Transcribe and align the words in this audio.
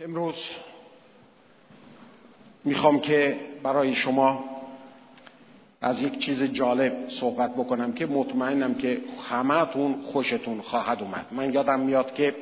امروز 0.00 0.34
می‌خوام 2.64 3.00
که 3.00 3.40
برای 3.62 3.94
شما 3.94 4.44
از 5.80 6.02
یک 6.02 6.18
چیز 6.18 6.42
جالب 6.42 7.08
صحبت 7.08 7.54
بکنم 7.54 7.92
که 7.92 8.06
مطمئنم 8.06 8.74
که 8.74 9.00
همهتون 9.28 10.00
خوشتون 10.00 10.60
خواهد 10.60 11.02
اومد. 11.02 11.26
من 11.30 11.54
یادم 11.54 11.80
میاد 11.80 12.14
که 12.14 12.34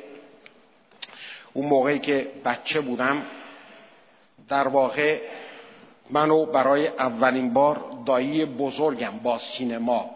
اون 1.53 1.65
موقعی 1.65 1.99
که 1.99 2.31
بچه 2.45 2.81
بودم 2.81 3.21
در 4.49 4.67
واقع 4.67 5.21
منو 6.09 6.45
برای 6.45 6.87
اولین 6.87 7.53
بار 7.53 7.85
دایی 8.05 8.45
بزرگم 8.45 9.19
با 9.23 9.37
سینما 9.37 10.09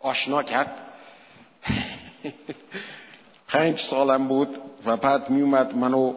آشنا 0.00 0.42
کرد. 0.42 0.72
پنج 3.48 3.80
سالم 3.80 4.28
بود. 4.28 4.65
و 4.86 4.96
بعد 4.96 5.30
میومد 5.30 5.76
منو 5.76 6.14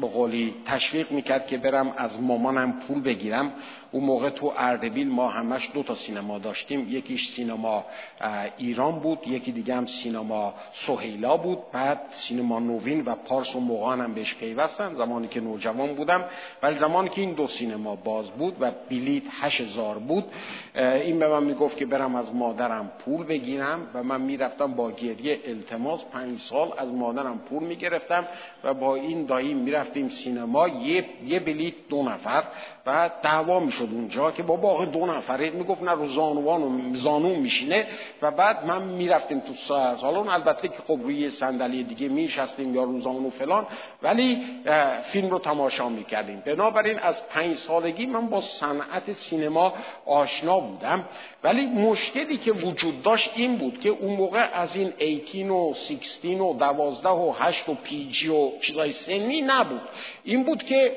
به 0.00 0.06
قولی 0.06 0.54
تشویق 0.66 1.12
می‌کرد 1.12 1.46
که 1.46 1.58
برم 1.58 1.94
از 1.96 2.22
مامانم 2.22 2.72
پول 2.72 3.02
بگیرم. 3.02 3.52
اون 3.92 4.04
موقع 4.04 4.28
تو 4.28 4.52
اردبیل 4.56 5.08
ما 5.08 5.28
همش 5.28 5.70
دو 5.74 5.82
تا 5.82 5.94
سینما 5.94 6.38
داشتیم. 6.38 6.86
یکیش 6.90 7.28
سینما 7.28 7.84
ایران 8.56 8.98
بود 8.98 9.18
یکی 9.26 9.52
دیگه 9.52 9.74
هم 9.74 9.86
سینما 9.86 10.54
سهیلا 10.72 11.36
بود. 11.36 11.58
بعد 11.72 12.00
سینما 12.12 12.58
نوین 12.58 13.04
و 13.04 13.14
پارس 13.14 13.56
و 13.56 13.60
موقعان 13.60 14.00
هم 14.00 14.14
بهش 14.14 14.34
پیوستن 14.34 14.94
زمانی 14.94 15.28
که 15.28 15.40
نوجوان 15.40 15.94
بودم. 15.94 16.24
ولی 16.62 16.78
زمانی 16.78 17.08
که 17.08 17.20
این 17.20 17.32
دو 17.32 17.46
سینما 17.46 17.96
باز 17.96 18.30
بود 18.30 18.56
و 18.60 18.70
بلیت 18.90 19.22
هزار 19.40 19.98
بود 19.98 20.24
این 20.74 21.18
به 21.18 21.28
من 21.28 21.44
می‌گفت 21.44 21.76
که 21.76 21.86
برم 21.86 22.14
از 22.14 22.34
مادرم 22.34 22.92
پول 23.04 23.26
بگیرم 23.26 23.86
و 23.94 24.02
من 24.02 24.20
می‌رفتم 24.20 24.74
با 24.74 24.90
گریه 24.90 25.40
التماس 25.44 26.04
پنج 26.04 26.38
سال 26.38 26.72
از 26.78 26.92
مادرم 26.92 27.38
پول 27.38 27.62
می‌گرفتم 27.62 28.24
و 28.64 28.74
با 28.74 28.94
این 28.94 29.26
دایی 29.26 29.54
می‌رفتیم 29.54 30.08
سینما. 30.08 30.68
یه, 30.68 31.04
یه 31.26 31.40
بلیت 31.40 31.74
دو 31.88 32.02
نفر 32.02 32.42
و 32.86 33.10
دعوا 33.22 33.60
می‌شد. 33.60 33.81
اونجا 33.92 34.30
که 34.30 34.42
با 34.42 34.56
باقی 34.56 34.86
دو 34.86 35.06
نفره 35.06 35.50
می‌گفت 35.50 35.82
نه 35.82 35.90
رو 35.90 36.08
زانوان 36.08 36.62
و 36.62 36.96
زانو 36.96 37.34
میشینه. 37.34 37.86
و 38.22 38.30
بعد 38.30 38.66
من 38.66 38.82
می‌رفتیم 38.82 39.40
تو 39.40 39.54
سالن. 39.54 40.28
البته 40.28 40.68
که 40.68 40.78
خب 40.88 40.98
روی 41.02 41.30
صندلی 41.30 41.84
دیگه 41.84 42.08
میشستیم 42.08 42.74
یا 42.74 42.84
رو 42.84 43.00
زانو 43.00 43.30
فلان. 43.30 43.66
ولی 44.02 44.38
فیلم 45.04 45.30
رو 45.30 45.38
تماشا 45.38 45.88
می‌کردیم. 45.88 46.42
بنابراین 46.46 46.98
از 46.98 47.28
پنج 47.28 47.56
سالگی 47.56 48.06
من 48.06 48.26
با 48.26 48.40
صنعت 48.40 49.12
سینما 49.12 49.72
آشنا 50.06 50.60
بودم. 50.60 51.04
ولی 51.44 51.66
مشکلی 51.66 52.36
که 52.36 52.52
وجود 52.52 53.02
داشت 53.02 53.30
این 53.34 53.56
بود 53.56 53.80
که 53.80 53.88
اون 53.88 54.16
موقع 54.16 54.48
از 54.54 54.76
این 54.76 54.92
18 55.00 55.50
و 55.52 55.74
16 55.74 56.38
و 56.38 56.54
12 56.58 57.08
و 57.08 57.32
8 57.38 57.68
و 57.68 57.74
پیجی 57.74 58.28
و 58.28 58.58
چیزای 58.60 58.92
سنی 58.92 59.42
نبود. 59.42 59.80
این 60.24 60.44
بود 60.44 60.62
که 60.62 60.96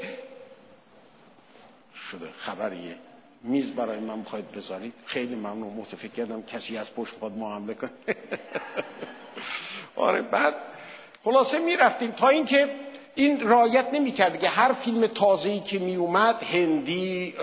شده 2.12 2.30
خبریه. 2.38 2.96
میز 3.44 3.72
برای 3.72 4.00
من 4.00 4.20
می‌خواید 4.20 4.52
بذارید. 4.52 4.94
خیلی 5.06 5.36
ممنون. 5.36 5.74
متفکر 5.74 6.08
کردم 6.08 6.44
کسی 6.44 6.78
از 6.78 6.96
پشت 6.96 7.16
پاد 7.16 7.32
ما 7.38 7.56
حمله 7.56 7.76
آره 9.96 10.22
بعد 10.22 10.56
خلاصه 11.24 11.60
می‌رفتیم 11.60 12.12
تا 12.12 12.30
اینکه 12.30 12.70
این 13.16 13.48
رایت 13.48 13.94
نمی‌کرد. 13.94 14.40
که 14.40 14.50
هر 14.50 14.74
فیلم 14.74 15.08
تازه‌ای 15.08 15.60
که 15.60 15.80
می 15.80 15.96
اومد 15.96 16.44
هندی 16.44 17.34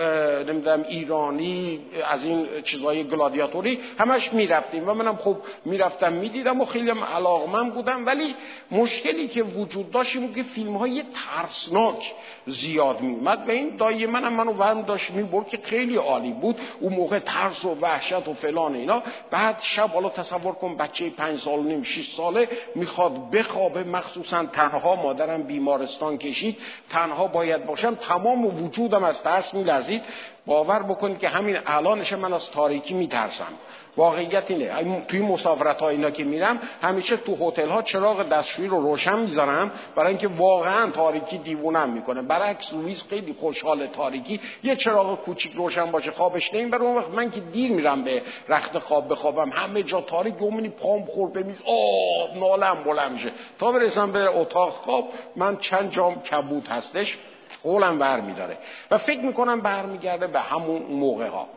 نمی‌دونم 0.47 0.85
ایرانی 0.89 1.79
از 2.11 2.25
این 2.25 2.47
چیزهای 2.63 3.03
گلادیاتوری 3.03 3.79
همش 3.99 4.33
می‌رفتیم. 4.33 4.89
و 4.89 4.93
منم 4.93 5.15
خب 5.15 5.37
می‌رفتم 5.65 6.13
می‌دیدم 6.13 6.61
و 6.61 6.65
خیلی 6.65 6.91
علاقمند 7.15 7.73
بودم. 7.73 8.05
ولی 8.05 8.35
مشکلی 8.71 9.27
که 9.27 9.43
وجود 9.43 9.91
داشت 9.91 10.15
این 10.15 10.33
که 10.33 10.43
فیلم 10.43 10.77
های 10.77 11.03
ترسناک 11.13 12.13
زیاد 12.47 13.01
می 13.01 13.13
اومد 13.13 13.43
و 13.47 13.51
این 13.51 13.77
دایی 13.77 14.05
منم 14.05 14.33
منو 14.33 14.51
ورم 14.51 14.81
داشت 14.81 15.11
می‌برد 15.11 15.47
که 15.47 15.59
خیلی 15.63 15.95
عالی 15.95 16.31
بود. 16.31 16.55
اون 16.79 16.93
موقع 16.93 17.19
ترس 17.19 17.65
و 17.65 17.75
وحشت 17.81 18.27
و 18.27 18.33
فلان 18.33 18.75
اینا. 18.75 19.03
بعد 19.31 19.57
شب 19.61 19.89
حالا 19.89 20.09
تصور 20.09 20.53
کن 20.53 20.75
بچه 20.75 21.09
پنج 21.09 21.39
سال 21.39 21.59
نیم 21.63 21.83
شیش 21.83 22.15
ساله 22.15 22.47
می‌خواد 22.75 23.31
بخوابه. 23.31 23.83
مخصوصا 23.83 24.45
تنها 24.45 24.95
مادرم 24.95 25.43
بیمارستان 25.63 26.17
کشید 26.17 26.57
تنها 26.89 27.27
باید 27.27 27.65
باشم 27.65 27.95
تمام 27.95 28.63
وجودم 28.63 29.03
از 29.03 29.23
ترس 29.23 29.53
میلرزید. 29.53 30.03
باور 30.45 30.83
بکنید 30.83 31.19
که 31.19 31.29
همین 31.29 31.57
الانش 31.65 32.13
من 32.13 32.33
از 32.33 32.51
تاریکی 32.51 32.93
میترسم. 32.93 33.53
واقعیت 33.97 34.43
اینه. 34.47 35.05
توی 35.07 35.19
مسافرت 35.19 35.81
ها 35.81 35.89
اینا 35.89 36.11
که 36.11 36.23
میرم 36.23 36.59
همیشه 36.81 37.17
تو 37.17 37.47
هتل 37.47 37.69
ها 37.69 37.81
چراغ 37.81 38.23
دستشویی 38.23 38.67
رو 38.67 38.81
روشن 38.81 39.19
می‌ذارم. 39.19 39.71
برای 39.95 40.09
اینکه 40.09 40.27
واقعا 40.27 40.91
تاریکی 40.91 41.37
دیوونم 41.37 41.89
می‌کنه. 41.89 42.21
برعکس 42.21 42.73
لوئیس 42.73 43.03
خیلی 43.09 43.35
خوشحال 43.39 43.87
تاریکی. 43.87 44.39
یه 44.63 44.75
چراغ 44.75 45.21
کوچیک 45.21 45.53
روشن 45.53 45.91
باشه 45.91 46.11
خوابش 46.11 46.49
برای 46.49 46.87
اون 46.87 46.97
وقت 46.97 47.09
من 47.09 47.31
که 47.31 47.39
دیر 47.39 47.71
میرم 47.71 48.03
به 48.03 48.21
رخت 48.49 48.79
خواب 48.79 49.11
بخوابم 49.11 49.49
همه 49.49 49.83
جا 49.83 50.01
تاریک 50.01 50.35
گمونی 50.35 50.69
پام 50.69 51.05
خور 51.05 51.31
به 51.31 51.43
میز. 51.43 51.61
آه 51.65 52.37
نالم 52.37 52.83
بلند 52.83 53.11
میشه. 53.11 53.31
تا 53.59 53.71
برسم 53.71 54.11
به 54.11 54.37
اتاق 54.37 54.69
خواب 54.69 55.09
من 55.35 55.57
چند 55.57 55.91
جام 55.91 56.21
کبود 56.21 56.67
هستش 56.67 57.17
قولم 57.63 57.99
بر 57.99 58.21
میداره 58.21 58.57
و 58.91 58.97
فکر 58.97 59.19
می‌کنم 59.21 59.61
برمیگرده 59.61 60.27
به 60.27 60.39
همون 60.39 60.81
موقع 60.81 61.27
ها 61.27 61.47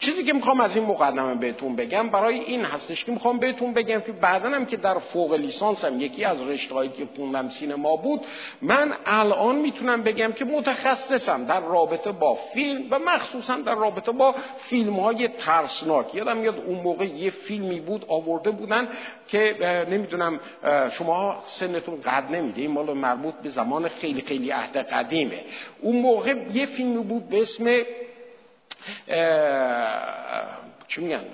چیزی 0.00 0.24
که 0.24 0.32
می‌خوام 0.32 0.60
از 0.60 0.76
این 0.76 0.86
مقدمه 0.86 1.34
بهتون 1.34 1.76
بگم 1.76 2.08
برای 2.08 2.38
این 2.38 2.64
هستش 2.64 3.04
که 3.04 3.12
می‌خوام 3.12 3.38
بهتون 3.38 3.72
بگم 3.72 4.00
که 4.00 4.12
بعدا 4.12 4.48
هم 4.48 4.66
که 4.66 4.76
در 4.76 4.98
فوق 4.98 5.34
لیسانسم 5.34 6.00
یکی 6.00 6.24
از 6.24 6.42
رشتههایی 6.42 6.90
که 6.90 7.08
خوندم 7.16 7.48
سینما 7.48 7.96
بود 7.96 8.20
من 8.62 8.92
الان 9.06 9.56
می‌تونم 9.56 10.02
بگم 10.02 10.32
که 10.32 10.44
متخصصم 10.44 11.44
در 11.44 11.60
رابطه 11.60 12.12
با 12.12 12.34
فیلم 12.34 12.82
و 12.90 12.98
مخصوصا 12.98 13.56
در 13.56 13.74
رابطه 13.74 14.12
با 14.12 14.34
فیلم 14.58 14.92
های 14.92 15.28
ترسناک. 15.28 16.14
یادم 16.14 16.44
یاد 16.44 16.62
اون 16.66 16.80
موقع 16.80 17.04
یه 17.04 17.30
فیلمی 17.30 17.80
بود 17.80 18.04
آورده 18.08 18.50
بودن 18.50 18.88
که 19.28 19.56
نمی‌دونم 19.90 20.40
شما 20.90 21.42
سنتون 21.46 22.00
قد 22.00 22.34
نمیده 22.34 22.60
این 22.60 22.70
مال 22.70 22.92
مربوط 22.92 23.34
به 23.34 23.48
زمان 23.48 23.88
خیلی 23.88 24.20
خیلی 24.20 24.50
عهد 24.50 24.76
قدیمه. 24.76 25.44
اون 25.80 25.96
موقع 25.96 26.34
یه 26.54 26.66
فیلمی 26.66 27.02
بود 27.02 27.28
به 27.28 27.42
اسم 27.42 27.64
چی 30.88 31.00
میگن 31.00 31.24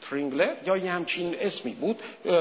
ترینگلر 0.00 0.54
یا 0.66 0.76
یه 0.76 0.90
همچین 0.90 1.36
اسمی 1.40 1.72
بود. 1.72 1.98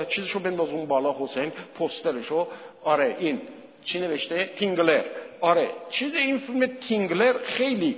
چیزشو 0.07 0.39
بنداز 0.39 0.69
اون 0.69 0.85
بالا 0.85 1.15
حسین 1.19 1.51
پسترشو 1.79 2.47
آره 2.83 3.15
این 3.19 3.41
چی 3.83 3.99
نوشته؟ 3.99 4.45
Tingler. 4.45 5.03
آره 5.41 5.69
چیز 5.89 6.15
این 6.15 6.39
فیلم 6.39 6.65
Tingler 6.65 7.33
خیلی 7.43 7.97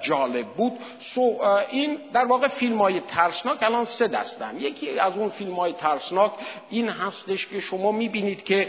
جالب 0.00 0.46
بود. 0.46 0.72
سو 1.00 1.38
این 1.70 1.98
در 2.12 2.24
واقع 2.24 2.48
فیلم 2.48 2.78
های 2.78 3.00
ترسناک 3.00 3.62
الان 3.62 3.84
سه 3.84 4.08
دستن. 4.08 4.56
یکی 4.60 4.98
از 4.98 5.12
اون 5.16 5.28
فیلم 5.28 5.54
های 5.54 5.72
ترسناک 5.72 6.32
این 6.70 6.88
هستش 6.88 7.46
که 7.46 7.60
شما 7.60 7.92
می‌بینید 7.92 8.44
که 8.44 8.66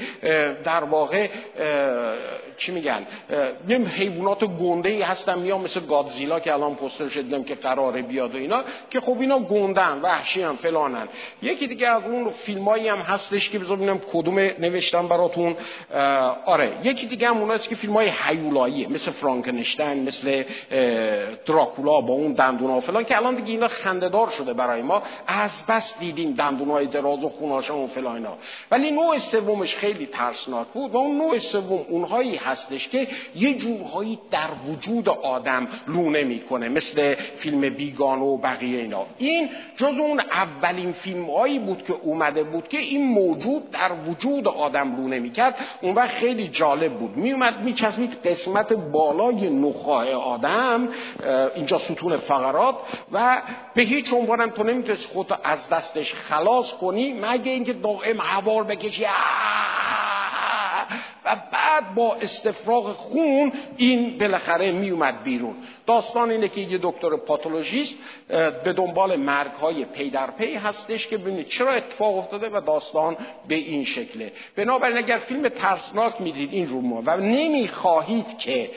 در 0.64 0.84
واقع 0.84 1.30
چی 2.58 2.72
میگن 2.72 3.08
یه 3.68 3.78
حیوانات 3.78 4.44
گنده 4.44 4.90
ای 4.90 5.02
هستن 5.02 5.40
میان 5.40 5.62
مثل 5.62 5.80
گادزیلا 5.80 6.40
که 6.40 6.54
الان 6.54 6.76
پسترش 6.76 7.18
دیدم 7.18 7.44
که 7.44 7.56
قراره 7.56 8.02
بیاد 8.02 8.36
و 8.36 8.38
اینا 8.38 8.64
که 8.90 9.00
خب 9.02 9.18
اینا 9.20 9.40
گندن 9.40 10.00
وحشی 10.02 10.42
هم 10.42 10.56
فلانن 10.56 11.08
یکی 11.42 11.68
دیگه 11.68 11.88
از 11.88 12.04
اون 12.04 12.30
فیلم 12.30 12.68
هایی 12.68 12.88
هم 12.88 12.98
هستش 12.98 13.50
که 13.50 13.60
بذار 13.60 13.78
ببینم 13.78 14.02
کدوم 14.14 14.40
نوشتم 14.40 15.08
براتون. 15.08 15.56
آره 16.46 16.78
یکی 16.84 17.06
دیگه 17.08 17.28
هم 17.28 17.38
اوناست 17.38 17.70
که 17.70 17.76
فیلم 17.76 18.01
های 18.02 18.10
حیولاییه 18.10 18.88
مثل 18.88 19.12
فرانکنشتین 19.12 20.04
مثل 20.04 20.44
دراکولا 21.46 22.02
با 22.02 22.14
اون 22.14 22.34
دندونا 22.34 22.80
فلان 22.80 23.04
که 23.04 23.18
الان 23.18 23.36
دیگه 23.36 23.52
اینا 23.52 23.68
خندهدار 23.68 24.30
شده 24.30 24.54
برای 24.54 24.82
ما. 24.82 25.04
از 25.28 25.64
بس 25.68 26.00
دیدیم 26.00 26.32
دندونای 26.32 26.86
دراز 26.86 27.24
و 27.24 27.30
خوناشان 27.30 27.78
و 27.78 27.88
فلان 27.88 28.16
اینا. 28.16 28.38
ولی 28.72 28.92
نوع 28.92 29.18
سومش 29.18 29.76
خیلی 29.76 30.06
ترسناک 30.06 30.68
بود 30.68 30.92
و 30.92 30.98
اون 30.98 31.18
نوع 31.18 31.38
سوم 31.38 31.86
اونهایی 31.90 32.36
هستش 32.36 32.90
که 32.90 33.08
یه 33.36 33.54
جورهایی 33.58 34.20
در 34.32 34.50
وجود 34.68 35.10
آدم 35.10 35.68
لونه 35.88 36.24
می‌کنه 36.24 36.70
مثل 36.70 37.16
فیلم 37.36 37.70
بیگانه 37.70 38.24
و 38.24 38.38
بقیه 38.38 38.80
اینا. 38.80 39.06
این 39.18 39.50
جز 39.78 39.86
اون 40.00 40.20
اولین 40.20 40.92
فیلم 40.92 41.30
هایی 41.30 41.60
بود 41.60 41.84
که 41.84 41.94
اومده 41.94 42.44
بود 42.44 42.68
که 42.68 42.78
این 42.78 43.06
موجود 43.06 43.72
در 43.72 43.92
وجود 44.08 44.48
آدم 44.48 44.96
لونه 44.96 45.20
می‌کرد. 45.20 45.56
اون 45.82 45.96
وقت 45.96 46.12
خیلی 46.12 46.48
جالب 46.48 46.94
بود. 46.94 47.18
میومد 47.18 47.62
میچسبید 47.98 48.28
قسمت 48.28 48.74
بالای 48.74 49.50
نخاه 49.50 50.10
آدم 50.10 50.90
اینجا 51.56 51.80
ستون 51.80 52.18
فقرات 52.18 52.76
و 53.12 53.42
به 53.76 53.82
هیچ 53.82 54.14
عنوانم 54.14 54.50
تو 54.50 54.64
نمی‌تونست 54.64 55.14
خودتو 55.14 55.36
از 55.44 55.70
دستش 55.70 56.14
خلاص 56.14 56.74
کنی 56.74 57.14
مگه 57.14 57.52
اینکه 57.52 57.74
دائم 57.74 58.22
هوار 58.22 58.64
بکشی 58.64 59.06
و 61.26 61.36
بعد 61.52 61.96
با 61.96 62.16
استفراغ 62.16 62.94
خون 62.94 63.52
این 63.78 64.18
بالاخره 64.18 64.72
میومد 64.72 65.24
بیرون. 65.24 65.56
داستان 65.86 66.32
اینه 66.32 66.50
که 66.50 66.62
یه 66.62 66.80
دکتر 66.82 67.18
پاتولوژیست 67.18 67.98
به 68.64 68.74
دنبال 68.74 69.16
مرگ 69.16 69.52
های 69.52 69.86
پی 69.86 70.10
در 70.10 70.32
پی 70.32 70.56
هستش 70.56 71.08
که 71.08 71.18
ببینید 71.18 71.48
چرا 71.48 71.72
اتفاق 71.72 72.18
افتاده 72.18 72.50
و 72.50 72.62
داستان 72.62 73.18
به 73.48 73.56
این 73.56 73.86
شکله. 73.86 74.32
بنابراین 74.56 74.98
اگر 74.98 75.18
فیلم 75.18 75.50
ترسناک 75.50 76.22
می‌دید 76.22 76.54
این 76.54 76.68
رو 76.68 76.82
ما 76.82 77.04
و 77.06 77.18
نمی‌خواهید 77.18 78.38
که 78.38 78.72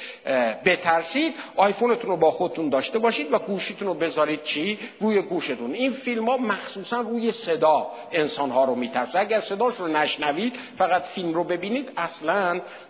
بترسید 0.64 1.35
آیفونتون 1.56 2.11
رو 2.11 2.17
با 2.17 2.31
خودتون 2.31 2.69
داشته 2.69 2.99
باشید 2.99 3.32
و 3.32 3.38
گوشیتون 3.38 3.88
رو 3.88 3.94
بذارید 3.94 4.43
چی؟ 4.43 4.79
روی 5.00 5.23
گوشتون. 5.23 5.75
این 5.75 5.93
فیلم 5.93 6.29
ها 6.29 6.37
مخصوصا 6.37 7.00
روی 7.00 7.32
صدا 7.32 7.87
انسان 8.12 8.50
ها 8.50 8.64
رو 8.64 8.75
میترسه. 8.75 9.19
اگر 9.19 9.41
صداش 9.41 9.75
رو 9.75 9.88
نشنوید 9.88 10.55
فقط 10.79 11.02
فیلم 11.02 11.35
رو 11.35 11.44
ببینید 11.44 11.93
اصلا 11.96 12.33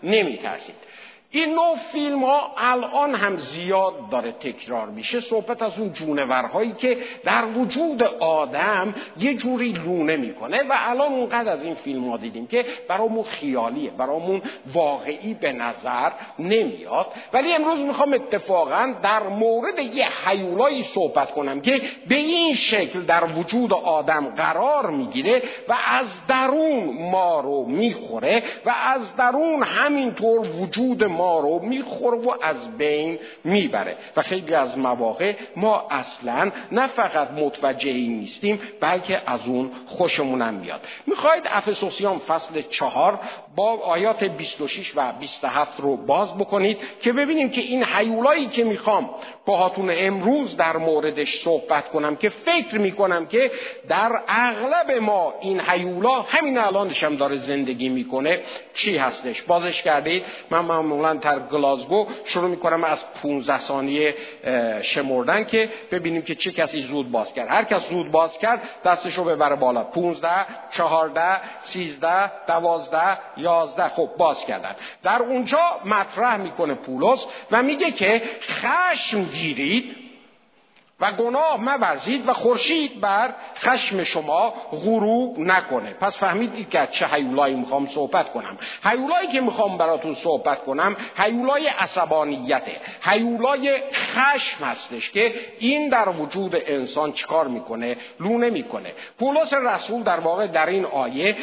نمیترسید. 0.02 0.74
این 1.38 1.54
نوع 1.54 1.76
فیلم 1.92 2.24
ها 2.24 2.54
الان 2.56 3.14
هم 3.14 3.36
زیاد 3.36 3.94
داره 4.10 4.32
تکرار 4.32 4.86
میشه. 4.86 5.20
صحبت 5.20 5.62
از 5.62 5.78
اون 5.78 5.92
جونورهایی 5.92 6.72
که 6.72 6.98
در 7.24 7.44
وجود 7.44 8.02
آدم 8.20 8.94
یه 9.18 9.34
جوری 9.34 9.72
لونه 9.72 10.16
می‌کنه 10.16 10.58
و 10.58 10.74
الان 10.76 11.12
اونقدر 11.12 11.52
از 11.52 11.64
این 11.64 11.74
فیلم 11.74 12.10
ها 12.10 12.16
دیدیم 12.16 12.46
که 12.46 12.64
برامون 12.88 13.24
خیالیه 13.24 13.90
برامون 13.90 14.42
واقعی 14.74 15.34
به 15.34 15.52
نظر 15.52 16.10
نمیاد. 16.38 17.06
ولی 17.32 17.52
امروز 17.52 17.78
می‌خوام 17.78 18.12
اتفاقا 18.12 18.94
در 19.02 19.22
مورد 19.22 19.78
یه 19.78 20.06
حیولایی 20.26 20.82
صحبت 20.82 21.30
کنم 21.30 21.60
که 21.60 21.80
به 22.08 22.16
این 22.16 22.54
شکل 22.54 23.02
در 23.02 23.24
وجود 23.24 23.72
آدم 23.72 24.26
قرار 24.26 24.90
می‌گیره 24.90 25.42
و 25.68 25.76
از 25.86 26.26
درون 26.26 27.10
ما 27.10 27.40
رو 27.40 27.64
می‌خوره 27.66 28.42
و 28.66 28.74
از 28.84 29.16
درون 29.16 29.62
همینطور 29.62 30.48
وجود 30.48 31.04
ما 31.04 31.23
رو 31.24 31.58
می‌خوره 31.58 32.18
و 32.18 32.34
از 32.42 32.76
بین 32.78 33.18
می‌بره. 33.44 33.96
و 34.16 34.22
خیلی 34.22 34.54
از 34.54 34.78
مواقع 34.78 35.34
ما 35.56 35.86
اصلا 35.90 36.50
نه 36.72 36.86
فقط 36.86 37.30
متوجهی 37.30 38.08
نیستیم 38.08 38.60
بلکه 38.80 39.22
از 39.26 39.40
اون 39.46 39.70
خوشمونم 39.86 40.54
میاد. 40.54 40.80
می‌خواید 41.06 41.42
افسوسیان 41.46 42.18
فصل 42.18 42.62
چهار 42.62 43.20
با 43.56 43.72
آیات 43.72 44.24
26 44.24 44.92
و 44.96 45.12
27 45.12 45.80
رو 45.80 45.96
باز 45.96 46.34
بکنید 46.34 46.78
که 47.00 47.12
ببینیم 47.12 47.50
که 47.50 47.60
این 47.60 47.84
حیولایی 47.84 48.46
که 48.46 48.64
می‌خوام 48.64 49.10
باهاتون 49.46 49.90
امروز 49.96 50.56
در 50.56 50.76
موردش 50.76 51.42
صحبت 51.42 51.88
کنم 51.88 52.16
که 52.16 52.28
فکر 52.28 52.78
می‌کنم 52.78 53.26
که 53.26 53.50
در 53.88 54.20
اغلب 54.28 54.90
ما 54.90 55.34
این 55.40 55.60
حیولا 55.60 56.22
همین 56.22 56.58
الانش 56.58 57.04
هم 57.04 57.16
داره 57.16 57.38
زندگی 57.38 57.88
می‌کنه. 57.88 58.40
چی 58.74 58.96
هستش؟ 58.96 59.42
بازش 59.42 59.82
کردید؟ 59.82 60.24
من 60.50 60.60
معمولا 60.60 61.14
در 61.14 61.38
گلاسگو 61.38 62.06
شروع 62.24 62.48
می‌کنم 62.48 62.84
از 62.84 63.04
15 63.22 63.58
ثانیه 63.58 64.14
شمردن 64.82 65.44
که 65.44 65.68
ببینیم 65.90 66.22
که 66.22 66.34
چه 66.34 66.52
کسی 66.52 66.82
زود 66.82 67.10
باز 67.10 67.32
کرد. 67.34 67.48
هر 67.48 67.64
کس 67.64 67.88
زود 67.88 68.10
باز 68.10 68.38
کرد 68.38 68.62
دستش 68.84 69.14
رو 69.14 69.24
ببره 69.24 69.56
بالا. 69.56 69.84
15 69.84 70.28
14 70.70 71.20
13 71.62 72.32
12 72.46 72.98
11 73.36 73.88
خب 73.88 74.10
باز 74.18 74.44
کردن. 74.44 74.76
در 75.02 75.22
اونجا 75.22 75.58
مطرح 75.84 76.36
می‌کنه 76.36 76.74
پولس 76.74 77.26
و 77.50 77.62
میگه 77.62 77.90
که 77.90 78.22
خشم 78.42 79.24
گیرید 79.34 79.96
و 81.00 81.12
گناه 81.12 81.60
مورزید 81.60 82.28
و 82.28 82.32
خورشید 82.32 83.00
بر 83.00 83.34
خشم 83.56 84.04
شما 84.04 84.54
غروب 84.70 85.38
نکنه. 85.38 85.90
پس 85.90 86.18
فهمیدید 86.18 86.70
که 86.70 86.88
چه 86.90 87.06
حیولایی 87.06 87.54
می‌خوام 87.54 87.86
صحبت 87.86 88.32
کنم. 88.32 88.58
حیولایی 88.84 89.28
که 89.28 89.40
می‌خوام 89.40 89.78
براتون 89.78 90.14
صحبت 90.14 90.64
کنم 90.64 90.96
حیولای 91.16 91.66
عصبانیته. 91.66 92.80
حیولای 93.00 93.76
خشم 93.92 94.64
هستش 94.64 95.10
که 95.10 95.34
این 95.58 95.88
در 95.88 96.08
وجود 96.08 96.56
انسان 96.66 97.12
چیکار 97.12 97.48
می‌کنه؟ 97.48 97.96
لونه 98.20 98.50
می‌کنه 98.50 98.92
پولس 99.18 99.52
رسول 99.52 100.02
در 100.02 100.20
واقع 100.20 100.46
در 100.46 100.66
این 100.66 100.84
آیه 100.84 101.36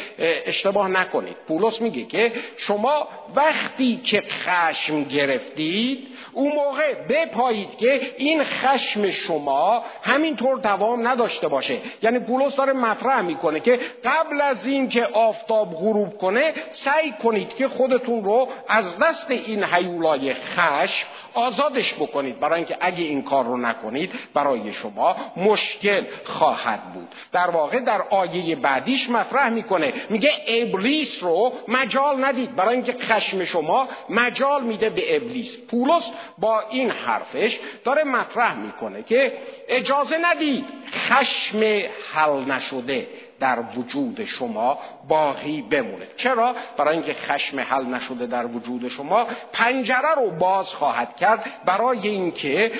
اشتباه 0.46 0.88
نکنید. 0.88 1.36
پولس 1.48 1.80
میگه 1.80 2.04
که 2.04 2.32
شما 2.56 3.08
وقتی 3.34 3.96
که 3.96 4.22
خشم 4.44 5.04
گرفتید 5.04 6.08
اون 6.32 6.52
موقع 6.52 6.94
بپایید 6.94 7.76
که 7.78 8.14
این 8.18 8.44
خشم 8.44 9.10
شما 9.10 9.84
همینطور 10.02 10.58
دوام 10.58 11.08
نداشته 11.08 11.48
باشه. 11.48 11.78
یعنی 12.02 12.18
پولس 12.18 12.56
داره 12.56 12.72
مطرح 12.72 13.20
می‌کنه 13.20 13.60
که 13.60 13.80
قبل 14.04 14.40
از 14.40 14.66
این 14.66 14.88
که 14.88 15.04
آفتاب 15.04 15.74
غروب 15.74 16.18
کنه 16.18 16.52
سعی 16.70 17.14
کنید 17.22 17.54
که 17.54 17.68
خودتون 17.68 18.24
رو 18.24 18.48
از 18.68 18.98
دست 18.98 19.30
این 19.30 19.64
حیولای 19.64 20.34
خشم 20.34 21.06
آزادش 21.34 21.94
بکنید. 21.94 22.40
برای 22.40 22.56
اینکه 22.56 22.76
اگه 22.80 23.04
این 23.04 23.22
کار 23.22 23.44
رو 23.44 23.56
نکنید 23.56 24.12
برای 24.34 24.72
شما 24.72 25.16
مشکل 25.36 26.04
خواهد 26.24 26.92
بود. 26.92 27.08
در 27.32 27.50
واقع 27.50 27.78
در 27.80 28.02
آیه 28.10 28.56
بعدیش 28.56 29.10
مطرح 29.10 29.48
می‌کنه. 29.48 29.92
میگه 30.10 30.30
ابلیس 30.48 31.22
رو 31.22 31.52
مجال 31.68 32.24
ندید. 32.24 32.56
برای 32.56 32.74
اینکه 32.74 32.92
خشم 33.00 33.44
شما 33.44 33.88
مجال 34.08 34.62
میده 34.62 34.90
به 34.90 35.16
ابلیس. 35.16 35.56
پولس 35.56 36.10
با 36.38 36.60
این 36.60 36.90
حرفش 36.90 37.60
داره 37.84 38.04
مطرح 38.04 38.54
می‌کنه 38.54 39.02
که 39.02 39.32
اجازه 39.68 40.18
ندید 40.22 40.64
خشم 40.92 41.62
حل 42.12 42.44
نشده 42.44 43.08
در 43.40 43.64
وجود 43.76 44.24
شما 44.24 44.78
باقی 45.08 45.62
بمونه. 45.62 46.06
چرا؟ 46.16 46.54
برای 46.76 46.96
اینکه 46.96 47.14
خشم 47.14 47.60
حل 47.60 47.84
نشده 47.84 48.26
در 48.26 48.46
وجود 48.46 48.88
شما 48.88 49.26
پنجره 49.52 50.14
رو 50.16 50.30
باز 50.30 50.74
خواهد 50.74 51.16
کرد 51.16 51.50
برای 51.64 52.08
اینکه 52.08 52.72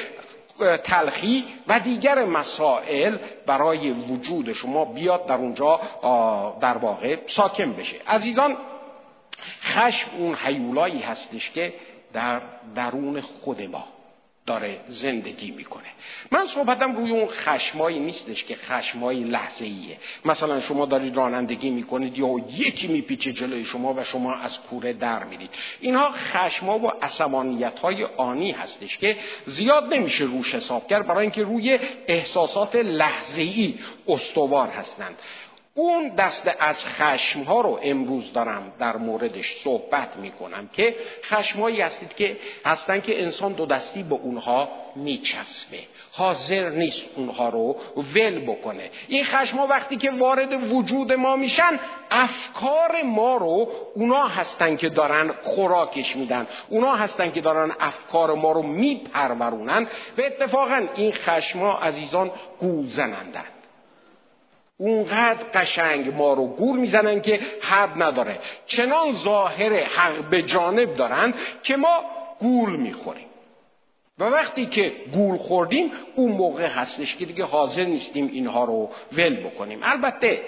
تلخی 0.84 1.44
و 1.68 1.80
دیگر 1.80 2.24
مسائل 2.24 3.16
برای 3.46 3.90
وجود 3.90 4.52
شما 4.52 4.84
بیاد 4.84 5.26
در 5.26 5.34
اونجا 5.34 5.80
در 6.60 6.76
واقع 6.76 7.16
ساکن 7.26 7.72
بشه. 7.72 7.96
عزیزان 8.08 8.56
خشم 9.62 10.10
اون 10.18 10.34
حیولایی 10.34 11.00
هستش 11.00 11.50
که 11.50 11.74
در 12.12 12.40
درون 12.74 13.20
خود 13.20 13.62
ما 13.62 13.84
داره 14.46 14.80
زندگی 14.88 15.50
می‌کنه. 15.50 15.88
من 16.30 16.46
صحبتم 16.46 16.96
روی 16.96 17.10
اون 17.10 17.26
خشمایی 17.26 17.98
نیستش 17.98 18.44
که 18.44 18.56
خشمایی 18.56 19.24
لحظه 19.24 19.64
ایه 19.64 19.96
مثلا 20.24 20.60
شما 20.60 20.86
دارید 20.86 21.16
رانندگی 21.16 21.70
می‌کنید 21.70 22.18
یا 22.18 22.28
یکی 22.48 22.88
میپیچه 22.88 23.32
جلوی 23.32 23.64
شما 23.64 23.94
و 23.94 24.04
شما 24.04 24.34
از 24.34 24.60
کوره 24.60 24.92
در 24.92 25.24
میرید. 25.24 25.50
اینها 25.80 26.10
خشما 26.10 26.78
و 26.78 26.86
عصبانیت 27.02 27.78
های 27.78 28.04
آنی 28.04 28.50
هستش 28.50 28.98
که 28.98 29.16
زیاد 29.44 29.94
نمیشه 29.94 30.24
روش 30.24 30.54
حساب 30.54 30.86
کرد 30.88 31.06
برای 31.06 31.22
اینکه 31.22 31.42
روی 31.42 31.78
احساسات 32.06 32.76
لحظه 32.76 33.42
ای 33.42 33.74
استوار 34.08 34.68
هستند. 34.68 35.18
اون 35.74 36.08
دست 36.08 36.56
از 36.58 36.86
خشم 36.86 37.42
ها 37.42 37.60
رو 37.60 37.80
امروز 37.82 38.32
دارم 38.32 38.72
در 38.78 38.96
موردش 38.96 39.56
صحبت 39.56 40.16
می 40.16 40.30
کنم 40.30 40.68
که 40.72 40.96
خشمهایی 41.24 41.80
هستید 41.80 42.14
که 42.14 42.36
هستن 42.64 43.00
که 43.00 43.22
انسان 43.22 43.52
دو 43.52 43.66
دستی 43.66 44.02
به 44.02 44.14
اونها 44.14 44.68
میچسبه. 44.96 45.78
حاضر 46.12 46.70
نیست 46.70 47.04
اونها 47.16 47.48
رو 47.48 47.76
ول 48.14 48.38
بکنه. 48.38 48.90
این 49.08 49.24
خشم 49.24 49.56
ها 49.56 49.66
وقتی 49.66 49.96
که 49.96 50.10
وارد 50.10 50.72
وجود 50.72 51.12
ما 51.12 51.36
میشن 51.36 51.80
افکار 52.10 53.02
ما 53.02 53.36
رو 53.36 53.68
اونا 53.94 54.22
هستن 54.22 54.76
که 54.76 54.88
دارن 54.88 55.32
خوراکش 55.42 56.16
میدن. 56.16 56.46
اونا 56.68 56.94
هستن 56.94 57.30
که 57.30 57.40
دارن 57.40 57.72
افکار 57.80 58.34
ما 58.34 58.52
رو 58.52 58.62
میپرورونن. 58.62 59.88
و 60.18 60.20
اتفاقا 60.20 60.86
این 60.94 61.12
خشم 61.12 61.58
ها 61.58 61.78
عزیزان 61.78 62.30
گول 62.60 62.86
زنندن 62.86 63.44
اونقدر 64.82 65.44
قشنگ 65.54 66.14
ما 66.14 66.32
رو 66.34 66.46
گول 66.46 66.80
می‌زنن 66.80 67.20
که 67.20 67.40
حد 67.60 68.02
نداره. 68.02 68.38
چنان 68.66 69.12
ظاهر 69.12 69.72
حق 69.72 70.30
به 70.30 70.42
جانب 70.42 70.94
دارن 70.94 71.34
که 71.62 71.76
ما 71.76 72.04
گول 72.40 72.76
می‌خوریم. 72.76 73.26
و 74.18 74.24
وقتی 74.24 74.66
که 74.66 74.92
گول 75.14 75.36
خوردیم 75.36 75.92
اون 76.16 76.32
موقع 76.32 76.66
هستش 76.66 77.16
که 77.16 77.24
دیگه 77.24 77.44
حاضر 77.44 77.84
نیستیم 77.84 78.30
اینها 78.32 78.64
رو 78.64 78.90
ول 79.12 79.36
بکنیم. 79.36 79.80
البته 79.82 80.40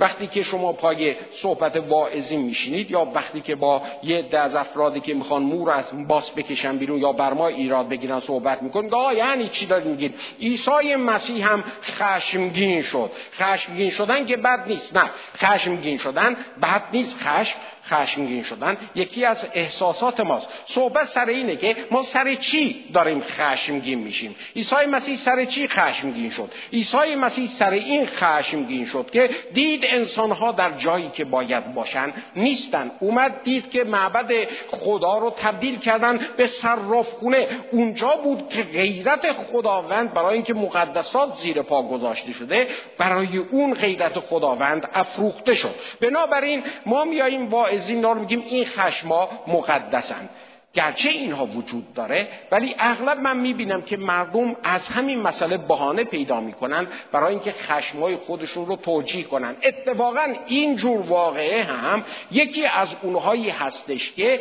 وقتی 0.00 0.26
که 0.26 0.42
شما 0.42 0.72
پای 0.72 1.16
صحبت 1.32 1.76
واعظی 1.76 2.36
میشینید 2.36 2.90
یا 2.90 3.04
وقتی 3.14 3.40
که 3.40 3.54
با 3.54 3.82
یه 4.02 4.22
ده 4.22 4.38
از 4.38 4.54
افرادی 4.54 5.00
که 5.00 5.14
می‌خوان 5.14 5.42
مور 5.42 5.70
از 5.70 6.08
باس 6.08 6.30
بکشن 6.30 6.78
بیرون 6.78 6.98
یا 7.00 7.12
بر 7.12 7.32
ما 7.32 7.48
ایراد 7.48 7.88
بگیرن 7.88 8.20
صحبت 8.20 8.62
می‌کنید 8.62 8.94
آه 8.94 9.14
یعنی 9.14 9.48
چی 9.48 9.66
دارید 9.66 9.86
میگید؟ 9.86 10.14
عیسی 10.40 10.96
مسیح 10.96 11.52
هم 11.52 11.64
خشمگین 11.82 12.82
شد. 12.82 13.10
خشمگین 13.32 13.90
شدن 13.90 14.26
که 14.26 14.36
بد 14.36 14.68
نیست 14.68 14.96
نه. 14.96 15.10
خشمگین 15.36 15.98
شدن 15.98 16.36
بد 16.62 16.82
نیست 16.92 17.18
خشم 17.20 17.56
خشمگین 17.90 18.42
شدن 18.42 18.76
یکی 18.94 19.24
از 19.24 19.46
احساسات 19.54 20.20
ماست. 20.20 20.46
صحبت 20.66 21.04
سر 21.04 21.26
اینه 21.26 21.56
که 21.56 21.76
ما 21.90 22.02
سر 22.02 22.34
چی 22.34 22.84
داریم 22.94 23.22
خشمگین 23.22 23.98
میشیم؟ 23.98 24.36
عیسی 24.56 24.86
مسیح 24.90 25.16
سر 25.16 25.44
چی 25.44 25.68
خشمگین 25.68 26.30
شد؟ 26.30 26.50
عیسی 26.72 27.14
مسیح 27.14 27.48
سر 27.48 27.70
این 27.70 28.06
خشمگین 28.06 28.86
شد 28.86 29.10
که 29.12 29.30
دید 29.52 29.84
انسانها 29.88 30.52
در 30.52 30.70
جایی 30.70 31.08
که 31.08 31.24
باید 31.24 31.74
باشن 31.74 32.12
نیستن. 32.36 32.90
اومد 33.00 33.42
دید 33.44 33.70
که 33.70 33.84
معبد 33.84 34.32
خدا 34.68 35.18
رو 35.18 35.34
تبدیل 35.38 35.78
کردن 35.78 36.20
به 36.36 36.46
صرافخونه 36.46 37.48
اونجا 37.72 38.08
بود 38.08 38.48
که 38.48 38.62
غیرت 38.62 39.32
خداوند 39.32 40.14
برای 40.14 40.34
اینکه 40.34 40.54
مقدسات 40.54 41.34
زیر 41.36 41.62
پا 41.62 41.82
گذاشته 41.82 42.32
شده 42.32 42.68
برای 42.98 43.38
اون 43.38 43.74
غیرت 43.74 44.18
خداوند 44.20 44.88
افروخته 44.94 45.54
شد. 45.54 45.74
بنابراین 46.00 46.62
ما 46.86 47.04
میاییم 47.04 47.48
واعظین 47.78 48.02
رو 48.02 48.14
میگیم 48.14 48.44
این 48.46 48.64
خشما 48.64 49.28
مقدسند 49.46 50.28
گرچه 50.72 51.08
اینها 51.08 51.46
وجود 51.46 51.94
داره 51.94 52.28
ولی 52.50 52.74
اغلب 52.78 53.18
من 53.20 53.36
می‌بینم 53.36 53.82
که 53.82 53.96
مردم 53.96 54.56
از 54.62 54.88
همین 54.88 55.22
مسئله 55.22 55.56
بهانه 55.56 56.04
پیدا 56.04 56.40
می‌کنن 56.40 56.86
برای 57.12 57.30
اینکه 57.30 57.52
خشمای 57.52 58.16
خودشون 58.16 58.66
رو 58.66 58.76
توجیه 58.76 59.24
کنن. 59.24 59.56
اتفاقا 59.62 60.26
این 60.46 60.76
جور 60.76 61.00
واقعه 61.00 61.62
هم 61.62 62.04
یکی 62.30 62.66
از 62.66 62.88
اونهایی 63.02 63.50
هستش 63.50 64.12
که 64.12 64.40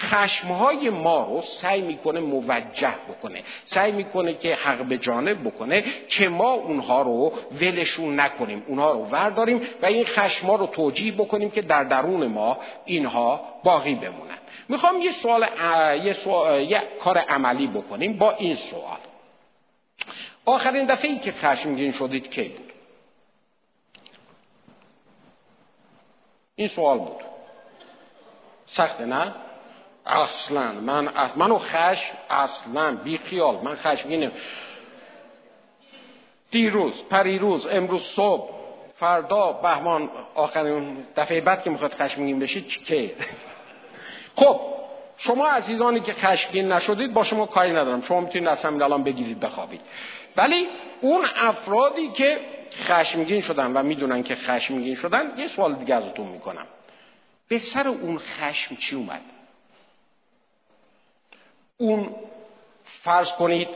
خشمهای 0.00 0.90
ما 0.90 1.22
رو 1.22 1.42
سعی 1.42 1.82
می‌کنه 1.82 2.20
موجه 2.20 2.94
بکنه 3.08 3.42
سعی 3.64 3.92
می‌کنه 3.92 4.34
که 4.34 4.54
حق 4.54 4.78
به 4.78 4.98
جانب 4.98 5.44
بکنه 5.44 5.84
که 6.08 6.28
ما 6.28 6.52
اونها 6.52 7.02
رو 7.02 7.32
ولشون 7.60 8.20
نکنیم 8.20 8.64
اونها 8.66 8.92
رو 8.92 8.98
ورداریم 8.98 9.62
و 9.82 9.86
این 9.86 10.04
خشمها 10.04 10.56
رو 10.56 10.66
توجیه 10.66 11.12
بکنیم 11.12 11.50
که 11.50 11.62
در 11.62 11.84
درون 11.84 12.26
ما 12.26 12.58
اینها 12.84 13.40
باقی 13.64 13.94
بمونن. 13.94 14.38
می‌خوام 14.68 15.00
یه 15.00 15.12
سوال 15.12 15.46
یه, 16.04 16.12
سوال... 16.12 16.60
یه 16.62 16.82
کار 17.00 17.18
عملی 17.18 17.66
بکنیم 17.66 18.18
با 18.18 18.30
این 18.32 18.54
سوال. 18.54 18.98
آخرین 20.44 20.86
دفعه 20.86 21.10
ای 21.10 21.18
که 21.18 21.32
خشمگین 21.32 21.92
شدید 21.92 22.30
کی 22.30 22.48
بود؟ 22.48 22.72
این 26.56 26.68
سوال 26.68 26.98
بود. 26.98 27.24
سخته 28.66 29.06
نه؟ 29.06 29.34
اصلا 30.06 30.72
من 30.72 31.08
منو 31.36 31.58
خش 31.58 32.12
اصلا 32.30 32.96
بی 32.96 33.18
خیال 33.18 33.58
من 33.62 33.74
خشمگینم 33.74 34.32
دیروز 36.50 36.92
پریروز 37.10 37.66
امروز 37.66 38.02
صبح 38.02 38.50
فردا 38.96 39.52
بهمان 39.52 40.10
آخرین 40.34 41.06
دفعه 41.16 41.40
بعد 41.40 41.62
که 41.62 41.70
می‌خواد 41.70 41.92
خشمگین 41.92 42.38
بشید 42.38 42.66
که؟ 42.66 43.14
خب 44.36 44.60
شما 45.16 45.48
عزیزانی 45.48 46.00
که 46.00 46.12
خشمگین 46.12 46.72
نشدید 46.72 47.14
با 47.14 47.24
شما 47.24 47.46
کاری 47.46 47.70
ندارم. 47.70 48.02
شما 48.02 48.20
می‌تونید 48.20 48.48
از 48.48 48.64
همین 48.64 48.82
الان 48.82 49.04
بگیرید 49.04 49.40
بخوابید. 49.40 49.80
ولی 50.36 50.68
اون 51.00 51.24
افرادی 51.36 52.08
که 52.08 52.40
خشمگین 52.82 53.40
شدن 53.40 53.72
و 53.72 53.82
می‌دونن 53.82 54.22
که 54.22 54.36
خشمگین 54.36 54.94
شدن 54.94 55.38
یه 55.38 55.48
سوال 55.48 55.74
دیگه 55.74 55.94
ازتون 55.94 56.26
می‌کنم. 56.26 56.66
به 57.48 57.58
سر 57.58 57.88
اون 57.88 58.18
خشم 58.18 58.76
چی 58.76 58.96
اومد؟ 58.96 59.20
اون 61.78 62.14
فرض 62.84 63.32
کنید 63.32 63.68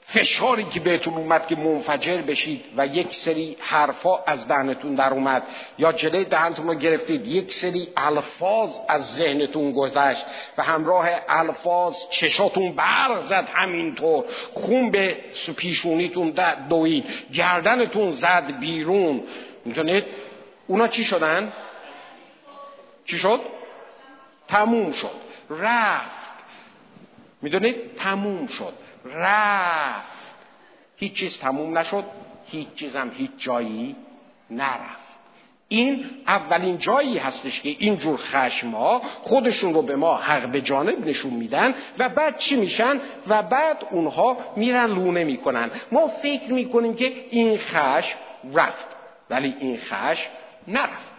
فشاری 0.00 0.64
که 0.64 0.80
بهتون 0.80 1.14
اومد 1.14 1.46
که 1.46 1.56
منفجر 1.56 2.16
بشید 2.16 2.64
و 2.76 2.86
یک 2.86 3.14
سری 3.14 3.56
حرفا 3.60 4.18
از 4.26 4.48
دهنتون 4.48 4.94
در 4.94 5.12
اومد 5.12 5.42
یا 5.78 5.92
جلوی 5.92 6.24
دهنتون 6.24 6.68
رو 6.68 6.74
گرفتید 6.74 7.26
یک 7.26 7.52
سری 7.52 7.88
الفاظ 7.96 8.78
از 8.88 9.14
ذهنتون 9.14 9.72
گذشت 9.72 10.26
و 10.58 10.62
همراه 10.62 11.08
الفاظ 11.28 11.94
چشاتون 12.10 12.72
برق 12.72 13.20
زد 13.20 13.48
همینطور 13.52 14.24
خون 14.54 14.90
به 14.90 15.16
پیشونیتون 15.56 16.34
دوید 16.68 17.04
گردنتون 17.32 18.10
زد 18.10 18.58
بیرون 18.60 19.22
می‌دونید 19.64 20.04
اونا 20.66 20.88
چی 20.88 21.04
شدن؟ 21.04 21.52
چی 23.04 23.18
شد؟ 23.18 23.40
تموم 24.48 24.92
شد 24.92 25.10
رفت 25.50 26.25
می‌دونید 27.42 27.96
تموم 27.96 28.46
شد. 28.46 28.72
رفت. 29.04 30.16
هیچ 30.96 31.12
چیز 31.12 31.38
تموم 31.38 31.78
نشد. 31.78 32.04
هیچ 32.46 32.74
چیزم 32.74 33.10
هیچ 33.14 33.30
جایی 33.38 33.96
نرفت. 34.50 35.06
این 35.68 36.04
اولین 36.26 36.78
جایی 36.78 37.18
هستش 37.18 37.60
که 37.60 37.68
این 37.78 37.96
جور 37.96 38.16
خشم 38.16 38.70
ها 38.70 39.02
خودشون 39.22 39.74
رو 39.74 39.82
به 39.82 39.96
ما 39.96 40.16
حق 40.16 40.48
به 40.48 40.60
جانب 40.60 41.06
نشون 41.06 41.34
میدن 41.34 41.74
و 41.98 42.08
بعد 42.08 42.36
چی 42.36 42.56
میشن؟ 42.56 43.00
و 43.26 43.42
بعد 43.42 43.86
اونها 43.90 44.36
میرن 44.56 44.86
لونه 44.86 45.24
می‌کنن. 45.24 45.70
ما 45.92 46.06
فکر 46.08 46.52
می‌کنیم 46.52 46.94
که 46.94 47.26
این 47.30 47.58
خشم 47.58 48.18
رفت 48.54 48.86
ولی 49.30 49.54
این 49.60 49.78
خشم 49.78 50.30
نرفت. 50.68 51.15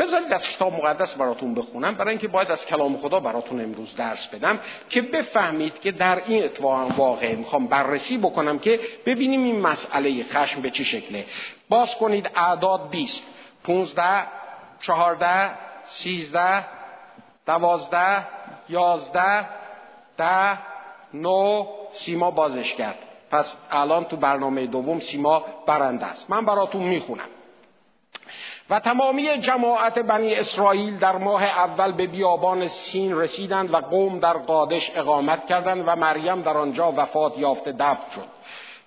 بذارید 0.00 0.32
از 0.32 0.48
کتاب 0.48 0.72
مقدس 0.72 1.14
براتون 1.14 1.54
بخونم 1.54 1.94
برای 1.94 2.10
اینکه 2.10 2.28
باید 2.28 2.50
از 2.50 2.66
کلام 2.66 2.96
خدا 2.96 3.20
براتون 3.20 3.60
امروز 3.60 3.94
درس 3.94 4.26
بدم 4.26 4.60
که 4.88 5.02
بفهمید 5.02 5.80
که 5.80 5.92
در 5.92 6.22
این 6.26 6.44
اتفاق 6.44 6.98
واقع 6.98 7.34
می‌خوام 7.34 7.66
بررسی 7.66 8.18
بکنم 8.18 8.58
که 8.58 8.80
ببینیم 9.06 9.44
این 9.44 9.60
مسئله 9.60 10.24
خشم 10.24 10.60
به 10.60 10.70
چه 10.70 10.84
شکله. 10.84 11.26
باز 11.68 11.94
کنید 11.96 12.30
اعداد 12.34 12.90
20 12.90 13.22
15 13.64 14.26
14 14.80 15.50
13 15.84 16.64
12 17.46 18.26
11 18.68 19.48
ده 20.16 20.58
نو 21.14 21.66
سیما 21.92 22.30
بازش 22.30 22.74
کرد. 22.74 22.98
پس 23.30 23.56
الان 23.70 24.04
تو 24.04 24.16
برنامه 24.16 24.66
دوم 24.66 25.00
سیما 25.00 25.44
برنده 25.66 26.06
است. 26.06 26.30
من 26.30 26.44
براتون 26.44 26.82
می‌خونم. 26.82 27.28
و 28.70 28.80
تمامی 28.80 29.38
جماعت 29.38 29.98
بنی 29.98 30.34
اسرائیل 30.34 30.98
در 30.98 31.16
ماه 31.16 31.44
اول 31.44 31.92
به 31.92 32.06
بیابان 32.06 32.68
سین 32.68 33.18
رسیدند 33.18 33.74
و 33.74 33.76
قوم 33.76 34.18
در 34.18 34.32
قادش 34.32 34.90
اقامت 34.94 35.46
کردند 35.46 35.84
و 35.86 35.96
مریم 35.96 36.42
در 36.42 36.56
آنجا 36.56 36.92
وفات 36.96 37.38
یافته 37.38 37.72
دفن 37.72 38.10
شد. 38.14 38.28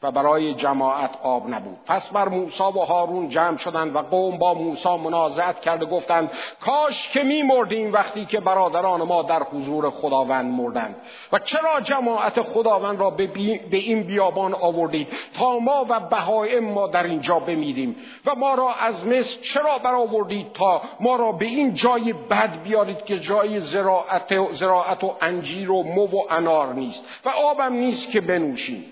و 0.03 0.11
برای 0.11 0.53
جماعت 0.53 1.11
آب 1.23 1.49
نبود. 1.49 1.77
پس 1.85 2.09
بر 2.09 2.29
موسی 2.29 2.63
و 2.63 2.79
هارون 2.79 3.29
جمع 3.29 3.57
شدند 3.57 3.95
و 3.95 3.99
قوم 3.99 4.37
با 4.37 4.53
موسی 4.53 4.97
منازعت 4.97 5.61
کرده 5.61 5.85
گفتند 5.85 6.31
کاش 6.65 7.09
که 7.09 7.23
می 7.23 7.43
مردیم 7.43 7.93
وقتی 7.93 8.25
که 8.25 8.39
برادران 8.39 9.03
ما 9.03 9.21
در 9.21 9.43
حضور 9.43 9.89
خداوند 9.89 10.53
مردند. 10.53 10.95
و 11.31 11.39
چرا 11.39 11.81
جماعت 11.83 12.41
خداوند 12.41 12.99
را 12.99 13.09
به, 13.09 13.27
به 13.71 13.77
این 13.77 14.03
بیابان 14.03 14.53
آوردید؟ 14.53 15.07
تا 15.37 15.59
ما 15.59 15.85
و 15.89 15.99
بهایم 15.99 16.73
ما 16.73 16.87
در 16.87 17.03
اینجا 17.03 17.39
بمیریم. 17.39 17.95
و 18.25 18.35
ما 18.35 18.53
را 18.53 18.69
از 18.81 19.05
مصر 19.05 19.41
چرا 19.41 19.77
برآوردید 19.77 20.53
تا 20.53 20.81
ما 20.99 21.15
را 21.15 21.31
به 21.31 21.45
این 21.45 21.73
جای 21.73 22.13
بد 22.13 22.63
بیارید 22.63 23.05
که 23.05 23.19
جای 23.19 23.59
زراعت, 23.59 24.53
زراعت 24.53 25.03
و 25.03 25.15
انجیر 25.21 25.71
و 25.71 25.83
مو 25.83 26.05
و 26.05 26.23
انار 26.29 26.73
نیست؟ 26.73 27.03
و 27.25 27.29
آبم 27.29 27.73
نیست 27.73 28.11
که 28.11 28.21
بنوشیم. 28.21 28.85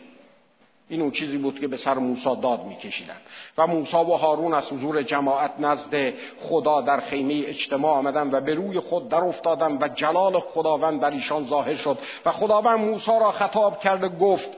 این 0.91 1.01
اون 1.01 1.11
چیزی 1.11 1.37
بود 1.37 1.59
که 1.59 1.67
به 1.67 1.77
سر 1.77 1.93
موسی 1.93 2.35
داد 2.41 2.65
میکشیدن. 2.65 3.17
و 3.57 3.67
موسی 3.67 3.97
و 3.97 4.13
هارون 4.13 4.53
از 4.53 4.71
حضور 4.71 5.03
جماعت 5.03 5.51
نزد 5.59 6.13
خدا 6.49 6.81
در 6.81 6.99
خیمه 6.99 7.43
اجتماع 7.45 7.97
آمدن 7.97 8.29
و 8.31 8.41
به 8.41 8.53
روی 8.53 8.79
خود 8.79 9.09
در 9.09 9.23
افتادن 9.23 9.77
و 9.81 9.87
جلال 9.87 10.39
خداوند 10.39 10.99
بر 10.99 11.11
ایشان 11.11 11.47
ظاهر 11.47 11.75
شد. 11.75 11.97
و 12.25 12.31
خداوند 12.31 12.79
موسی 12.79 13.11
را 13.11 13.31
خطاب 13.31 13.79
کرده 13.79 14.09
گفت 14.09 14.49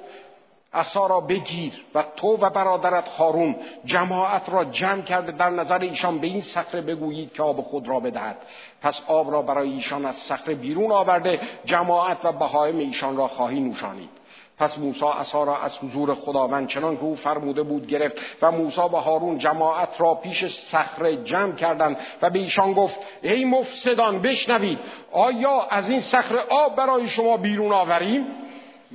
اصا 0.74 1.08
را 1.08 1.20
بگیر 1.20 1.74
و 1.96 2.04
تو 2.16 2.28
و 2.28 2.50
برادرت 2.50 3.08
هارون 3.10 3.56
جماعت 3.86 4.50
را 4.50 4.64
جمع 4.64 5.02
کرده 5.02 5.32
در 5.32 5.50
نظر 5.50 5.80
ایشان 5.80 6.20
به 6.20 6.28
این 6.28 6.42
صخره 6.42 6.82
بگویید 6.82 7.34
که 7.34 7.44
آب 7.44 7.62
خود 7.62 7.88
را 7.88 8.00
بدهد. 8.00 8.38
پس 8.82 9.02
آب 9.08 9.32
را 9.32 9.42
برای 9.42 9.70
ایشان 9.70 10.06
از 10.06 10.16
صخره 10.16 10.56
بیرون 10.56 10.92
آورده 10.92 11.40
جماعت 11.66 12.26
و 12.26 12.32
بهایم 12.32 12.78
ایشان 12.78 13.18
را 13.18 13.28
خواهی 13.28 13.60
نوشانید. 13.60 14.23
پس 14.64 14.80
موسی 14.80 15.06
عصا 15.06 15.44
را 15.44 15.58
از 15.58 15.78
حضور 15.78 16.16
خداوند 16.16 16.68
چنان 16.68 16.98
که 16.98 17.04
او 17.04 17.16
فرموده 17.16 17.64
بود 17.64 17.88
گرفت 17.88 18.18
و 18.42 18.52
موسی 18.52 18.82
و 18.82 18.88
هارون 18.88 19.38
جماعت 19.38 19.90
را 19.98 20.16
پیش 20.16 20.46
صخره 20.46 21.24
جمع 21.24 21.56
کردند 21.56 21.98
و 22.22 22.30
به 22.30 22.40
ایشان 22.40 22.74
گفت 22.74 22.96
ای 23.22 23.46
مفسدان 23.46 24.22
بشنوید 24.22 24.80
آیا 25.12 25.62
از 25.70 25.90
این 25.90 26.00
صخره 26.00 26.40
آب 26.50 26.76
برای 26.76 27.08
شما 27.08 27.38
بیرون 27.38 27.72
آوریم؟ 27.72 28.26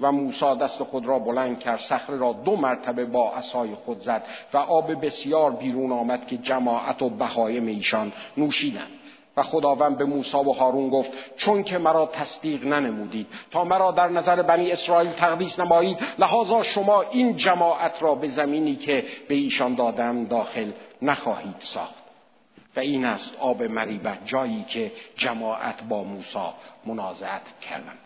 و 0.01 0.13
موسی 0.13 0.57
دست 0.61 0.83
خود 0.83 1.07
را 1.07 1.19
بلند 1.19 1.59
کرد 1.59 1.79
صخره 1.79 2.17
را 2.17 2.33
دو 2.33 2.57
مرتبه 2.57 3.05
با 3.05 3.33
عصای 3.33 3.75
خود 3.75 4.01
زد 4.01 4.23
و 4.55 4.57
آب 4.57 5.07
بسیار 5.07 5.51
بیرون 5.51 5.93
آمد 5.93 6.27
که 6.27 6.37
جماعت 6.37 7.03
و 7.03 7.09
بهایم 7.09 7.67
ایشان 7.67 8.13
نوشیدند. 8.37 8.98
و 9.39 9.43
خداوند 9.43 9.99
به 9.99 10.05
موسی 10.05 10.37
و 10.37 10.53
هارون 10.53 10.89
گفت 10.89 11.13
چون 11.37 11.63
که 11.65 11.79
مرا 11.79 12.07
تصدیق 12.07 12.67
ننمودید 12.67 13.27
تا 13.51 13.65
مرا 13.65 13.91
در 13.91 14.09
نظر 14.09 14.43
بنی 14.43 14.73
اسرائیل 14.73 15.13
تقدیس 15.13 15.61
نمایید 15.61 15.99
لحاظا 16.19 16.63
شما 16.63 17.03
این 17.03 17.37
جماعت 17.37 18.03
را 18.03 18.15
به 18.15 18.29
زمینی 18.29 18.77
که 18.77 19.05
به 19.29 19.35
ایشان 19.35 19.75
دادم 19.75 20.25
داخل 20.25 20.71
نخواهید 21.03 21.57
ساخت. 21.61 21.95
و 22.77 22.81
این 22.81 23.05
است 23.05 23.37
آب 23.41 23.63
مریبت 23.63 24.19
جایی 24.27 24.65
که 24.69 24.93
جماعت 25.17 25.83
با 25.83 26.05
موسی 26.05 26.49
منازعت 26.87 27.61
کردند. 27.61 27.99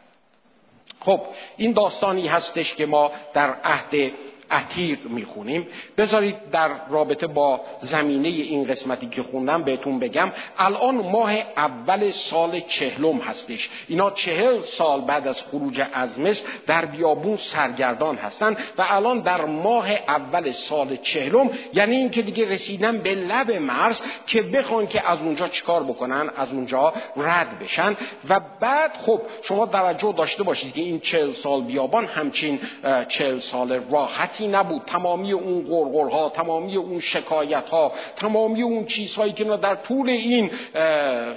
خب 1.01 1.21
این 1.57 1.73
داستانی 1.73 2.29
هستش 2.29 2.75
که 2.75 2.87
ما 2.87 3.11
در 3.35 3.55
عهد 3.65 4.13
عتیق 4.53 4.99
می‌خونیم. 5.05 5.67
بذارید 5.99 6.51
در 6.51 6.71
رابطه 6.89 7.27
با 7.27 7.61
زمینه 7.81 8.29
این 8.29 8.65
قسمتی 8.65 9.07
که 9.07 9.23
خوندم 9.23 9.63
بهتون 9.63 9.99
بگم. 9.99 10.33
الان 10.59 10.95
ماه 10.95 11.33
اول 11.57 12.11
سال 12.11 12.61
چهلم 12.61 13.19
هستش. 13.19 13.71
اینا 13.89 14.11
چهل 14.11 14.61
سال 14.61 15.01
بعد 15.01 15.29
از 15.29 15.43
خروج 15.43 15.83
از 15.93 16.19
مصر 16.19 16.45
در 16.67 16.85
بیابون 16.85 17.37
سرگردان 17.37 18.17
هستن 18.17 18.57
و 18.79 18.85
الان 18.89 19.21
در 19.21 19.45
ماه 19.45 19.91
اول 19.91 20.51
سال 20.51 20.97
چهلم 20.97 21.51
یعنی 21.75 21.97
اینکه 21.97 22.23
دیگه 22.23 22.49
رسیدن 22.49 22.99
به 22.99 23.15
لب 23.15 23.51
مرز 23.51 24.01
که 24.27 24.43
بخوان 24.43 24.87
که 24.87 25.11
از 25.11 25.19
اونجا 25.19 25.49
چیکار 25.49 25.83
بکنن 25.83 26.31
از 26.37 26.49
اونجا 26.53 26.93
رد 27.17 27.59
بشن. 27.59 27.97
و 28.29 28.41
بعد 28.61 28.93
خب 29.07 29.21
شما 29.43 29.67
توجه 29.67 30.15
داشته 30.17 30.43
باشید 30.43 30.75
که 30.75 30.81
این 30.81 31.01
چهل 31.01 31.33
سال 31.33 31.63
بیابان 31.63 32.07
همچین 32.07 32.61
چهل 33.09 33.39
سال 33.39 33.81
راحتی 33.91 34.42
نبود. 34.49 34.83
تمامی 34.87 35.33
اون 35.33 35.67
غرغرها 35.69 36.29
تمامی 36.29 36.77
اون 36.77 37.01
شکایت 37.01 37.69
ها 37.69 37.93
تمامی 38.17 38.63
اون 38.63 38.87
چیزهایی 38.87 39.33
که 39.33 39.45
در 39.45 39.75
طول 39.75 40.11
این 40.11 40.51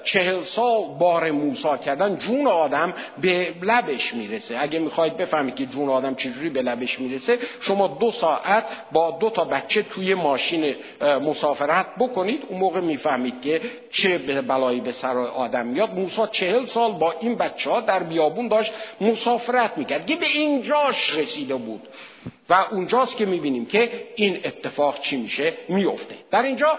چهل 0.03 0.39
سال 0.39 0.83
بار 0.99 1.31
موسا 1.31 1.77
کردن 1.77 2.17
جون 2.17 2.47
آدم 2.47 2.93
به 3.21 3.53
لبش 3.61 4.13
می‌رسه. 4.13 4.55
اگه 4.59 4.79
می‌خواید 4.79 5.17
بفهمید 5.17 5.55
که 5.55 5.65
جون 5.65 5.89
آدم 5.89 6.15
چجوری 6.15 6.49
به 6.49 6.61
لبش 6.61 6.99
می‌رسه 6.99 7.39
شما 7.61 7.87
دو 7.87 8.11
ساعت 8.11 8.65
با 8.91 9.11
دو 9.11 9.29
تا 9.29 9.43
بچه 9.43 9.81
توی 9.81 10.13
ماشین 10.13 10.75
مسافرت 11.01 11.85
بکنید. 11.99 12.43
اون 12.49 12.59
موقع 12.59 12.79
می‌فهمید 12.79 13.41
که 13.41 13.61
چه 13.91 14.17
بلایی 14.17 14.81
به 14.81 14.91
سر 14.91 15.17
آدم 15.17 15.65
میاد. 15.65 15.93
موسا 15.93 16.27
چهل 16.27 16.65
سال 16.65 16.91
با 16.91 17.13
این 17.19 17.35
بچه 17.35 17.69
ها 17.69 17.81
در 17.81 18.03
بیابون 18.03 18.47
داشت 18.47 18.73
مسافرت 19.01 19.77
می‌کرد. 19.77 20.05
که 20.05 20.15
به 20.15 20.25
اینجاش 20.25 21.15
رسیده 21.15 21.55
بود. 21.55 21.81
و 22.49 22.65
اونجاست 22.71 23.17
که 23.17 23.25
می‌بینیم 23.25 23.65
که 23.65 24.07
این 24.15 24.39
اتفاق 24.45 25.01
چی 25.01 25.17
میشه؟ 25.17 25.53
میفته 25.69 26.15
در 26.31 26.43
اینجا 26.43 26.77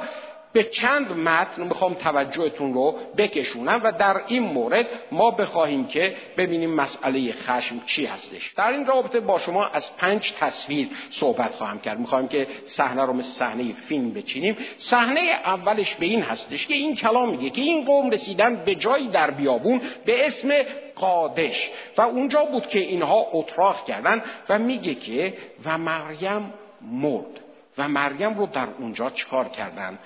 به 0.53 0.65
چند 0.65 1.13
متن 1.13 1.63
می‌خوام 1.63 1.95
توجهتون 1.95 2.75
رو 2.75 2.95
بکشونم 3.17 3.81
و 3.85 3.93
در 3.93 4.21
این 4.27 4.43
مورد 4.43 4.87
ما 5.13 5.31
بخواهیم 5.31 5.87
که 5.87 6.17
ببینیم 6.37 6.71
مسئله 6.71 7.33
خشم 7.33 7.81
چی 7.87 8.07
هستش. 8.07 8.53
در 8.57 8.71
این 8.73 8.87
رابطه 8.87 9.21
با 9.21 9.39
شما 9.39 9.65
از 9.67 9.97
پنج 9.97 10.33
تصویر 10.33 10.89
صحبت 11.11 11.55
خواهم 11.55 11.81
کرد. 11.81 11.99
می‌خوایم 11.99 12.29
که 12.29 12.47
صحنه 12.65 13.05
رو 13.05 13.13
مثل 13.13 13.29
صحنه 13.29 13.73
فیلم 13.73 14.11
بچینیم. 14.11 14.57
صحنه 14.79 15.21
اولش 15.21 15.95
به 15.95 16.07
این 16.07 16.23
هستش 16.23 16.67
که 16.67 16.75
این 16.75 16.95
کلام 16.95 17.29
میگه 17.29 17.51
که 17.51 17.61
این 17.61 17.85
قوم 17.85 18.11
رسیدن 18.11 18.57
به 18.65 18.75
جایی 18.75 19.09
در 19.09 19.31
بیابون 19.31 19.81
به 20.05 20.27
اسم 20.27 20.49
قادش. 20.97 21.71
و 21.97 22.01
اونجا 22.01 22.45
بود 22.45 22.67
که 22.69 22.79
اینها 22.79 23.27
اتراق 23.33 23.87
کردن 23.87 24.23
و 24.49 24.59
میگه 24.59 24.95
که 24.95 25.35
و 25.65 25.79
مریم 25.79 26.53
مرد. 26.81 27.41
و 27.79 27.89
مریم 27.89 28.39
رو 28.39 28.47
در 28.47 28.69
اونجا 28.79 29.11
چکار 29.11 29.49
کردن؟ 29.49 29.99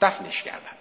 دفنش 0.00 0.42
کردن. 0.42 0.75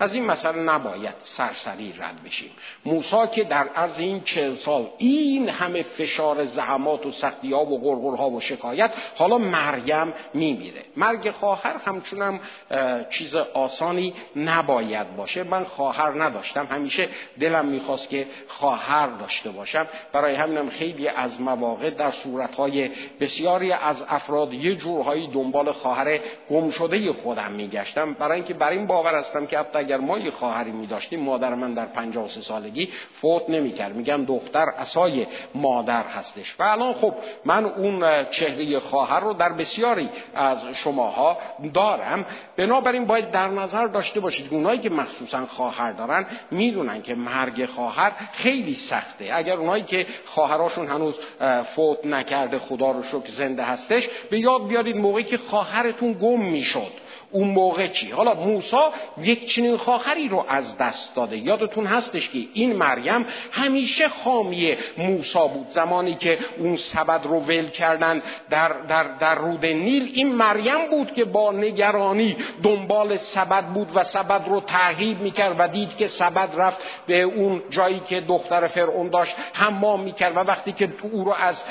از 0.00 0.14
این 0.14 0.24
مسئله 0.24 0.62
نباید 0.62 1.14
سرسری 1.20 1.94
رد 1.98 2.22
بشیم. 2.24 2.50
موسا 2.84 3.26
که 3.26 3.44
در 3.44 3.68
عرض 3.68 3.98
این 3.98 4.20
چهل 4.20 4.54
سال 4.54 4.90
این 4.98 5.48
همه 5.48 5.82
فشار 5.82 6.44
زحمات 6.44 7.06
و 7.06 7.12
سختی 7.12 7.52
ها 7.52 7.64
و 7.64 7.80
غرغرها 7.80 8.30
و 8.30 8.40
شکایت 8.40 8.92
حالا 9.16 9.38
مریم 9.38 10.12
میمیره. 10.34 10.84
مرگ 10.96 11.30
خواهر 11.30 11.76
همچونم 11.84 12.40
چیز 13.10 13.34
آسانی 13.34 14.14
نباید 14.36 15.16
باشه. 15.16 15.42
من 15.42 15.64
خواهر 15.64 16.22
نداشتم. 16.24 16.66
همیشه 16.70 17.08
دلم 17.40 17.66
می‌خواست 17.66 18.08
که 18.10 18.26
خواهر 18.48 19.06
داشته 19.06 19.50
باشم. 19.50 19.86
برای 20.12 20.34
همینم 20.34 20.68
خیلی 20.68 21.08
از 21.08 21.40
مواقع 21.40 21.90
در 21.90 22.10
صورتهای 22.10 22.90
بسیاری 23.20 23.72
از 23.72 24.04
افراد 24.08 24.52
یه 24.52 24.74
جورهایی 24.74 25.26
دنبال 25.26 25.72
خواهر 25.72 26.18
گم 26.50 26.70
شده 26.70 27.12
خودم 27.12 27.52
میگشتم. 27.52 28.12
برای 28.12 28.36
اینکه 28.36 28.54
بر 28.54 28.70
این 28.70 28.86
باور 28.86 29.14
هستم 29.14 29.46
که 29.46 29.58
اگر 29.90 30.00
ما 30.00 30.18
یه 30.18 30.30
خواهری 30.30 30.72
می 30.72 30.86
داشتیم 30.86 31.20
مادر 31.20 31.54
من 31.54 31.74
در 31.74 31.86
53 31.86 32.40
سالگی 32.40 32.88
فوت 33.12 33.50
نمی 33.50 33.72
کرد 33.72 33.96
میگم 33.96 34.24
دختر 34.24 34.68
اسای 34.68 35.26
مادر 35.54 36.02
هستش. 36.02 36.56
و 36.58 36.62
الان 36.62 36.92
خب 36.92 37.14
من 37.44 37.64
اون 37.64 38.24
چهره 38.24 38.78
خواهر 38.78 39.20
رو 39.20 39.32
در 39.32 39.52
بسیاری 39.52 40.08
از 40.34 40.58
شماها 40.74 41.38
دارم. 41.74 42.26
بنابراین 42.56 43.04
باید 43.06 43.30
در 43.30 43.48
نظر 43.48 43.86
داشته 43.86 44.20
باشید 44.20 44.46
اونایی 44.50 44.80
که 44.80 44.90
مخصوصا 44.90 45.46
خواهر 45.46 45.92
دارن 45.92 46.26
می‌دونن 46.50 47.02
که 47.02 47.14
مرگ 47.14 47.66
خواهر 47.66 48.12
خیلی 48.32 48.74
سخته. 48.74 49.30
اگر 49.32 49.56
اونایی 49.56 49.82
که 49.82 50.06
خواهراشون 50.24 50.86
هنوز 50.86 51.14
فوت 51.64 52.06
نکرده 52.06 52.58
خدا 52.58 52.90
رو 52.90 53.02
شکر 53.02 53.30
زنده 53.38 53.62
هستش 53.62 54.08
به 54.30 54.40
یاد 54.40 54.66
بیارید 54.66 54.96
موقعی 54.96 55.24
که 55.24 55.38
خواهرتون 55.38 56.12
گم 56.12 56.40
می‌شد. 56.40 56.99
اون 57.32 57.48
موقع 57.48 57.86
چی؟ 57.86 58.10
حالا 58.10 58.34
موسا 58.34 58.92
یک 59.18 59.46
چنین 59.46 59.76
خواهری 59.76 60.28
رو 60.28 60.44
از 60.48 60.78
دست 60.78 61.14
داده. 61.14 61.36
یادتون 61.38 61.86
هستش 61.86 62.28
که 62.28 62.38
این 62.54 62.76
مریم 62.76 63.26
همیشه 63.52 64.08
خامی 64.08 64.76
موسا 64.98 65.46
بود. 65.46 65.66
زمانی 65.70 66.14
که 66.14 66.38
اون 66.58 66.76
سبد 66.76 67.20
رو 67.24 67.40
ول 67.40 67.68
کردن 67.68 68.22
در, 68.50 68.72
در, 68.88 69.02
در 69.02 69.34
رود 69.34 69.66
نیل 69.66 70.12
این 70.14 70.34
مریم 70.34 70.90
بود 70.90 71.12
که 71.12 71.24
با 71.24 71.52
نگرانی 71.52 72.36
دنبال 72.62 73.16
سبد 73.16 73.64
بود 73.64 73.88
و 73.94 74.04
سبد 74.04 74.48
رو 74.48 74.60
تعقیب 74.60 75.20
می‌کرد 75.20 75.56
و 75.58 75.68
دید 75.68 75.96
که 75.96 76.06
سبد 76.06 76.48
رفت 76.56 76.78
به 77.06 77.22
اون 77.22 77.62
جایی 77.70 78.00
که 78.08 78.20
دختر 78.20 78.68
فرعون 78.68 79.08
داشت 79.08 79.36
حمام 79.52 80.00
می‌کرد 80.00 80.36
و 80.36 80.40
وقتی 80.40 80.72
که 80.72 80.92
او 81.02 81.24
رو 81.24 81.34
از 81.40 81.62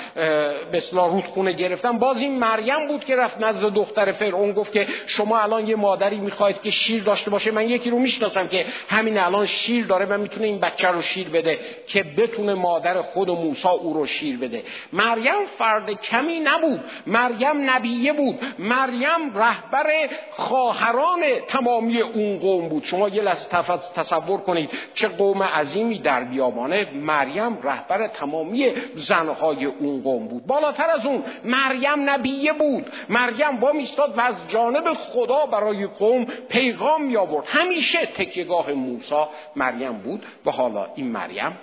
بسلا 0.73 1.07
رودخونه 1.07 1.51
گرفتن 1.51 1.99
باز 1.99 2.17
این 2.17 2.39
مریم 2.39 2.87
بود 2.87 3.05
که 3.05 3.15
رفت 3.15 3.41
نزد 3.41 3.73
دختر 3.73 4.11
فرعون 4.11 4.51
گفت 4.51 4.73
که 4.73 4.87
شما 5.07 5.37
الان 5.53 5.67
یه 5.67 5.75
مادری 5.75 6.17
می‌خواید 6.17 6.62
که 6.62 6.71
شیر 6.71 7.03
داشته 7.03 7.31
باشه 7.31 7.51
من 7.51 7.69
یکی 7.69 7.89
رو 7.89 7.99
می‌شناسم 7.99 8.47
که 8.47 8.65
همین 8.89 9.17
الان 9.17 9.45
شیر 9.45 9.85
داره 9.85 10.05
و 10.05 10.17
می‌تونه 10.17 10.47
این 10.47 10.59
بچه 10.59 10.88
رو 10.88 11.01
شیر 11.01 11.29
بده 11.29 11.59
که 11.88 12.03
بتونه 12.03 12.53
مادر 12.53 13.01
خود 13.01 13.29
و 13.29 13.35
موسا 13.35 13.69
او 13.69 13.93
رو 13.93 14.05
شیر 14.05 14.38
بده. 14.38 14.63
مریم 14.93 15.45
فرد 15.57 16.01
کمی 16.01 16.39
نبود 16.39 16.83
مریم 17.07 17.69
نبیه 17.69 18.13
بود 18.13 18.39
مریم 18.59 19.35
رهبر 19.35 19.85
خواهران 20.31 21.21
تمامی 21.47 22.01
اون 22.01 22.39
قوم 22.39 22.69
بود. 22.69 22.85
شما 22.85 23.09
یه 23.09 23.21
لحظه 23.21 23.49
تصور 23.95 24.39
کنید 24.41 24.69
چه 24.93 25.07
قوم 25.07 25.43
عظیمی 25.43 25.99
در 25.99 26.23
بیابانه. 26.23 26.88
مریم 26.93 27.57
رهبر 27.63 28.07
تمامی 28.07 28.73
زنهای 28.93 29.65
اون 29.65 30.01
قوم 30.01 30.27
بود. 30.27 30.45
بالاتر 30.45 30.89
از 30.89 31.05
اون 31.05 31.23
مریم 31.43 32.09
نبیه 32.09 32.53
بود. 32.53 32.85
مریم 33.09 33.59
با 33.59 33.71
میستاد 33.71 34.17
و 34.17 34.21
از 34.21 34.35
جانب 34.47 34.93
خدا 34.93 35.38
برای 35.45 35.86
قوم 35.86 36.25
پیغام 36.25 37.04
می 37.04 37.17
آورد 37.17 37.45
همیشه 37.47 38.06
تکیگاه 38.06 38.71
موسا 38.71 39.30
مریم 39.56 39.93
بود 39.93 40.25
و 40.45 40.52
حالا 40.52 40.89
این 40.95 41.08
مریم 41.08 41.58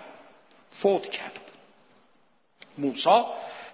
فوت 0.71 1.11
کرد. 1.11 1.33
موسا 2.79 3.27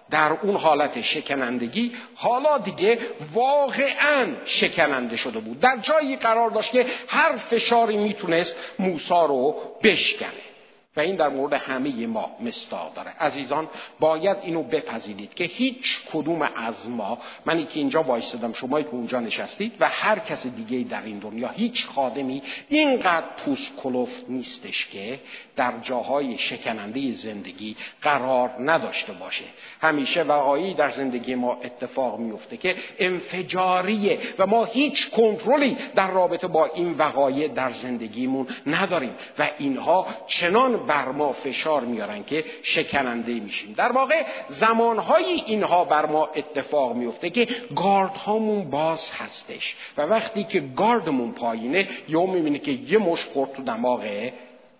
در 0.09 0.31
اون 0.41 0.55
حالت 0.55 1.01
شکنندگی 1.01 1.95
حالا 2.15 2.57
دیگه 2.57 2.99
واقعا 3.33 4.27
شکننده 4.45 5.15
شده 5.15 5.39
بود. 5.39 5.59
در 5.59 5.77
جایی 5.81 6.15
قرار 6.15 6.49
داشت 6.49 6.71
که 6.71 6.85
هر 7.07 7.37
فشاری 7.37 7.97
می‌تونست 7.97 8.55
موسا 8.79 9.25
رو 9.25 9.55
بشکنه 9.83 10.52
و 10.97 10.99
این 10.99 11.15
در 11.15 11.29
مورد 11.29 11.53
همه 11.53 12.07
ما 12.07 12.31
مستاق 12.39 12.93
داره. 12.93 13.11
عزیزان 13.19 13.69
باید 13.99 14.37
اینو 14.43 14.63
بپذیرید 14.63 15.33
که 15.33 15.43
هیچ 15.43 16.01
کدوم 16.13 16.41
از 16.41 16.89
ما 16.89 17.17
منی 17.45 17.65
که 17.65 17.79
اینجا 17.79 18.03
وایستدم 18.03 18.53
شما 18.53 18.81
که 18.81 18.89
اونجا 18.91 19.19
نشستید 19.19 19.73
و 19.79 19.89
هر 19.89 20.19
کس 20.19 20.47
دیگه 20.47 20.89
در 20.89 21.01
این 21.01 21.19
دنیا 21.19 21.47
هیچ 21.47 21.87
خادمی 21.87 22.43
اینقدر 22.69 23.25
پوست 23.45 23.75
کلوف 23.75 24.23
نیستش 24.29 24.87
که 24.87 25.19
در 25.55 25.73
جاهای 25.81 26.37
شکننده 26.37 27.11
زندگی 27.11 27.75
قرار 28.01 28.55
نداشته 28.59 29.13
باشه. 29.13 29.45
همیشه 29.81 30.23
وقایی 30.23 30.73
در 30.73 30.89
زندگی 30.89 31.35
ما 31.35 31.53
اتفاق 31.63 32.19
میفته 32.19 32.57
که 32.57 32.75
انفجاریه 32.99 34.19
و 34.39 34.45
ما 34.45 34.65
هیچ 34.65 35.09
کنترلی 35.09 35.77
در 35.95 36.11
رابطه 36.11 36.47
با 36.47 36.65
این 36.65 36.91
وقایع 36.91 37.47
در 37.47 37.71
زندگیمون 37.71 38.47
نداریم 38.67 39.15
و 39.39 39.49
اینها 39.57 40.07
چنان 40.27 40.82
بر 40.87 41.11
ما 41.11 41.33
فشار 41.33 41.81
میارن 41.81 42.23
که 42.23 42.45
شکننده 42.63 43.39
میشیم. 43.39 43.73
در 43.77 43.91
واقع 43.91 44.23
زمانهایی 44.47 45.43
اینها 45.45 45.85
بر 45.85 46.05
ما 46.05 46.29
اتفاق 46.35 46.95
میفته 46.95 47.29
که 47.29 47.47
گارد 47.75 48.15
هامون 48.15 48.69
باز 48.69 49.11
هستش 49.11 49.75
و 49.97 50.01
وقتی 50.01 50.43
که 50.43 50.59
گاردمون 50.59 51.31
پایینه 51.31 51.87
یه 52.09 52.25
می‌بینه 52.25 52.59
که 52.59 52.71
یه 52.71 52.97
مش 52.97 53.25
خورد 53.25 53.53
تو 53.53 53.63
دماغ 53.63 54.31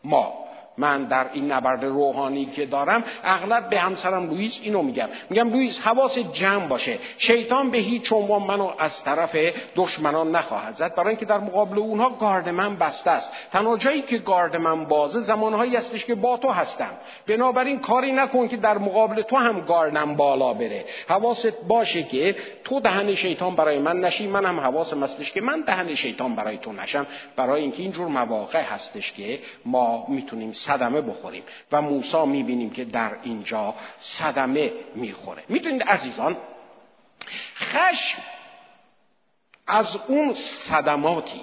ما. 0.04 0.43
من 0.78 1.04
در 1.04 1.26
این 1.34 1.52
نبرد 1.52 1.86
روحانی 1.86 2.46
که 2.46 2.66
دارم 2.66 3.04
اغلب 3.24 3.70
به 3.70 3.80
همسرم 3.80 4.30
لوئیس 4.30 4.60
اینو 4.62 4.82
میگم. 4.82 5.10
میگم 5.30 5.50
لوئیس 5.50 5.80
حواس 5.80 6.20
جمع 6.20 6.68
باشه. 6.68 7.00
شیطان 7.18 7.72
به 7.72 7.78
هیچ 7.78 8.14
عنوان 8.14 8.44
منو 8.44 8.72
از 8.80 9.04
طرف 9.04 9.36
دشمنان 9.76 10.32
نخواهد 10.32 10.76
زد. 10.76 10.96
برای 10.96 11.10
اینکه 11.10 11.26
در 11.26 11.40
مقابل 11.40 11.80
اونها 11.80 12.10
گارد 12.10 12.50
من 12.50 12.76
بسته 12.76 13.12
است. 13.12 13.32
تنها 13.52 13.78
جایی 13.78 14.02
که 14.02 14.18
گارد 14.18 14.56
من 14.56 14.86
بازه 14.86 15.22
زمانهایی 15.22 15.76
هستش 15.76 16.06
که 16.06 16.16
با 16.16 16.38
تو 16.38 16.50
هستم. 16.50 16.92
بنابراین 17.28 17.80
کاری 17.80 18.12
نکن 18.12 18.48
که 18.48 18.58
در 18.58 18.78
مقابل 18.78 19.22
تو 19.22 19.36
هم 19.36 19.60
گاردم 19.60 20.16
بالا 20.16 20.54
بره. 20.54 20.86
حواست 21.10 21.54
باشه 21.68 22.04
که 22.04 22.36
تو 22.64 22.80
دهن 22.80 23.16
شیطان 23.16 23.56
برای 23.56 23.80
من 23.80 24.00
نشی 24.00 24.28
من 24.28 24.46
هم 24.46 24.60
حواسم 24.60 25.04
هستش 25.04 25.32
که 25.32 25.42
من 25.42 25.62
دهن 25.62 25.96
شیطان 25.96 26.36
برای 26.36 26.58
تو 26.58 26.72
نشم. 26.74 27.08
برای 27.36 27.62
اینکه 27.62 27.82
اینجور 27.82 28.08
مواقع 28.08 28.62
هستش 28.62 29.12
که 29.12 29.40
ما 29.66 30.06
می‌تونیم 30.10 30.52
صدمه 30.66 31.02
بخوریم 31.02 31.44
و 31.72 31.82
موسی 31.82 32.26
می‌بینیم 32.26 32.70
که 32.70 32.86
در 32.86 33.18
اینجا 33.24 33.76
صدمه 34.00 34.72
می‌خوره. 34.96 35.44
می‌دونید 35.50 35.84
عزیزان 35.84 36.38
خشم 37.56 38.22
از 39.68 39.98
اون 40.08 40.34
صدماتی 40.34 41.42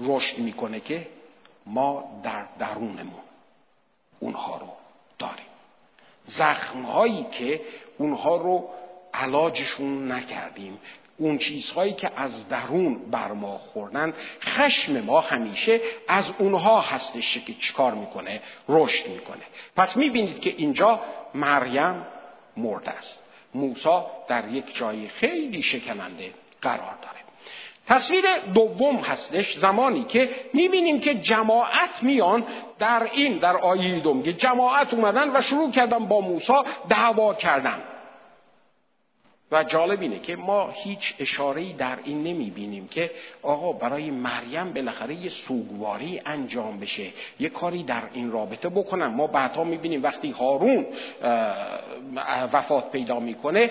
رشد 0.00 0.38
می‌کنه 0.38 0.80
که 0.80 1.08
ما 1.66 2.20
در 2.22 2.46
درونمون 2.58 3.22
اونها 4.20 4.58
رو 4.58 4.68
داریم. 5.18 5.46
زخمهایی 6.24 7.26
که 7.32 7.60
اونها 7.98 8.36
رو 8.36 8.68
علاجشون 9.14 10.12
نکردیم. 10.12 10.80
اون 11.18 11.38
چیزهایی 11.38 11.92
که 11.92 12.10
از 12.16 12.48
درون 12.48 13.10
بر 13.10 13.32
ما 13.32 13.58
خوردن 13.58 14.14
خشم 14.42 15.00
ما 15.00 15.20
همیشه 15.20 15.80
از 16.08 16.32
اونها 16.38 16.80
هستش 16.80 17.38
که 17.38 17.54
چیکار 17.54 17.94
می‌کنه؟ 17.94 18.40
رشد 18.68 19.08
می‌کنه. 19.08 19.42
پس 19.76 19.96
می‌بینید 19.96 20.40
که 20.40 20.54
اینجا 20.56 21.00
مریم 21.34 22.06
مرده 22.56 22.90
است. 22.90 23.22
موسا 23.54 24.10
در 24.28 24.48
یک 24.48 24.76
جای 24.76 25.08
خیلی 25.08 25.62
شکننده 25.62 26.30
قرار 26.62 26.94
داره. 27.02 27.16
تصویر 27.86 28.24
دوم 28.54 28.96
هستش 28.96 29.58
زمانی 29.58 30.04
که 30.04 30.30
می‌بینیم 30.52 31.00
که 31.00 31.14
جماعت 31.14 32.02
میان 32.02 32.44
در 32.78 33.08
این 33.12 33.38
در 33.38 33.56
آیه 33.56 34.00
دوم 34.00 34.22
که 34.22 34.32
جماعت 34.32 34.94
اومدن 34.94 35.36
و 35.36 35.40
شروع 35.40 35.70
کردن 35.70 36.06
با 36.06 36.20
موسا 36.20 36.64
دعوا 36.88 37.34
کردن. 37.34 37.82
و 39.52 39.64
جالب 39.64 40.00
اینه 40.00 40.18
که 40.18 40.36
ما 40.36 40.70
هیچ 40.70 41.14
اشاره‌ای 41.18 41.72
در 41.72 41.98
این 42.04 42.22
نمی 42.22 42.50
بینیم 42.50 42.88
که 42.88 43.10
آقا 43.42 43.72
برای 43.72 44.10
مریم 44.10 44.72
بالاخره 44.72 45.14
یه 45.14 45.30
سوگواری 45.30 46.22
انجام 46.26 46.80
بشه 46.80 47.06
یه 47.40 47.48
کاری 47.48 47.82
در 47.82 48.02
این 48.12 48.32
رابطه 48.32 48.68
بکنم. 48.68 49.06
ما 49.06 49.26
بعدها 49.26 49.64
می 49.64 49.76
بینیم 49.76 50.02
وقتی 50.02 50.30
هارون 50.30 50.86
وفات 52.52 52.90
پیدا 52.90 53.20
می‌کنه 53.20 53.70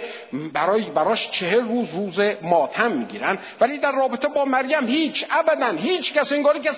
برای 0.54 0.84
براش 0.84 1.30
چهل 1.30 1.68
روز 1.68 1.94
روز 1.94 2.20
ماتم 2.42 2.92
می‌گیرن. 2.92 3.38
ولی 3.62 3.78
در 3.78 3.92
رابطه 3.92 4.28
با 4.28 4.46
مریم 4.46 4.88
هیچ 4.88 5.26
ابدا 5.32 5.78
هیچ 5.78 6.14
کس 6.14 6.32
انگاری 6.32 6.60
که 6.60 6.70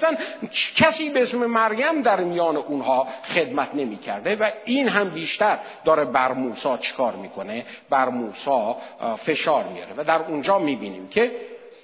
کسی 0.75 1.09
به 1.09 1.21
اسم 1.21 1.45
مریم 1.45 2.01
در 2.01 2.19
میان 2.19 2.57
اونها 2.57 3.07
خدمت 3.35 3.75
نمی‌کرده. 3.75 4.35
و 4.35 4.49
این 4.65 4.89
هم 4.89 5.09
بیشتر 5.09 5.59
داره 5.85 6.05
بر 6.05 6.31
موسی 6.31 6.77
چیکار 6.79 7.15
می‌کنه؟ 7.15 7.65
بر 7.89 8.09
موسی 8.09 8.75
فشار 9.17 9.63
میاره 9.63 9.93
و 9.97 10.03
در 10.03 10.21
اونجا 10.21 10.59
می‌بینیم 10.59 11.07
که 11.07 11.31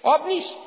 آب 0.03 0.27
نیست. 0.27 0.57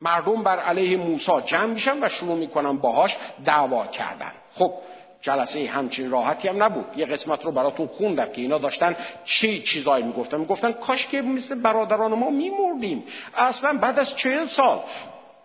مردم 0.00 0.42
بر 0.42 0.58
علیه 0.58 0.96
موسی 0.96 1.32
جمع 1.44 1.66
میشن 1.66 2.04
و 2.04 2.08
شروع 2.08 2.36
می‌کنن 2.36 2.76
باهاش 2.76 3.16
دعوا 3.44 3.86
کردن. 3.86 4.32
خب 4.54 4.72
جلسه 5.20 5.66
همچین 5.66 6.10
راحتی 6.10 6.48
هم 6.48 6.62
نبود. 6.62 6.86
یه 6.96 7.06
قسمت 7.06 7.44
رو 7.44 7.52
براتون 7.52 7.86
خوندم 7.86 8.32
که 8.32 8.40
اینا 8.40 8.58
داشتن 8.58 8.96
چی 9.24 9.62
چیزایی 9.62 10.04
می‌گفتن. 10.04 10.36
می‌گفتن 10.36 10.72
کاش 10.72 11.06
که 11.06 11.22
مثل 11.22 11.60
برادران 11.60 12.14
ما 12.14 12.30
میمردیم. 12.30 13.04
اصلا 13.36 13.78
بعد 13.78 13.98
از 13.98 14.16
چهل 14.16 14.46
سال 14.46 14.80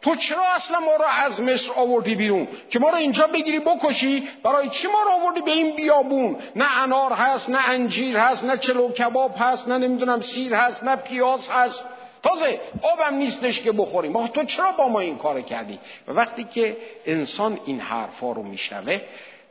تو 0.04 0.16
چرا 0.16 0.44
اصلا 0.56 0.80
ما 0.80 0.96
رو 0.96 1.06
از 1.26 1.42
مصر 1.42 1.72
آوردی 1.76 2.16
بیرون؟ 2.16 2.48
که 2.70 2.80
ما 2.80 2.90
رو 2.90 2.96
اینجا 2.96 3.28
بگیری 3.28 3.60
بکشی؟ 3.60 4.30
برای 4.44 4.70
چی 4.70 4.88
ما 4.88 5.04
رو 5.04 5.10
آوردی 5.10 5.42
به 5.42 5.52
این 5.52 5.76
بیابون؟ 5.76 6.38
نه 6.56 6.82
انار 6.82 7.14
هست 7.14 7.50
نه 7.50 7.70
انجیر 7.70 8.18
هست 8.18 8.44
نه 8.44 8.58
چلو 8.58 8.92
کباب 8.92 9.36
هست 9.38 9.68
نه 9.68 9.78
نمی‌دونم 9.78 10.22
سیر 10.22 10.54
هست 10.54 10.84
نه 10.84 10.96
پیاز 10.96 11.48
هست. 11.48 11.84
تازه 12.24 12.60
آبم 12.82 13.16
نیستش 13.16 13.62
که 13.62 13.72
بخوریم. 13.72 14.12
ما 14.12 14.28
تو 14.28 14.44
چرا 14.44 14.72
با 14.72 14.88
ما 14.90 15.00
این 15.00 15.18
کار 15.18 15.42
کردی؟ 15.42 15.80
و 16.08 16.12
وقتی 16.12 16.44
که 16.44 16.78
انسان 17.06 17.60
این 17.66 17.80
حرفا 17.80 18.32
رو 18.32 18.44
میشنوه 18.44 19.02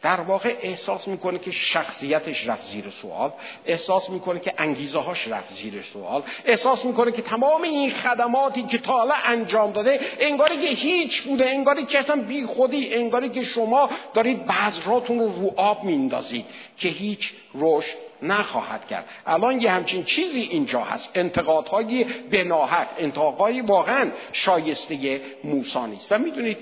در 0.02 0.20
واقع 0.20 0.56
احساس 0.62 1.08
می‌کنه 1.08 1.38
که 1.38 1.50
شخصیتش 1.50 2.48
رفت 2.48 2.66
زیر 2.66 2.90
سوال 2.90 3.32
احساس 3.66 4.10
می‌کنه 4.10 4.40
که 4.40 4.54
انگیزه 4.58 4.98
هاش 4.98 5.28
رفت 5.28 5.54
زیر 5.54 5.82
سوال 5.82 6.22
احساس 6.44 6.84
می‌کنه 6.84 7.12
که 7.12 7.22
تمام 7.22 7.62
این 7.62 7.90
خدماتی 7.90 8.62
که 8.62 8.78
تا 8.78 8.92
حالا 8.92 9.14
انجام 9.24 9.72
داده 9.72 10.00
انگاری 10.20 10.56
که 10.56 10.68
هیچ 10.68 11.22
بوده 11.22 11.50
انگاری 11.50 11.86
که 11.86 11.98
اصلا 11.98 12.22
بی 12.22 12.46
خودی 12.46 12.94
انگاری 12.94 13.28
که 13.28 13.42
شما 13.42 13.90
دارید 14.14 14.46
بذراتون 14.46 15.18
رو 15.18 15.28
رو 15.28 15.54
آب 15.56 15.84
میندازید 15.84 16.44
که 16.78 16.88
هیچ 16.88 17.32
رشد 17.54 17.96
نخواهد 18.22 18.86
کرد. 18.86 19.04
الان 19.26 19.60
یه 19.60 19.70
همچین 19.70 20.04
چیزی 20.04 20.40
اینجا 20.40 20.80
هست. 20.80 21.10
انتقادهای 21.14 22.04
بناحق 22.04 22.86
انتقادهای 22.98 23.60
واقعا 23.60 24.10
شایسته 24.32 25.20
موسی 25.44 25.78
نیست. 25.78 26.12
و 26.12 26.18
می‌دونید 26.18 26.58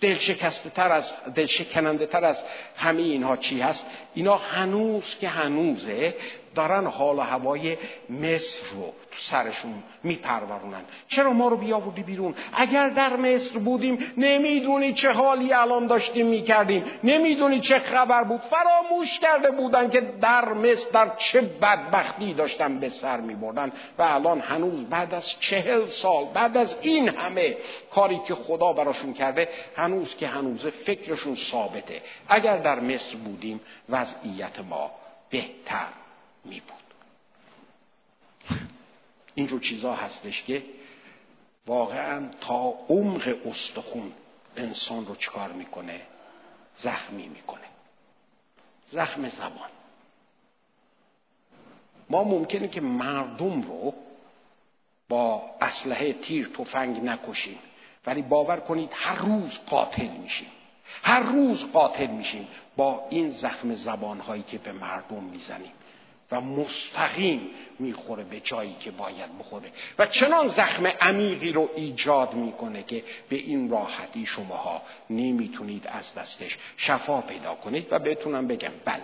دلشکسته 0.00 0.70
تر 0.70 0.92
از 0.92 1.12
دلشکننده 1.34 2.06
تر 2.06 2.24
از 2.24 2.42
همه 2.76 3.02
اینها 3.02 3.36
چی 3.36 3.60
هست؟ 3.60 3.86
اینا 4.14 4.36
هنوز 4.36 5.16
که 5.20 5.28
هنوزه 5.28 6.14
دارن 6.54 6.86
حال 6.86 7.18
و 7.18 7.20
هوای 7.20 7.76
مصر 8.10 8.60
رو 8.74 8.92
تو 9.10 9.18
سرشون 9.18 9.82
میپرورونن 10.02 10.82
چرا 11.08 11.32
ما 11.32 11.48
رو 11.48 11.56
بیاوردی 11.56 12.02
بیرون؟ 12.02 12.34
اگر 12.52 12.88
در 12.88 13.16
مصر 13.16 13.58
بودیم 13.58 14.12
نمی‌دونی 14.16 14.92
چه 14.92 15.12
حالی 15.12 15.52
الان 15.52 15.86
داشتیم 15.86 16.26
می‌کردیم. 16.26 16.84
نمی‌دونی 17.04 17.60
چه 17.60 17.78
خبر 17.78 18.24
بود. 18.24 18.40
فراموش 18.40 19.18
کرده 19.18 19.50
بودن 19.50 19.90
که 19.90 20.00
در 20.00 20.52
مصر 20.52 20.90
در 20.90 21.16
چه 21.16 21.40
بدبختی 21.40 22.34
داشتن 22.34 22.78
به 22.78 22.88
سر 22.88 23.20
میبردن. 23.20 23.72
و 23.98 24.02
الان 24.02 24.40
هنوز 24.40 24.84
بعد 24.84 25.14
از 25.14 25.40
چهل 25.40 25.86
سال 25.86 26.24
بعد 26.34 26.56
از 26.56 26.78
این 26.82 27.08
همه 27.08 27.56
کاری 27.90 28.20
که 28.28 28.34
خدا 28.34 28.72
براشون 28.72 29.12
کرده 29.12 29.48
هنوز 29.76 30.16
که 30.16 30.26
هنوز 30.26 30.66
فکرشون 30.66 31.34
ثابته. 31.34 32.02
اگر 32.28 32.56
در 32.56 32.80
مصر 32.80 33.16
بودیم 33.16 33.60
وضعیت 33.88 34.60
ما 34.70 34.90
بهتر 35.30 35.99
می 36.44 36.60
بود. 36.60 36.80
اینجور 39.34 39.60
چیزا 39.60 39.94
هستش 39.94 40.42
که 40.42 40.64
واقعا 41.66 42.28
تا 42.40 42.74
عمق 42.88 43.36
استخون 43.46 44.12
انسان 44.56 45.06
رو 45.06 45.14
چکار 45.14 45.52
می‌کنه؟ 45.52 46.00
زخمی 46.74 47.28
می‌کنه. 47.28 47.66
زخم 48.88 49.28
زبان. 49.28 49.70
ما 52.10 52.24
ممکنه 52.24 52.68
که 52.68 52.80
مردم 52.80 53.62
رو 53.62 53.94
با 55.08 55.50
اسلحه 55.60 56.12
تیر 56.12 56.48
تفنگ 56.48 57.04
نکشیم 57.04 57.58
ولی 58.06 58.22
باور 58.22 58.60
کنید 58.60 58.90
هر 58.92 59.14
روز 59.14 59.58
قاتل 59.66 60.06
میشیم. 60.06 60.48
هر 61.02 61.20
روز 61.20 61.72
قاتل 61.72 62.06
میشیم 62.06 62.48
با 62.76 63.06
این 63.10 63.30
زخم 63.30 63.74
زبانهایی 63.74 64.42
که 64.42 64.58
به 64.58 64.72
مردم 64.72 65.22
می‌زنیم. 65.22 65.72
و 66.32 66.40
مستقیم 66.40 67.50
می‌خوره 67.78 68.24
به 68.24 68.40
جایی 68.40 68.76
که 68.80 68.90
باید 68.90 69.38
بخوره. 69.38 69.72
و 69.98 70.06
چنان 70.06 70.48
زخم 70.48 70.86
عمیقی 70.86 71.52
رو 71.52 71.70
ایجاد 71.76 72.34
می‌کنه 72.34 72.82
که 72.82 73.04
به 73.28 73.36
این 73.36 73.70
راحتی 73.70 74.26
شماها 74.26 74.82
نمی‌تونید 75.10 75.86
از 75.86 76.14
دستش 76.14 76.58
شفا 76.76 77.20
پیدا 77.20 77.54
کنید 77.54 77.86
و 77.90 77.98
بتونم 77.98 78.46
بگم 78.46 78.72
بله 78.84 79.02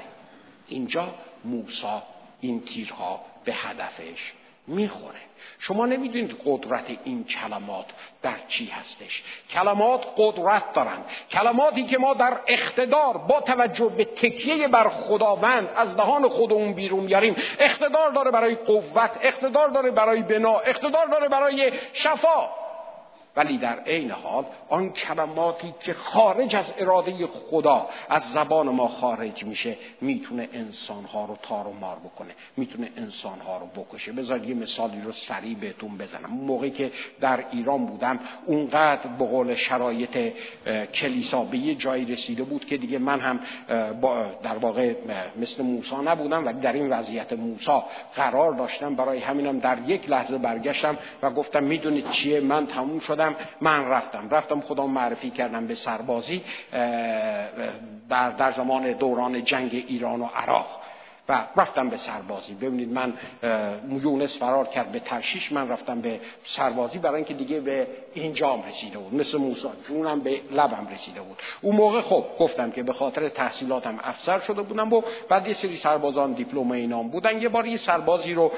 اینجا 0.69 1.15
موسا 1.45 2.03
این 2.41 2.61
تیرها 2.65 3.25
به 3.45 3.55
هدفش 3.55 4.33
می‌خوره. 4.66 5.16
شما 5.59 5.87
نمی‌دونید 5.87 6.40
قدرت 6.46 6.85
این 7.05 7.24
کلمات 7.24 7.87
در 8.22 8.37
چی 8.48 8.66
هستش. 8.66 9.22
کلمات 9.50 10.07
قدرت 10.16 10.72
دارند 10.72 11.05
کلماتی 11.31 11.83
که 11.83 11.98
ما 11.98 12.14
در 12.14 12.40
اقتدار 12.46 13.18
با 13.18 13.40
توجه 13.40 13.88
به 13.88 14.05
تکیه 14.05 14.68
بر 14.68 14.88
خداوند 14.88 15.68
از 15.76 15.96
دهان 15.96 16.29
خودمون 16.29 16.72
بیرون 16.72 17.00
میاریم. 17.00 17.37
اقتدار 17.59 18.11
داره 18.11 18.31
برای 18.31 18.55
قوت 18.55 19.11
اقتدار 19.22 19.68
داره 19.68 19.90
برای 19.90 20.22
بنا 20.22 20.59
اقتدار 20.59 21.07
داره 21.07 21.29
برای 21.29 21.72
شفا. 21.92 22.65
ولی 23.37 23.59
در 23.59 23.79
عین 23.81 24.11
حال 24.11 24.44
آن 24.68 24.90
کلماتی 24.90 25.75
که 25.81 25.94
خارج 25.94 26.57
از 26.57 26.72
اراده 26.79 27.27
خدا 27.27 27.88
از 28.09 28.22
زبان 28.22 28.68
ما 28.68 28.88
خارج 28.88 29.44
میشه 29.44 29.77
می‌تونه 30.01 30.49
انسانها 30.53 31.25
رو 31.25 31.37
تار 31.42 31.66
و 31.66 31.72
مار 31.72 31.96
بکنه 31.96 32.35
می‌تونه 32.57 32.90
انسانها 32.96 33.59
رو 33.59 33.66
بکشه. 33.66 34.12
بذار 34.12 34.44
یه 34.44 34.55
مثالی 34.55 35.01
رو 35.01 35.12
سریع 35.12 35.57
بهتون 35.57 35.99
بزنم. 35.99 36.31
موقعی 36.31 36.70
که 36.70 36.92
در 37.20 37.44
ایران 37.51 37.87
بودم 37.87 38.20
اونقدر 38.46 39.07
به 39.18 39.27
قول 39.27 39.55
شرایط 39.55 40.33
کلیسا 40.94 41.44
به 41.44 41.59
یه 41.59 41.75
جایی 41.75 42.05
رسیده 42.05 42.42
بود 42.42 42.64
که 42.64 42.77
دیگه 42.77 42.99
من 42.99 43.20
هم 43.20 43.40
در 44.42 44.59
واقع 44.59 44.94
مثل 45.37 45.62
موسا 45.62 46.01
نبودم 46.01 46.46
ولی 46.46 46.61
در 46.61 46.72
این 46.72 46.92
وضعیت 46.92 47.33
موسا 47.33 47.85
قرار 48.14 48.53
داشتم. 48.53 48.94
برای 48.94 49.18
همینم 49.18 49.59
در 49.59 49.79
یک 49.87 50.11
لحظه 50.11 50.38
برگشتم 50.38 50.99
و 51.22 51.31
گفتم 51.31 51.64
می‌دونید 51.64 52.11
چیه؟ 52.11 52.40
من 52.40 52.66
تموم 52.66 52.99
شدم. 52.99 53.26
من 53.61 53.89
رفتم. 53.89 54.29
رفتم 54.31 54.61
خدا 54.61 54.87
معرفی 54.87 55.31
کردم 55.31 55.67
به 55.67 55.75
سربازی 55.75 56.45
در, 58.09 58.53
زمان 58.57 58.93
دوران 58.93 59.45
جنگ 59.45 59.85
ایران 59.89 60.21
و 60.21 60.27
عراق. 60.27 60.81
و 61.29 61.47
رفتم 61.57 61.89
به 61.89 61.97
سربازی. 61.97 62.55
ببینید 62.55 62.93
من 62.93 63.15
یونس 64.03 64.39
فرار 64.39 64.67
کرد 64.67 64.93
به 64.93 65.01
ترشیش 65.01 65.53
من 65.53 65.69
رفتم 65.69 66.01
به 66.01 66.21
سربازی 66.43 66.99
برای 66.99 67.17
اینکه 67.17 67.35
دیگه 67.35 67.61
به 67.61 67.87
اینجام 68.20 68.62
رسیده 68.68 68.98
بود. 68.98 69.14
مثل 69.14 69.38
موسی 69.38 69.68
جونم 69.88 70.20
به 70.20 70.40
لبم 70.52 70.88
رسیده 70.94 71.20
بود. 71.20 71.37
اون 71.62 71.76
موقع 71.76 72.00
خب 72.00 72.24
گفتم 72.38 72.70
که 72.70 72.83
به 72.83 72.92
خاطر 72.92 73.29
تحصیلاتم 73.29 73.98
افسر 74.02 74.40
شده 74.40 74.62
بودم 74.62 74.92
و 74.92 75.02
بعد 75.29 75.48
یه 75.48 75.55
سری 75.55 75.76
سربازان 75.76 76.33
دیپلم 76.33 76.70
اینام 76.70 77.09
بودن. 77.09 77.42
یه 77.42 77.48
بار 77.48 77.66
یه 77.66 77.76
سربازی 77.76 78.35
رو 78.35 78.52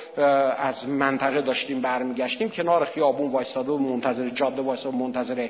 از 0.58 0.88
منطقه 0.88 1.42
داشتیم 1.42 1.80
برمیگشتیم 1.80 2.50
کنار 2.50 2.84
خیابون 2.84 3.30
وایستاده 3.30 3.72
و 3.72 3.78
منتظر 3.78 4.28
جاده 4.28 4.62
وایستاده 4.62 4.96
منتظر 4.96 5.48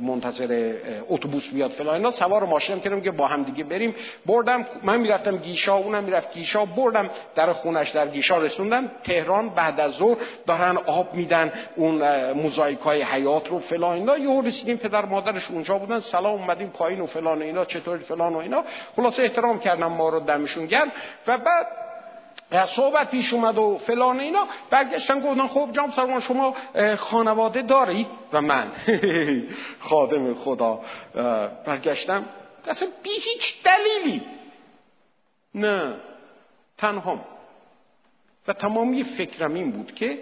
منتظر 0.00 0.74
اتوبوس 1.08 1.48
بیاد 1.48 1.70
فلان 1.70 1.94
اینا. 1.94 2.10
سوار 2.10 2.44
ماشینم 2.44 2.80
کردم 2.80 3.00
که 3.00 3.10
با 3.10 3.26
هم 3.26 3.42
دیگه 3.42 3.64
بریم. 3.64 3.94
بردم 4.26 4.66
من 4.82 5.00
می‌رفتم 5.00 5.36
گیشا 5.36 5.76
اونم 5.76 6.04
می‌رفت 6.04 6.34
گیشا. 6.34 6.64
بردم 6.64 7.10
در 7.34 7.52
خونش 7.52 7.90
در 7.90 8.08
گیشا 8.08 8.38
رسوندم. 8.38 8.90
تهران 9.04 9.48
بعد 9.48 9.80
از 9.80 9.92
ظهر 9.92 10.16
دارن 10.46 10.76
آب 10.76 11.14
میدن. 11.14 11.52
اون 11.76 12.32
موزاییک 12.32 12.78
های 12.90 13.02
حیات 13.02 13.48
رو 13.48 13.58
فلان 13.58 13.94
اینا 13.94 14.18
یهو 14.18 14.40
رسیدیم 14.40 14.76
پدر 14.76 15.04
مادرش 15.04 15.50
اونجا 15.50 15.78
بودن 15.78 16.00
سلام 16.00 16.40
اومدیم 16.40 16.68
پایین 16.68 17.00
و 17.00 17.06
فلان 17.06 17.42
اینا 17.42 17.64
چطوری 17.64 18.04
فلان 18.04 18.34
و 18.34 18.38
اینا. 18.38 18.64
خلاصه 18.96 19.22
احترام 19.22 19.60
کردم 19.60 19.92
ما 19.92 20.08
رو 20.08 20.20
دمشون 20.20 20.66
گرم. 20.66 20.92
و 21.26 21.38
بعد 21.38 21.66
صحبت 22.66 23.10
پیش 23.10 23.32
اومد 23.32 23.58
و 23.58 23.80
فلان 23.86 24.20
اینا. 24.20 24.48
برگشتن 24.70 25.20
گفتن 25.20 25.46
خب 25.46 25.68
جام 25.72 25.90
سرمان 25.90 26.20
شما 26.20 26.54
خانواده 26.98 27.62
دارید؟ 27.62 28.06
و 28.32 28.40
من. 28.40 28.72
خادم 29.88 30.34
خدا. 30.34 30.80
برگشتم. 31.66 32.24
اصلا 32.66 32.88
بی 33.02 33.10
هیچ 33.10 33.54
دلیلی. 33.64 34.22
نه. 35.54 35.94
تنها. 36.78 37.20
و 38.48 38.52
تمامی 38.52 39.04
فکرم 39.04 39.54
این 39.54 39.70
بود 39.70 39.94
که 39.94 40.18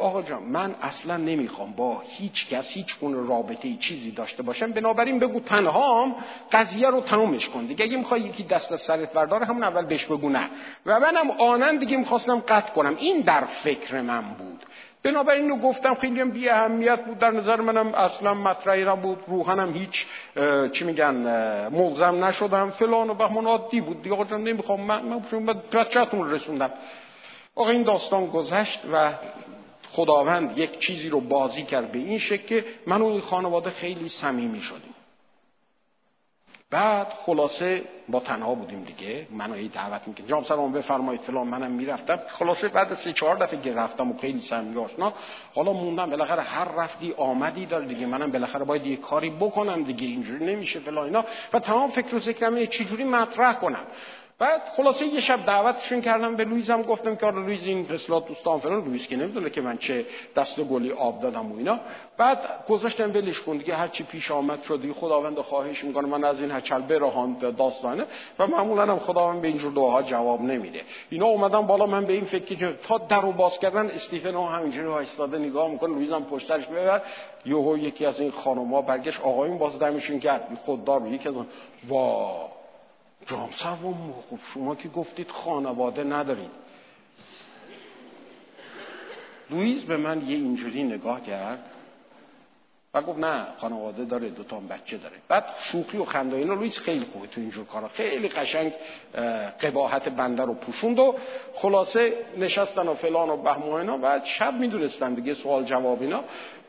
آقا 0.00 0.22
جان 0.22 0.42
من 0.42 0.74
اصلا 0.82 1.16
نمی‌خوام 1.16 1.72
با 1.72 2.02
هیچ 2.08 2.48
کس 2.48 2.70
هیچ 2.70 2.98
گونه 2.98 3.28
رابطه 3.28 3.76
چیزی 3.76 4.10
داشته 4.10 4.42
باشم. 4.42 4.72
بنابراین 4.72 5.18
بگو 5.18 5.40
تنهام 5.40 6.14
قضیه 6.52 6.90
رو 6.90 7.00
تمومش 7.00 7.48
کن. 7.48 7.66
دیگه 7.66 7.84
اگه 7.84 7.96
می‌خوای 7.96 8.20
یکی 8.20 8.42
دست 8.42 8.72
از 8.72 8.80
سرت 8.80 9.12
برداره 9.12 9.46
همون 9.46 9.62
اول 9.62 9.84
بهش 9.84 10.06
بگو 10.06 10.28
نه. 10.28 10.50
و 10.86 11.00
منم 11.00 11.30
آنن 11.30 11.76
دیگه 11.76 11.96
می‌خواستم 11.96 12.42
قطع 12.48 12.72
کنم. 12.72 12.96
این 12.98 13.20
در 13.20 13.44
فکر 13.44 14.00
من 14.00 14.20
بود. 14.20 14.66
بنابراین 15.02 15.48
رو 15.48 15.56
گفتم 15.56 15.94
خیلی 15.94 16.20
هم 16.20 16.30
بی 16.30 16.48
اهمیت 16.48 17.04
بود. 17.04 17.18
در 17.18 17.30
نظر 17.30 17.60
منم 17.60 17.94
اصلا 17.94 18.34
مطرحی 18.34 18.84
بود 18.84 19.18
روحنم 19.26 19.72
هیچ 19.72 20.06
چی 20.72 20.84
میگن 20.84 21.14
ملزم 21.68 22.24
نشدم. 22.24 22.70
فلان 22.70 23.10
و 23.10 23.14
بهمان 23.14 23.46
عادی 23.46 23.80
بود 23.80 24.02
دیگه. 24.02 24.14
آقا 24.14 24.24
جان 24.24 24.44
نمی‌خوام. 24.44 24.80
من, 24.80 25.02
من 25.32 25.46
بچهتون 25.72 26.30
رسوندم. 26.30 26.70
آقا 27.54 27.70
این 27.70 27.82
داستان 27.82 28.26
گذشت 28.26 28.80
و 28.92 29.12
خداوند 29.92 30.58
یک 30.58 30.78
چیزی 30.78 31.08
رو 31.08 31.20
بازی 31.20 31.62
کرد 31.62 31.92
به 31.92 31.98
این 31.98 32.18
شکل 32.18 32.46
که 32.46 32.64
من 32.86 33.02
و 33.02 33.06
این 33.06 33.20
خانواده 33.20 33.70
خیلی 33.70 34.08
صمیمی 34.08 34.60
شدیم. 34.60 34.94
بعد 36.70 37.06
خلاصه 37.26 37.84
با 38.08 38.20
تنها 38.20 38.54
بودیم 38.54 38.84
دیگه. 38.84 39.26
منو 39.30 39.54
ای 39.54 39.68
دعوت 39.68 40.08
می‌کنم 40.08 40.26
جام 40.26 40.44
سلام 40.44 40.72
بفرمایید 40.72 41.20
فلان 41.20 41.46
منم 41.46 41.70
می‌رفتم. 41.70 42.20
خلاصه 42.28 42.68
بعد 42.68 42.94
سه 42.94 43.12
چهار 43.12 43.36
دفعه 43.36 43.60
که 43.60 43.74
رفتم 43.74 44.10
و 44.10 44.18
خیلی 44.18 44.40
صمیمی 44.40 44.80
آشنا 44.80 45.12
حالا 45.54 45.72
موندم 45.72 46.10
بالاخره 46.10 46.42
هر 46.42 46.64
رفتی 46.64 47.14
آمدی 47.16 47.66
داره 47.66 47.86
دیگه. 47.86 48.06
منم 48.06 48.32
بالاخره 48.32 48.64
باید 48.64 48.86
یه 48.86 48.96
کاری 48.96 49.30
بکنم 49.30 49.82
دیگه. 49.82 50.06
اینجوری 50.06 50.46
نمیشه 50.46 50.80
فلان 50.80 51.04
اینا. 51.04 51.24
و 51.52 51.58
تمام 51.58 51.90
فکر 51.90 52.14
و 52.14 52.18
ذکرم 52.18 52.54
اینه 52.54 52.66
چجوری 52.66 53.04
مطرح 53.04 53.52
کنم؟ 53.52 53.86
بعد 54.40 54.62
خلاصه 54.76 55.06
یه 55.06 55.20
شب 55.20 55.44
دعوتشون 55.44 56.00
کردم 56.00 56.36
به 56.36 56.44
لویزم 56.44 56.82
گفتم 56.82 57.16
که 57.16 57.26
آره 57.26 57.42
لویز 57.42 57.62
این 57.64 57.86
اصلا 57.90 58.28
دوستان 58.28 58.60
فلان 58.60 58.84
لویز 58.84 59.06
که 59.06 59.16
نمی‌دونه 59.16 59.50
که 59.50 59.60
من 59.60 59.78
چه 59.78 60.06
دست 60.36 60.60
گلی 60.60 60.92
آب 60.92 61.20
دادم 61.20 61.52
و 61.52 61.56
اینا. 61.56 61.78
بعد 62.16 62.38
گذاشتم 62.68 63.10
ولش 63.10 63.40
کن 63.40 63.56
دیگه 63.56 63.74
هر 63.74 63.88
چی 63.88 64.04
پیش 64.04 64.30
آمد 64.30 64.62
شد 64.62 64.80
دیگه 64.82 64.94
خداوند 64.94 65.38
خواهش 65.38 65.84
می‌کنه 65.84 66.08
من 66.08 66.24
از 66.24 66.40
این 66.40 66.50
هچل 66.50 66.80
برهان 66.80 67.36
داستانه. 67.58 68.04
و 68.38 68.46
معمولا 68.46 68.82
هم 68.82 68.98
خداوند 68.98 69.42
به 69.42 69.48
اینجور 69.48 69.72
دعاها 69.72 70.02
جواب 70.02 70.40
نمیده. 70.40 70.82
اینا 71.10 71.26
اومدن 71.26 71.66
بالا 71.66 71.86
من 71.86 72.04
به 72.04 72.12
این 72.12 72.24
فکر 72.24 72.54
که 72.54 72.74
تا 72.88 72.98
در 72.98 73.20
رو 73.20 73.32
باز 73.32 73.58
کردن 73.58 73.86
استیفن 73.86 74.34
ها 74.34 74.46
همینجوری 74.46 74.86
وایستاده 74.86 75.38
نگاه 75.38 75.70
می‌کنه 75.70 75.94
لویزم 75.94 76.22
پشت 76.22 76.46
سرش 76.46 76.66
ببر. 76.66 77.02
یهو 77.46 77.78
یکی 77.78 78.06
از 78.06 78.20
این 78.20 78.30
خانم‌ها 78.30 78.82
برگشت 78.82 79.20
آقایون 79.20 79.58
باز 79.58 79.78
دمشون 79.78 80.20
کرد 80.20 80.58
خوددار 80.64 81.06
یکی 81.06 81.28
از 81.28 81.34
اون 81.34 81.46
وا 81.88 82.59
جام 83.26 83.50
سوم 83.54 84.14
خب 84.30 84.38
شما 84.54 84.74
که 84.74 84.88
گفتید 84.88 85.30
خانواده 85.30 86.04
ندارید. 86.04 86.50
لویز 89.50 89.84
به 89.84 89.96
من 89.96 90.28
یه 90.28 90.36
اینجوری 90.36 90.82
نگاه 90.82 91.22
کرد 91.22 91.64
و 92.94 93.02
گفت 93.02 93.18
نه 93.18 93.46
خانواده 93.58 94.04
داره 94.04 94.28
دو 94.28 94.44
تا 94.44 94.60
بچه 94.60 94.96
داره. 94.96 95.16
بعد 95.28 95.44
شوخی 95.58 95.98
و 95.98 96.04
خنده 96.04 96.36
اینا 96.36 96.54
لویز 96.54 96.78
خیلی 96.78 97.06
خوبه 97.12 97.26
تو 97.26 97.40
اینجور 97.40 97.66
کارا. 97.66 97.88
خیلی 97.88 98.28
قشنگ 98.28 98.72
قباحت 99.60 100.08
بنده 100.08 100.44
رو 100.44 100.54
پوشوند 100.54 100.98
و 100.98 101.14
خلاصه 101.54 102.24
نشستن 102.38 102.88
و 102.88 102.94
فلان 102.94 103.30
و 103.30 103.36
بهم 103.36 104.02
و 104.02 104.20
شب 104.24 104.54
می‌دونستن 104.54 105.14
دیگه 105.14 105.34
سوال 105.34 105.64
جواب 105.64 106.02
اینا. 106.02 106.24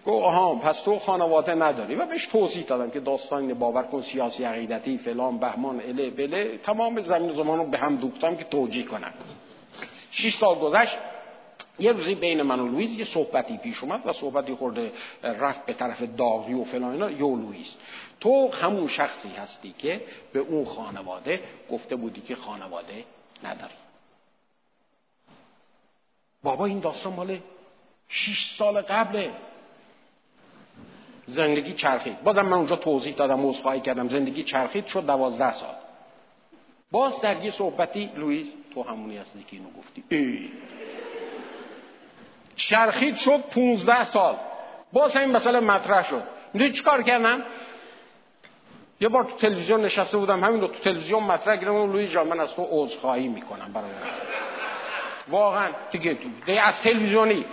گفت 0.06 0.26
آها 0.26 0.56
پس 0.56 0.82
تو 0.82 1.00
خانواده 1.00 1.56
نداری. 1.56 1.96
و 1.96 2.06
بهش 2.06 2.26
توضیح 2.26 2.64
دادم 2.64 2.92
که 2.92 3.00
داستان 3.00 3.54
باور 3.54 3.84
کن 3.84 4.02
سیاسی 4.02 4.44
عقیدتی 4.44 4.98
فلان 4.98 5.38
بهمان 5.38 5.80
اله 5.80 6.10
بله. 6.10 6.58
تمام 6.58 7.02
زمین 7.02 7.34
زمان 7.34 7.60
رو 7.60 7.66
به 7.66 7.78
هم 7.78 7.96
دوختم 7.96 8.36
که 8.36 8.44
توجیه 8.44 8.86
کنم. 8.86 9.14
شش 10.12 10.36
سال 10.36 10.56
گذشت. 10.56 10.98
یه 11.80 11.92
روزی 11.92 12.16
بین 12.16 12.42
من 12.42 12.60
و 12.60 12.68
لویز 12.68 12.98
یه 12.98 13.06
صحبتی 13.06 13.58
پیش 13.58 13.84
اومد 13.84 14.02
و 14.06 14.14
صحبتی 14.14 14.56
خورده 14.56 14.92
رفت 15.24 15.66
به 15.66 15.74
طرف 15.74 16.02
داغی 16.18 16.54
و 16.54 16.64
فلان 16.64 16.92
اینا. 16.92 17.12
یو 17.12 17.36
لویز 17.36 17.76
تو 18.20 18.52
همون 18.52 18.88
شخصی 18.88 19.30
هستی 19.30 19.76
که 19.78 20.02
به 20.34 20.40
اون 20.40 20.66
خانواده 20.66 21.40
گفته 21.72 21.96
بودی 21.96 22.22
که 22.22 22.36
خانواده 22.36 23.06
نداری. 23.44 23.74
بابا 26.44 26.66
این 26.66 26.80
داستان 26.80 27.14
مال 27.14 27.40
شش 28.10 28.56
سال 28.58 28.82
قبله. 28.82 29.32
زندگی 31.28 31.74
چرخید. 31.74 32.24
بازم 32.24 32.42
من 32.42 32.54
اونجا 32.54 32.76
توضیح 32.76 33.16
دادم 33.16 33.50
عذرخواهی 33.50 33.82
کردم. 33.82 34.10
زندگی 34.10 34.44
چرخید 34.44 34.88
شد 34.88 35.06
دوازده 35.06 35.54
سال. 35.54 35.76
باز 36.92 37.22
در 37.22 37.44
یه 37.44 37.52
صحبتی 37.52 38.12
لوئیس 38.16 38.48
تو 38.74 38.84
همونی 38.84 39.18
هستی 39.18 39.44
که 39.44 39.56
اینو 39.56 39.70
گفتی. 39.78 40.04
ای. 40.10 40.50
چرخید 42.56 43.18
شد 43.18 43.40
پونزده 43.40 44.04
سال. 44.04 44.36
باز 44.94 45.18
این 45.18 45.32
مسئله 45.32 45.60
مطرح 45.60 46.04
شد. 46.04 46.24
می‌دونی 46.54 46.72
چیکار 46.72 47.04
کردم؟ 47.04 47.42
یه 49.00 49.10
بار 49.10 49.24
تو 49.24 49.38
تلویزیون 49.38 49.82
نشسته 49.82 50.18
بودم. 50.18 50.44
همین 50.44 50.62
رو 50.62 50.68
تو 50.68 50.80
تلویزیون 50.80 51.24
مطرح 51.24 51.56
کردم. 51.56 51.92
لوئیس 51.92 52.12
جان 52.12 52.28
من 52.28 52.40
از 52.40 52.56
تو 52.56 52.68
عذرخواهی 52.72 53.28
می‌کنم 53.28 53.74
برای 53.74 53.92
واقعا 55.28 55.68
دیگه 55.92 56.14
تو 56.14 56.52
از 56.64 56.82
تلویزیونی. 56.82 57.46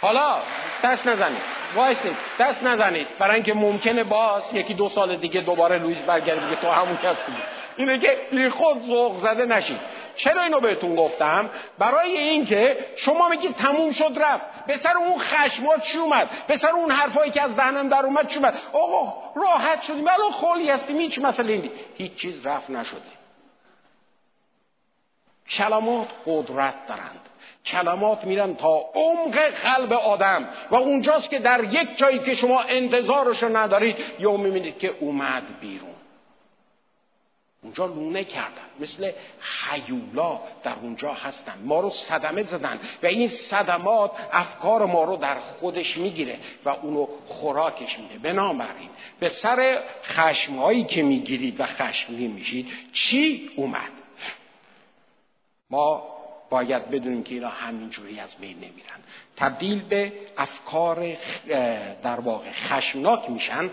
حالا 0.00 0.42
دست 0.84 1.06
نزنید. 1.06 1.57
وایستید 1.74 2.16
دست 2.40 2.62
نزنید. 2.62 3.08
برای 3.18 3.34
اینکه 3.34 3.54
ممکنه 3.54 4.04
باز 4.04 4.42
یکی 4.52 4.74
دو 4.74 4.88
سال 4.88 5.16
دیگه 5.16 5.40
دوباره 5.40 5.78
لویز 5.78 6.02
برگرد 6.02 6.46
بگه 6.46 6.56
تو 6.56 6.70
همون 6.70 6.96
کس 6.96 7.16
بودی 7.16 7.42
اینه 7.76 7.98
که 7.98 8.18
بی 8.30 8.48
خود 8.48 8.82
ذوق 8.82 9.20
زده 9.20 9.44
نشید 9.44 9.80
چرا 10.18 10.42
اینو 10.42 10.60
بهتون 10.60 10.96
گفتم؟ 10.96 11.50
برای 11.78 12.16
اینکه 12.16 12.86
شما 12.96 13.28
میگید 13.28 13.56
تموم 13.56 13.90
شد 13.90 14.12
رفت. 14.16 14.44
به 14.66 14.76
سر 14.76 14.96
اون 14.96 15.18
خشمات 15.18 15.82
چی 15.82 15.98
اومد؟ 15.98 16.30
به 16.46 16.56
سر 16.56 16.68
اون 16.68 16.90
حرفایی 16.90 17.30
که 17.30 17.42
از 17.42 17.56
دهنم 17.56 17.88
در 17.88 18.06
اومد 18.06 18.28
چی 18.28 18.38
اومد؟ 18.38 18.54
آقا 18.72 19.14
راحت 19.36 19.82
شدیم. 19.82 20.08
الان 20.08 20.32
خالی 20.32 20.70
هستیم. 20.70 20.98
هیچ 20.98 21.18
مسئله 21.18 21.70
هیچ 21.96 22.14
چیز 22.14 22.46
رفت 22.46 22.70
نشده. 22.70 23.00
کلمات 25.50 26.08
قدرت 26.26 26.86
دارند. 26.86 27.27
کلمات 27.64 28.24
میرن 28.24 28.54
تا 28.54 28.90
عمق 28.94 29.38
قلب 29.38 29.92
آدم. 29.92 30.48
و 30.70 30.74
اونجاست 30.74 31.30
که 31.30 31.38
در 31.38 31.64
یک 31.64 31.96
جایی 31.96 32.18
که 32.18 32.34
شما 32.34 32.60
انتظارشو 32.60 33.56
ندارید 33.56 33.96
یا 34.18 34.36
می‌بینید 34.36 34.78
که 34.78 34.94
اومد 35.00 35.60
بیرون. 35.60 35.94
اونجا 37.62 37.86
لونه 37.86 38.24
کردن. 38.24 38.68
مثل 38.80 39.12
حیولا 39.40 40.40
در 40.62 40.74
اونجا 40.82 41.12
هستن. 41.12 41.54
ما 41.64 41.80
رو 41.80 41.90
صدمه 41.90 42.42
زدن. 42.42 42.80
و 43.02 43.06
این 43.06 43.28
صدمات 43.28 44.10
افکار 44.32 44.86
ما 44.86 45.04
رو 45.04 45.16
در 45.16 45.40
خودش 45.40 45.96
می‌گیره 45.96 46.38
و 46.64 46.68
اونو 46.68 47.06
خوراکش 47.26 47.98
میده. 47.98 48.18
بنابراین 48.18 48.90
به 49.18 49.28
سر 49.28 49.82
خشمهایی 50.02 50.84
که 50.84 51.02
می‌گیرید 51.02 51.60
و 51.60 51.66
خشمگین 51.66 52.32
میشید 52.32 52.68
چی؟ 52.92 53.50
اومد. 53.56 53.92
ما 55.70 56.17
باید 56.50 56.90
بدونیم 56.90 57.22
که 57.22 57.34
اینا 57.34 57.48
همینجوری 57.48 58.20
از 58.20 58.34
بین 58.34 58.56
نمیرن. 58.56 59.00
تبدیل 59.36 59.82
به 59.82 60.12
افکار 60.36 61.16
در 62.02 62.20
واقع 62.20 62.50
خشمناک 62.52 63.30
میشن 63.30 63.70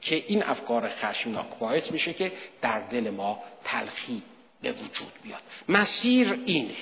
که 0.00 0.24
این 0.26 0.42
افکار 0.42 0.88
خشمناک 0.88 1.46
باعث 1.58 1.92
میشه 1.92 2.12
که 2.12 2.32
در 2.62 2.80
دل 2.80 3.10
ما 3.10 3.42
تلخی 3.64 4.22
به 4.62 4.72
وجود 4.72 5.12
بیاد. 5.22 5.40
مسیر 5.68 6.42
اینه. 6.46 6.74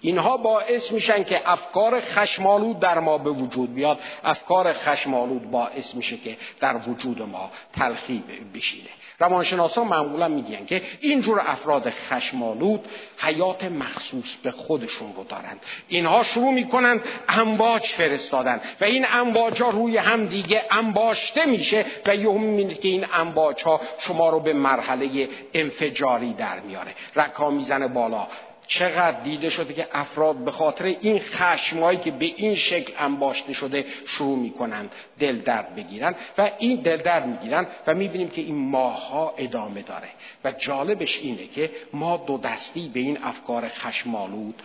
اینها 0.00 0.36
باعث 0.36 0.92
میشن 0.92 1.24
که 1.24 1.50
افکار 1.50 2.00
خشمالود 2.00 2.80
در 2.80 2.98
ما 2.98 3.18
به 3.18 3.30
وجود 3.30 3.74
بیاد. 3.74 4.00
افکار 4.24 4.72
خشمالود 4.72 5.50
باعث 5.50 5.94
میشه 5.94 6.16
که 6.16 6.36
در 6.60 6.76
وجود 6.88 7.22
ما 7.22 7.50
تلخی 7.72 8.24
بشینه. 8.54 8.90
روانشناسان 9.20 9.86
معمولا 9.86 10.28
میگن 10.28 10.64
که 10.64 10.82
اینجور 11.00 11.40
افراد 11.46 11.90
خشمالود 11.90 12.88
حیات 13.18 13.64
مخصوص 13.64 14.36
به 14.42 14.50
خودشون 14.50 15.14
رو 15.16 15.24
دارند 15.24 15.60
اینها 15.88 16.22
شروع 16.22 16.52
می‌کنند 16.52 17.02
انباج 17.28 17.82
فرستادن 17.82 18.60
و 18.80 18.84
این 18.84 19.06
انباج 19.12 19.62
ها 19.62 19.70
روی 19.70 19.96
هم 19.96 20.26
دیگه 20.26 20.62
انباشته 20.70 21.46
میشه 21.46 21.84
و 22.06 22.16
یهم 22.16 22.40
می‌بینید 22.40 22.80
که 22.80 22.88
این 22.88 23.06
انباج 23.12 23.62
ها 23.62 23.80
شما 23.98 24.30
رو 24.30 24.40
به 24.40 24.52
مرحله 24.52 25.28
انفجاری 25.54 26.32
در 26.32 26.60
میاره. 26.60 26.94
رکا 27.16 27.50
می‌زنه 27.50 27.88
بالا. 27.88 28.26
چقدر 28.70 29.20
دیده 29.20 29.50
شده 29.50 29.74
که 29.74 29.88
افراد 29.92 30.36
به 30.36 30.50
خاطر 30.50 30.84
این 30.84 31.18
خشمایی 31.18 31.98
که 31.98 32.10
به 32.10 32.24
این 32.24 32.54
شکل 32.54 32.92
انباشته 32.98 33.52
شده 33.52 33.84
شروع 34.06 34.38
می‌کنند 34.38 34.92
دل 35.18 35.40
درد 35.40 35.74
بگیرن 35.74 36.14
و 36.38 36.50
این 36.58 36.80
دل 36.80 36.96
درد 36.96 37.26
می‌گیرن 37.26 37.66
و 37.86 37.94
می‌بینیم 37.94 38.28
که 38.28 38.40
این 38.40 38.56
ماها 38.56 39.34
ادامه 39.36 39.82
داره. 39.82 40.08
و 40.44 40.52
جالبش 40.52 41.18
اینه 41.18 41.46
که 41.46 41.70
ما 41.92 42.16
دو 42.16 42.38
دستی 42.38 42.88
به 42.88 43.00
این 43.00 43.18
افکار 43.22 43.68
خشمالود 43.68 44.62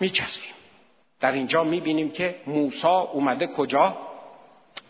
میچسبیم. 0.00 0.54
در 1.20 1.32
اینجا 1.32 1.64
می‌بینیم 1.64 2.10
که 2.10 2.34
موسا 2.46 3.00
اومده 3.00 3.46
کجا؟ 3.46 4.07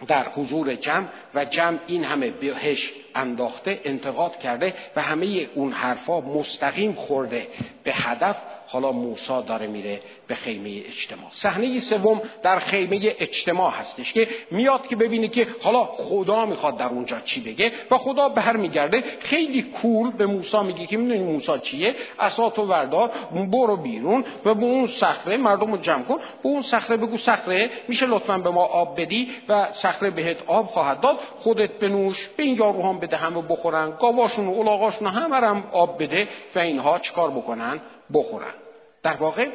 در 0.07 0.29
حضور 0.29 0.75
جمع 0.75 1.07
و 1.35 1.45
جمع 1.45 1.79
این 1.87 2.05
همه 2.05 2.31
بهش 2.31 2.93
انداخته 3.15 3.81
انتقاد 3.85 4.39
کرده 4.39 4.75
و 4.97 5.03
همه 5.03 5.49
اون 5.55 5.73
حرفا 5.73 6.21
مستقیم 6.21 6.93
خورده 6.93 7.47
به 7.85 7.93
هدف 7.95 8.37
حالا 8.71 8.93
موسا 8.93 9.41
داره 9.41 9.67
میره 9.67 10.01
به 10.27 10.35
خیمه 10.35 10.83
اجتماع. 10.87 11.31
صحنه 11.33 11.81
سوم 11.81 12.23
در 12.43 12.59
خیمه 12.59 13.15
اجتماع 13.19 13.73
هستش 13.73 14.13
که 14.13 14.29
میاد 14.51 14.87
که 14.87 14.97
ببینه 14.97 15.29
که 15.29 15.47
حالا 15.63 15.85
خدا 15.85 16.47
می‌خواد 16.47 16.77
در 16.77 16.89
اونجا 16.89 17.21
چی 17.21 17.41
بگه 17.41 17.73
و 17.91 17.99
خدا 17.99 18.29
به 18.29 18.41
هر 18.41 18.57
میگرده 18.57 19.05
خیلی 19.21 19.63
کول 19.63 20.11
به 20.11 20.27
موسا 20.27 20.63
میگه 20.63 20.87
که 20.87 20.97
می‌دونی 20.97 21.33
موسا 21.33 21.59
چیه؟ 21.59 21.95
اساتو 22.19 22.63
وردار 22.63 23.11
برو 23.53 23.77
بیرون 23.77 24.25
و 24.45 24.55
به 24.55 24.65
اون 24.65 24.87
صخره 24.87 25.37
مردم 25.37 25.73
رو 25.73 25.77
جمع 25.77 26.03
کن. 26.03 26.17
به 26.17 26.49
اون 26.49 26.63
صخره 26.63 26.97
بگو 26.97 27.19
صخره 27.19 27.71
میشه 27.89 28.07
لطفا 28.07 28.39
به 28.39 28.51
ما 28.51 28.65
آب 28.65 29.01
بدی 29.01 29.31
و 29.49 29.73
صخره 29.73 30.11
بهت 30.11 30.37
آب 30.47 30.67
خواهد 30.67 31.01
داد. 31.01 31.19
خودت 31.39 31.71
بنوش 31.71 32.29
به 32.37 32.43
این 32.43 32.57
یاروهام 32.57 32.99
بده 33.01 33.17
همه 33.17 33.43
بخورن. 33.43 33.91
گاواشون 34.01 34.47
و 34.47 34.61
الاغاشون 34.61 35.09
همه 35.09 35.37
هم 35.37 35.65
آب 35.73 36.03
بده. 36.03 36.29
و 36.55 36.59
اینها 36.59 36.99
چکار 36.99 37.31
بکنن؟ 37.31 37.81
بخورن. 38.15 38.55
در 39.03 39.15
واقع 39.15 39.49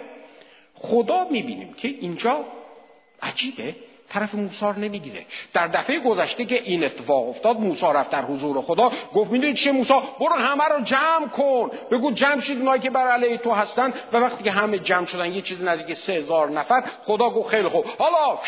خدا 0.76 1.28
می‌بینیم 1.30 1.74
که 1.74 1.88
اینجا 1.88 2.46
عجیبه 3.22 3.76
طرف 4.10 4.36
موسی 4.36 4.66
رو 4.66 4.80
نمی‌گیره. 4.80 5.26
در 5.54 5.68
دفعه 5.68 6.00
گذشته 6.00 6.46
که 6.46 6.62
این 6.64 6.84
اتفاق 6.84 7.30
افتاد 7.30 7.60
موسی 7.60 7.86
رفت 7.86 8.10
در 8.10 8.22
حضور 8.22 8.62
خدا 8.62 8.92
گفت 9.14 9.32
می‌دونی 9.32 9.54
چه 9.54 9.72
موسی؟ 9.72 9.94
برو 10.20 10.36
همه 10.36 10.64
رو 10.64 10.82
جمع 10.82 11.28
کن. 11.28 11.72
بگو 11.92 12.12
جمع 12.12 12.42
شید 12.42 12.58
اونایی 12.58 12.82
که 12.82 12.90
بر 12.90 13.08
علیه 13.08 13.38
تو 13.38 13.52
هستن. 13.52 13.94
و 14.14 14.18
وقتی 14.18 14.44
که 14.44 14.52
همه 14.52 14.78
جمع 14.78 15.06
شدن 15.06 15.34
یه 15.34 15.42
چیز 15.42 15.62
نزدیک 15.62 15.98
سه 15.98 16.14
هزار 16.14 16.50
نفر 16.50 16.84
خدا 17.06 17.30
گفت 17.30 17.50
خیلی 17.50 17.68
خوب. 17.68 17.86
حالا 18.00 18.40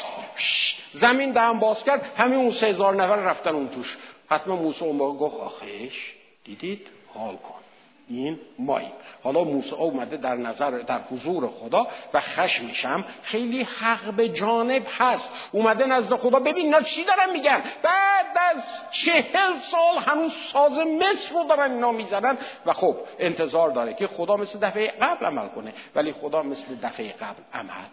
زمین 0.94 1.32
دهم 1.32 1.60
باز 1.60 1.84
کرد 1.84 2.12
همه 2.18 2.36
اون 2.36 2.52
سه 2.52 2.68
هزار 2.68 2.96
نفر 2.96 3.16
رفتن 3.16 3.56
اون 3.56 3.68
توش. 3.68 3.98
حتما 4.30 4.56
موسی 4.56 4.86
اون 4.86 4.98
گفت 4.98 5.36
آخیش 5.36 6.14
دیدید؟ 6.44 6.88
حال 7.14 7.36
کن. 7.36 7.65
این 8.08 8.40
ماییم 8.60 8.92
حالا 9.24 9.44
موسی 9.44 9.72
اومده 9.72 10.18
در 10.18 10.36
نظر 10.36 10.72
در 10.72 11.00
حضور 11.12 11.48
خدا 11.48 11.88
و 12.14 12.22
خشمشم 12.22 13.06
خیلی 13.24 13.64
حق 13.64 14.14
به 14.14 14.30
جانب 14.30 14.84
هست. 15.00 15.32
اومده 15.52 15.86
نزد 15.86 16.16
خدا. 16.16 16.40
ببین 16.40 16.56
اینا 16.56 16.82
چی 16.82 17.04
دارن 17.04 17.34
میگن؟ 17.34 17.64
بعد 17.84 18.26
از 18.56 18.92
چهل 18.92 19.60
سال 19.60 19.98
همون 20.08 20.30
ساز 20.30 20.72
مصر 20.72 21.34
رو 21.34 21.44
دارن 21.44 21.72
اینا 21.72 21.92
می‌زنن. 21.92 22.38
و 22.66 22.74
خب 22.74 22.98
انتظار 23.20 23.70
داره 23.70 23.94
که 23.94 24.08
خدا 24.08 24.38
مثل 24.38 24.60
دفعه 24.60 24.88
قبل 24.88 25.26
عمل 25.26 25.48
کنه. 25.48 25.74
ولی 25.96 26.14
خدا 26.14 26.44
مثل 26.44 26.76
دفعه 26.84 27.14
قبل 27.14 27.44
عمل 27.54 27.86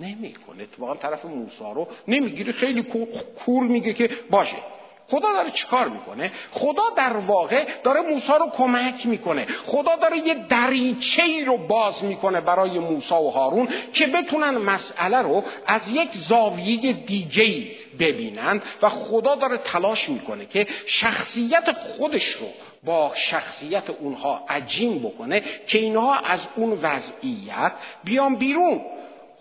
نمی‌کنه. 0.00 0.62
اتفاقا 0.62 0.94
طرف 0.94 1.24
موسی 1.24 1.64
رو 1.74 1.88
نمی‌گیره 2.08 2.52
خیلی 2.52 2.82
کور 3.44 3.62
میگه 3.62 3.92
که 3.92 4.10
باشه. 4.30 4.56
خدا 5.10 5.32
داره 5.32 5.50
چیکار 5.50 5.88
می‌کنه؟ 5.88 6.32
خدا 6.50 6.82
در 6.96 7.16
واقع 7.16 7.64
داره 7.84 8.00
موسی 8.00 8.32
رو 8.32 8.50
کمک 8.56 9.06
می‌کنه. 9.06 9.46
خدا 9.66 9.96
داره 9.96 10.16
یه 10.16 10.34
دریچه 10.34 11.22
ای 11.22 11.44
رو 11.44 11.56
باز 11.56 12.04
می‌کنه 12.04 12.40
برای 12.40 12.78
موسی 12.78 13.14
و 13.14 13.30
هارون 13.30 13.68
که 13.92 14.06
بتونن 14.06 14.50
مسئله 14.50 15.22
رو 15.22 15.44
از 15.66 15.88
یک 15.88 16.08
زاویه 16.14 16.92
دیگه 16.92 17.70
ببینن 17.98 18.62
و 18.82 18.88
خدا 18.88 19.34
داره 19.34 19.56
تلاش 19.56 20.08
می‌کنه 20.08 20.46
که 20.46 20.66
شخصیت 20.86 21.72
خودش 21.72 22.28
رو 22.28 22.46
با 22.84 23.12
شخصیت 23.14 23.90
اونها 23.90 24.44
عجیم 24.48 24.98
بکنه 24.98 25.42
که 25.66 25.78
اینها 25.78 26.14
از 26.14 26.40
اون 26.56 26.72
وضعیت 26.72 27.72
بیان 28.04 28.36
بیرون. 28.36 28.80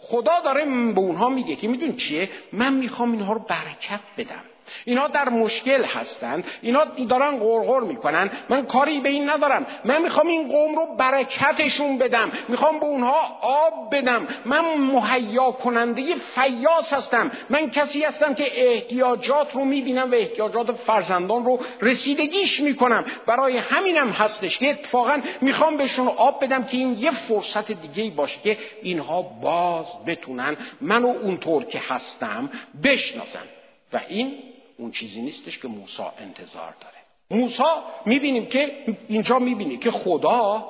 خدا 0.02 0.40
داره 0.40 0.66
به 0.66 1.00
اونها 1.00 1.30
میگه 1.30 1.56
که 1.56 1.68
میدون 1.68 1.96
چیه؟ 1.96 2.30
من 2.54 2.74
می‌خوام 2.74 3.12
اینها 3.12 3.34
رو 3.34 3.40
برکت 3.40 4.00
بدم. 4.18 4.44
اینا 4.86 5.08
در 5.08 5.30
مشکل 5.30 5.84
هستند 5.84 6.44
اینا 6.62 6.84
دارن 6.84 7.38
غرغر 7.38 7.80
می‌کنن. 7.80 8.30
من 8.50 8.66
کاری 8.66 9.00
به 9.00 9.10
این 9.10 9.30
ندارم. 9.30 9.66
من 9.86 10.02
می‌خوام 10.02 10.28
این 10.28 10.48
قوم 10.48 10.76
رو 10.76 10.86
برکتشون 10.96 11.98
بدم. 11.98 12.32
می‌خوام 12.48 12.80
به 12.80 12.86
اونها 12.86 13.40
آب 13.42 13.96
بدم. 13.96 14.28
من 14.46 14.78
مهیا 14.78 15.52
کننده 15.52 16.04
فیاس 16.16 16.94
هستم. 16.94 17.32
من 17.50 17.70
کسی 17.70 18.04
هستم 18.04 18.34
که 18.34 18.70
احتیاجات 18.70 19.56
رو 19.56 19.66
می‌بینم 19.66 20.12
و 20.12 20.16
احتیاجات 20.16 20.72
فرزندان 20.72 21.46
رو 21.46 21.60
رسیدگیش 21.82 22.60
می‌کنم. 22.60 23.06
برای 23.26 23.58
همینم 23.58 24.10
هستش 24.10 24.60
که 24.60 24.70
اتفاقا 24.70 25.22
می‌خوام 25.42 25.78
بهشون 25.78 26.08
آب 26.08 26.44
بدم 26.44 26.64
که 26.64 26.78
این 26.78 26.98
یه 27.00 27.12
فرصت 27.12 27.72
دیگه 27.72 28.16
باشه 28.16 28.40
که 28.44 28.58
اینها 28.82 29.22
باز 29.22 29.86
بتونن 30.08 30.58
منو 30.82 31.08
اونطور 31.08 31.64
که 31.64 31.82
هستم 31.90 32.50
بشناسن. 32.84 33.44
و 33.94 34.00
این 34.08 34.34
اون 34.78 34.92
چیزی 34.92 35.22
نیستش 35.22 35.60
که 35.60 35.68
موسا 35.68 36.14
انتظار 36.20 36.74
داره. 36.82 36.96
موسا 37.42 37.84
می‌بینیم 38.06 38.46
که 38.46 38.72
اینجا 39.08 39.40
می‌بینی 39.40 39.78
که 39.78 39.92
خدا 39.92 40.66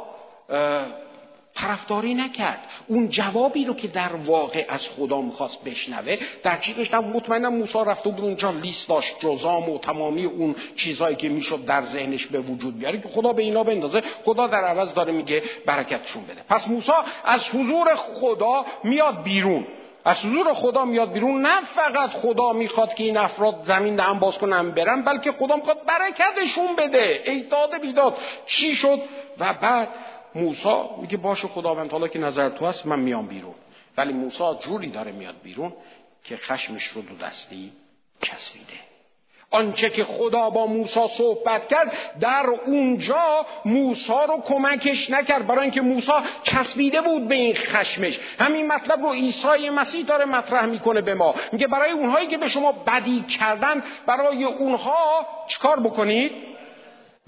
طرفداری 1.54 2.14
نکرد. 2.14 2.60
اون 2.88 3.10
جوابی 3.10 3.66
رو 3.66 3.74
که 3.74 3.88
در 3.88 4.16
واقع 4.16 4.66
از 4.70 4.90
خدا 4.90 5.22
می‌خواست 5.22 5.64
بشنوه 5.64 6.18
در 6.44 6.58
چی 6.58 6.74
داشتم 6.74 7.00
مطمئنم 7.00 7.56
موسی 7.56 7.78
رفته 7.86 8.10
بود 8.10 8.24
اونجا 8.24 8.52
لیست 8.52 8.90
داشت 8.90 9.20
جزام 9.20 9.70
و 9.70 9.78
تمامی 9.78 10.26
اون 10.26 10.56
چیزهایی 10.76 11.16
که 11.16 11.30
می‌شد 11.30 11.66
در 11.66 11.82
ذهنش 11.82 12.26
به 12.26 12.40
وجود 12.40 12.80
بیاره 12.80 13.02
که 13.02 13.08
خدا 13.08 13.34
به 13.34 13.44
اینا 13.44 13.64
بندازه. 13.64 14.04
خدا 14.26 14.48
در 14.48 14.64
عوض 14.64 14.94
داره 14.94 15.14
میگه 15.14 15.44
برکتشون 15.66 16.24
بده. 16.24 16.44
پس 16.50 16.68
موسی 16.68 16.92
از 17.24 17.50
حضور 17.50 17.96
خدا 17.96 18.66
میاد 18.84 19.24
بیرون. 19.24 19.68
از 20.06 20.20
حضور 20.20 20.54
خدا 20.54 20.86
میاد 20.86 21.12
بیرون 21.12 21.42
نه 21.42 21.66
فقط 21.66 22.10
خدا 22.10 22.54
می‌خواد 22.54 22.94
که 22.94 23.04
این 23.04 23.18
افراد 23.18 23.62
زمین 23.66 23.96
دهن 23.96 24.20
باز 24.20 24.38
کنن 24.38 24.72
برن 24.72 25.02
بلکه 25.02 25.32
خدا 25.32 25.56
می‌خواد 25.56 25.86
برکتشون 25.86 26.76
بده. 26.76 27.24
ایداد 27.26 27.82
بیداد. 27.82 28.18
چی 28.46 28.76
شد؟ 28.76 29.00
و 29.40 29.54
بعد 29.54 29.90
موسا 30.36 30.96
میگه 31.02 31.18
باشه 31.18 31.48
خداوند 31.48 31.92
حالا 31.92 32.08
که 32.08 32.20
نظر 32.20 32.50
تو 32.50 32.66
هست 32.66 32.86
من 32.86 33.00
میام 33.00 33.28
بیرون. 33.28 33.56
ولی 33.98 34.14
موسا 34.14 34.54
جوری 34.54 34.90
داره 34.90 35.12
میاد 35.12 35.36
بیرون 35.44 35.74
که 36.24 36.38
خشمش 36.38 36.84
رو 36.84 37.02
دو 37.02 37.16
دستی 37.18 37.72
چسبیده 38.22 38.95
آنچه 39.56 39.90
که 39.90 40.04
خدا 40.04 40.50
با 40.50 40.66
موسی 40.66 41.08
صحبت 41.18 41.68
کرد 41.68 41.98
در 42.20 42.46
اونجا 42.66 43.46
موسی 43.66 44.14
رو 44.28 44.42
کمکش 44.46 45.10
نکرد. 45.10 45.48
برای 45.48 45.62
اینکه 45.62 45.82
موسی 45.82 46.12
چسبیده 46.44 47.02
بود 47.02 47.28
به 47.28 47.36
این 47.36 47.56
خشمش. 47.56 48.20
همین 48.40 48.68
مطلب 48.68 49.06
رو 49.06 49.12
عیسی 49.12 49.70
مسیح 49.70 50.06
داره 50.06 50.26
مطرح 50.26 50.66
می‌کنه 50.66 51.02
به 51.02 51.14
ما. 51.14 51.36
میگه 51.52 51.68
برای 51.68 51.92
اونهایی 51.92 52.28
که 52.28 52.38
به 52.38 52.48
شما 52.48 52.72
بدی 52.72 53.22
کردن 53.22 53.84
برای 54.06 54.44
اونها 54.44 55.28
چیکار 55.48 55.80
بکنید؟ 55.80 56.55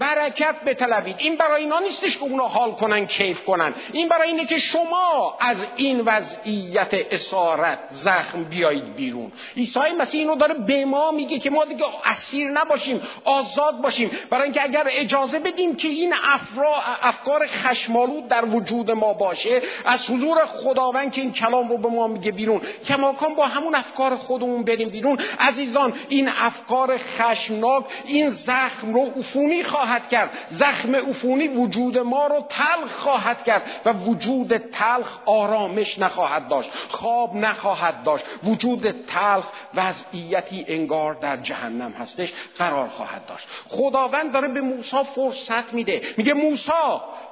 برکت 0.00 0.56
بطلبید. 0.66 1.16
این 1.18 1.36
برای 1.36 1.62
اینا 1.62 1.78
نیستش 1.78 2.18
که 2.18 2.22
اونا 2.22 2.48
حال 2.48 2.72
کنن 2.72 3.06
کیف 3.06 3.44
کنن. 3.44 3.74
این 3.92 4.08
برای 4.08 4.28
اینه 4.28 4.44
که 4.44 4.58
شما 4.58 5.36
از 5.40 5.66
این 5.76 6.00
وضعیت 6.00 6.88
اسارت 7.10 7.78
زخم 7.90 8.44
بیایید 8.44 8.96
بیرون. 8.96 9.32
عیسی 9.56 9.80
مسیح 9.98 10.20
اینو 10.20 10.36
داره 10.36 10.54
به 10.54 10.84
ما 10.84 11.10
میگه 11.10 11.38
که 11.38 11.50
ما 11.50 11.64
دیگه 11.64 11.84
اسیر 12.04 12.50
نباشیم 12.50 13.02
آزاد 13.24 13.80
باشیم. 13.80 14.10
برای 14.30 14.44
اینکه 14.44 14.62
اگر 14.62 14.86
اجازه 14.90 15.38
بدیم 15.38 15.76
که 15.76 15.88
این 15.88 16.14
افرا 16.24 16.74
افکار 17.02 17.46
خشمالود 17.46 18.28
در 18.28 18.44
وجود 18.44 18.90
ما 18.90 19.12
باشه 19.12 19.62
از 19.84 20.10
حضور 20.10 20.38
خداوند 20.46 21.12
که 21.12 21.20
این 21.20 21.32
کلام 21.32 21.68
رو 21.68 21.78
به 21.78 21.88
ما 21.88 22.06
میگه 22.06 22.32
بیرون 22.32 22.60
کماکان 22.88 23.34
با 23.34 23.46
همون 23.46 23.74
افکار 23.74 24.16
خودمون 24.16 24.64
بریم 24.64 24.88
بیرون. 24.88 25.18
عزیزان 25.38 25.92
این 26.08 26.28
افکار 26.28 26.98
خشمناک 27.18 27.84
این 28.04 28.30
زخم 28.30 28.94
رو 28.94 29.12
عفونی 29.16 29.64
خواهد 29.64 29.87
خواهد 29.88 30.08
کرد. 30.08 30.30
زخم 30.48 30.96
عفونی 30.96 31.48
وجود 31.48 31.98
ما 31.98 32.26
رو 32.26 32.46
تلخ 32.48 32.92
خواهد 32.96 33.44
کرد 33.44 33.62
و 33.84 33.92
وجود 33.92 34.56
تلخ 34.56 35.18
آرامش 35.26 35.98
نخواهد 35.98 36.48
داشت. 36.48 36.70
خواب 36.88 37.36
نخواهد 37.36 38.02
داشت. 38.02 38.24
وجود 38.44 38.90
تلخ 38.90 39.44
وضعیتی 39.74 40.64
انگار 40.68 41.14
در 41.14 41.36
جهنم 41.36 41.92
هستش. 41.92 42.32
قرار 42.58 42.88
خواهد 42.88 43.26
داشت. 43.26 43.48
خداوند 43.68 44.32
داره 44.32 44.48
به 44.48 44.60
موسی 44.60 44.96
فرصت 45.14 45.72
میده. 45.72 46.02
میگه 46.16 46.34
موسی 46.34 46.72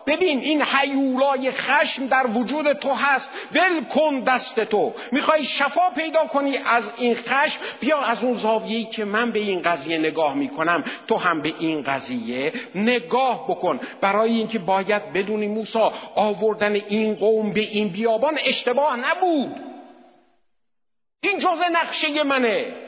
ببین 0.07 0.39
این 0.41 0.63
حیولای 0.63 1.51
خشم 1.51 2.07
در 2.07 2.27
وجود 2.27 2.73
تو 2.73 2.93
هست. 2.93 3.31
ول 3.53 3.85
کن 3.85 4.21
دست 4.21 4.61
تو. 4.61 4.95
می‌خوای 5.13 5.45
شفا 5.45 5.91
پیدا 5.97 6.27
کنی 6.27 6.57
از 6.67 6.91
این 6.99 7.15
خشم؟ 7.15 7.61
بیا 7.81 7.99
از 7.99 8.25
اون 8.25 8.35
زاویه‌ای 8.35 8.85
که 8.85 9.05
من 9.05 9.31
به 9.31 9.39
این 9.39 9.63
قضیه 9.63 9.99
نگاه 9.99 10.35
می‌کنم. 10.35 10.85
تو 11.07 11.17
هم 11.17 11.41
به 11.41 11.55
این 11.59 11.83
قضیه 11.83 12.53
نگاه 12.75 13.45
بکن. 13.49 13.81
برای 14.01 14.33
اینکه 14.33 14.59
باید 14.59 15.13
بدونی 15.13 15.47
موسی 15.47 15.91
آوردن 16.15 16.73
این 16.75 17.15
قوم 17.15 17.53
به 17.53 17.61
این 17.61 17.89
بیابان 17.89 18.39
اشتباه 18.45 18.97
نبود. 18.97 19.57
این 21.23 21.39
جزء 21.39 21.69
نقشه 21.73 22.23
منه. 22.23 22.86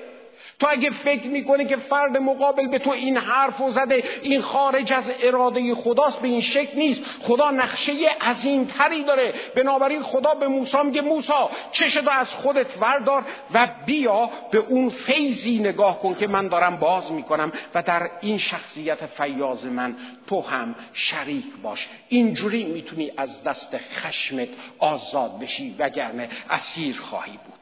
تو 0.59 0.67
اگه 0.71 0.91
فکر 0.91 1.27
می‌کنی 1.27 1.65
که 1.65 1.77
فرد 1.77 2.17
مقابل 2.17 2.69
به 2.69 2.79
تو 2.79 2.91
این 2.91 3.17
حرف 3.17 3.63
زده 3.71 4.05
این 4.23 4.43
خارج 4.43 4.93
از 4.93 5.13
اراده 5.23 5.75
خداست 5.75 6.19
به 6.19 6.29
این 6.29 6.41
شکل 6.41 6.79
نیست. 6.79 7.05
خدا 7.21 7.51
نقشه 7.51 7.93
عظیمتری 8.21 9.05
داره. 9.05 9.35
بنابراین 9.57 10.03
خدا 10.03 10.35
به 10.35 10.49
موسی 10.49 10.77
میگه 10.85 11.01
موسی 11.01 11.33
چشتو 11.73 12.11
از 12.11 12.27
خودت 12.27 12.67
وردار 12.81 13.25
و 13.55 13.69
بیا 13.87 14.31
به 14.51 14.59
اون 14.59 14.89
فیضی 14.89 15.59
نگاه 15.59 16.01
کن 16.01 16.15
که 16.15 16.27
من 16.27 16.49
دارم 16.49 16.77
باز 16.77 17.13
می‌کنم 17.13 17.53
و 17.75 17.83
در 17.83 18.11
این 18.21 18.39
شخصیت 18.39 19.07
فیاض 19.07 19.65
من 19.65 19.97
تو 20.27 20.41
هم 20.41 20.75
شریک 20.93 21.57
باش. 21.63 21.89
اینجوری 22.09 22.65
می‌تونی 22.65 23.13
از 23.17 23.45
دست 23.45 23.77
خشمت 23.77 24.49
آزاد 24.79 25.39
بشی 25.39 25.77
وگرنه 25.79 26.29
اسیر 26.51 27.01
خواهی 27.01 27.39
بود. 27.47 27.58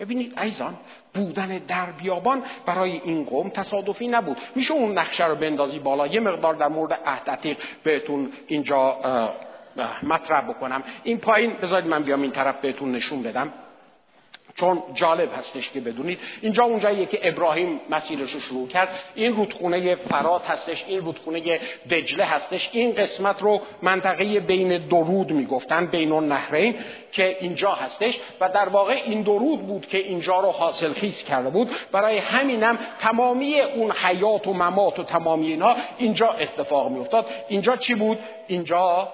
ببینید 0.00 0.38
ایزان 0.38 0.76
بودن 1.14 1.58
در 1.58 1.86
بیابان 1.86 2.42
برای 2.66 3.00
این 3.04 3.24
قوم 3.24 3.48
تصادفی 3.48 4.08
نبود. 4.08 4.36
میشه 4.54 4.74
اون 4.74 4.98
نقشه 4.98 5.26
رو 5.26 5.34
بندازی 5.34 5.78
بالا؟ 5.78 6.06
یه 6.06 6.20
مقدار 6.20 6.54
در 6.54 6.68
مورد 6.68 6.92
عهد 7.06 7.56
بهتون 7.84 8.32
اینجا 8.46 8.96
مطرح 10.02 10.40
بکنم. 10.40 10.82
این 11.04 11.18
پایین 11.18 11.52
بذارید 11.52 11.90
من 11.90 12.02
بیام 12.02 12.22
این 12.22 12.32
طرف 12.32 12.60
بهتون 12.60 12.92
نشون 12.92 13.22
بدم. 13.22 13.52
چون 14.60 14.82
جالب 14.94 15.34
هستش 15.38 15.70
که 15.70 15.80
بدونید. 15.80 16.18
اینجا 16.42 16.64
اونجاییه 16.64 17.06
که 17.06 17.28
ابراهیم 17.28 17.80
مسیرش 17.90 18.30
رو 18.32 18.40
شروع 18.40 18.68
کرد. 18.68 18.88
این 19.14 19.36
رودخونه 19.36 19.94
فرات 19.94 20.50
هستش 20.50 20.84
این 20.88 21.00
رودخونه 21.00 21.60
دجله 21.90 22.24
هستش. 22.24 22.70
این 22.72 22.92
قسمت 22.92 23.42
رو 23.42 23.60
منطقه 23.82 24.40
بین 24.40 24.78
درود 24.78 25.32
می‌گفتن 25.32 25.86
بین 25.86 26.12
نهرین 26.12 26.74
که 27.12 27.36
اینجا 27.40 27.72
هستش. 27.72 28.20
و 28.40 28.48
در 28.48 28.68
واقع 28.68 29.00
این 29.04 29.22
درود 29.22 29.66
بود 29.66 29.86
که 29.88 29.98
اینجا 29.98 30.40
رو 30.40 30.50
حاصل 30.50 30.92
خیز 30.92 31.24
کرده 31.24 31.50
بود. 31.50 31.70
برای 31.92 32.18
همینم 32.18 32.78
تمامی 33.00 33.60
اون 33.60 33.92
حیات 33.92 34.46
و 34.46 34.52
ممات 34.52 34.98
و 34.98 35.04
تمامی 35.04 35.46
اینها 35.46 35.76
اینجا 35.98 36.26
اتفاق 36.26 36.90
میافتاد. 36.90 37.26
اینجا 37.48 37.76
چی 37.76 37.94
بود؟ 37.94 38.18
اینجا 38.46 39.08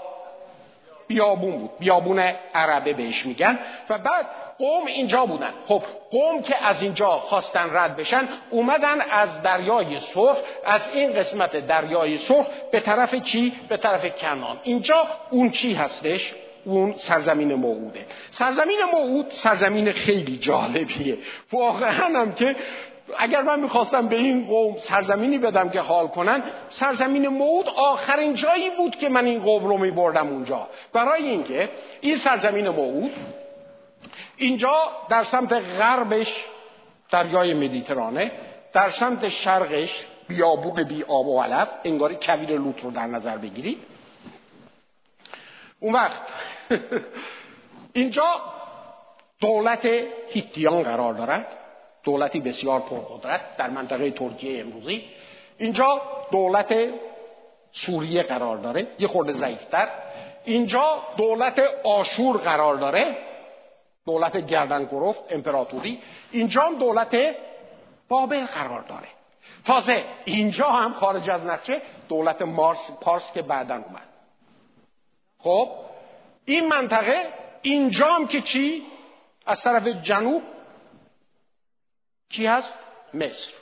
بیابون 1.07 1.59
بود. 1.59 1.71
بیابون 1.79 2.23
عربه 2.55 2.93
بهش 2.93 3.27
میگن. 3.27 3.59
و 3.91 3.99
بعد 3.99 4.27
قوم 4.59 4.87
اینجا 4.87 5.25
بودن. 5.25 5.51
خب 5.67 5.83
قوم 6.11 6.43
که 6.43 6.67
از 6.67 6.83
اینجا 6.83 7.11
خواستن 7.11 7.71
رد 7.73 7.97
بشن 7.97 8.29
اومدن 8.51 9.01
از 9.11 9.43
دریای 9.43 10.01
سرخ 10.01 10.37
از 10.65 10.91
این 10.95 11.13
قسمت 11.13 11.67
دریای 11.67 12.17
سرخ 12.17 12.47
به 12.73 12.81
طرف 12.81 13.15
چی؟ 13.15 13.53
به 13.69 13.77
طرف 13.77 14.17
کنان 14.17 14.61
اینجا 14.63 15.07
اون 15.31 15.51
چی 15.51 15.75
هستش؟ 15.75 16.35
اون 16.65 16.95
سرزمین 16.97 17.55
موعوده. 17.55 18.07
سرزمین 18.31 18.79
موعود 18.93 19.27
سرزمین 19.31 19.93
خیلی 19.93 20.39
جالبیه. 20.39 21.19
واقعا 21.53 22.21
هم 22.21 22.35
که 22.35 22.57
اگر 23.19 23.43
من 23.43 23.61
می‌خواستم 23.61 24.09
به 24.09 24.17
این 24.17 24.47
قوم 24.47 24.77
سرزمینی 24.77 25.39
بدم 25.39 25.69
که 25.69 25.81
حال 25.81 26.07
کنن 26.07 26.43
سرزمین 26.69 27.29
موعود 27.29 27.69
آخرین 27.77 28.35
جایی 28.35 28.71
بود 28.71 28.97
که 28.97 29.09
من 29.09 29.25
این 29.25 29.43
قوم 29.43 29.65
رو 29.65 29.79
میبردم 29.79 30.29
اونجا. 30.29 30.69
برای 30.93 31.23
اینکه 31.23 31.69
این 32.01 32.17
سرزمین 32.17 32.69
موعود 32.69 33.13
اینجا 34.37 34.75
در 35.09 35.25
سمت 35.25 35.53
غربش 35.53 36.45
دریای 37.11 37.55
مدیترانه 37.55 38.33
در 38.73 38.91
سمت 38.91 39.29
شرقش 39.29 40.07
بیابون 40.29 40.83
بی 40.83 41.03
آب 41.03 41.27
و 41.27 41.43
علف 41.43 41.69
انگاری 41.85 42.17
کویر 42.23 42.59
لوت 42.59 42.85
رو 42.85 42.91
در 42.91 43.07
نظر 43.07 43.37
بگیرید 43.37 43.79
اون 45.81 45.93
وقت 45.93 46.21
اینجا 47.93 48.27
دولت 49.41 49.89
هیتیان 50.29 50.83
قرار 50.83 51.15
دارد 51.15 51.47
دولتی 52.05 52.41
بسیار 52.41 52.81
پرقدرت 52.81 53.57
در 53.57 53.71
منطقه 53.71 54.11
ترکیه 54.11 54.61
امروزی. 54.61 55.05
اینجا 55.59 56.03
دولت 56.31 56.75
سوریه 57.73 58.23
قرار 58.23 58.57
داره 58.57 58.87
یه 58.99 59.09
خورده 59.09 59.33
ضعیفتر. 59.33 59.89
اینجا 60.45 61.03
دولت 61.17 61.63
آشور 61.85 62.37
قرار 62.37 62.77
داره 62.77 63.17
دولت 64.07 64.37
گردن 64.37 64.85
گرفت 64.85 65.21
امپراتوری 65.31 66.03
اینجا 66.31 66.63
هم 66.63 66.79
دولت 66.79 67.17
بابل 68.09 68.47
قرار 68.47 68.83
داره. 68.83 69.09
تازه 69.67 70.05
اینجا 70.25 70.67
هم 70.67 70.95
خارج 70.95 71.31
از 71.31 71.45
نقشه 71.45 71.83
دولت 72.09 72.43
مارس 72.43 72.91
پارس 73.01 73.33
که 73.33 73.43
بعدا 73.43 73.75
اومد. 73.75 74.09
خب 75.39 75.69
این 76.45 76.69
منطقه 76.69 77.33
اینجا 77.63 78.07
هم 78.07 78.27
که 78.27 78.41
چی؟ 78.41 78.83
از 79.47 79.63
طرف 79.63 79.87
جنوب 79.87 80.43
کی 82.31 82.47
هست؟ 82.47 82.69
مصر. 83.15 83.53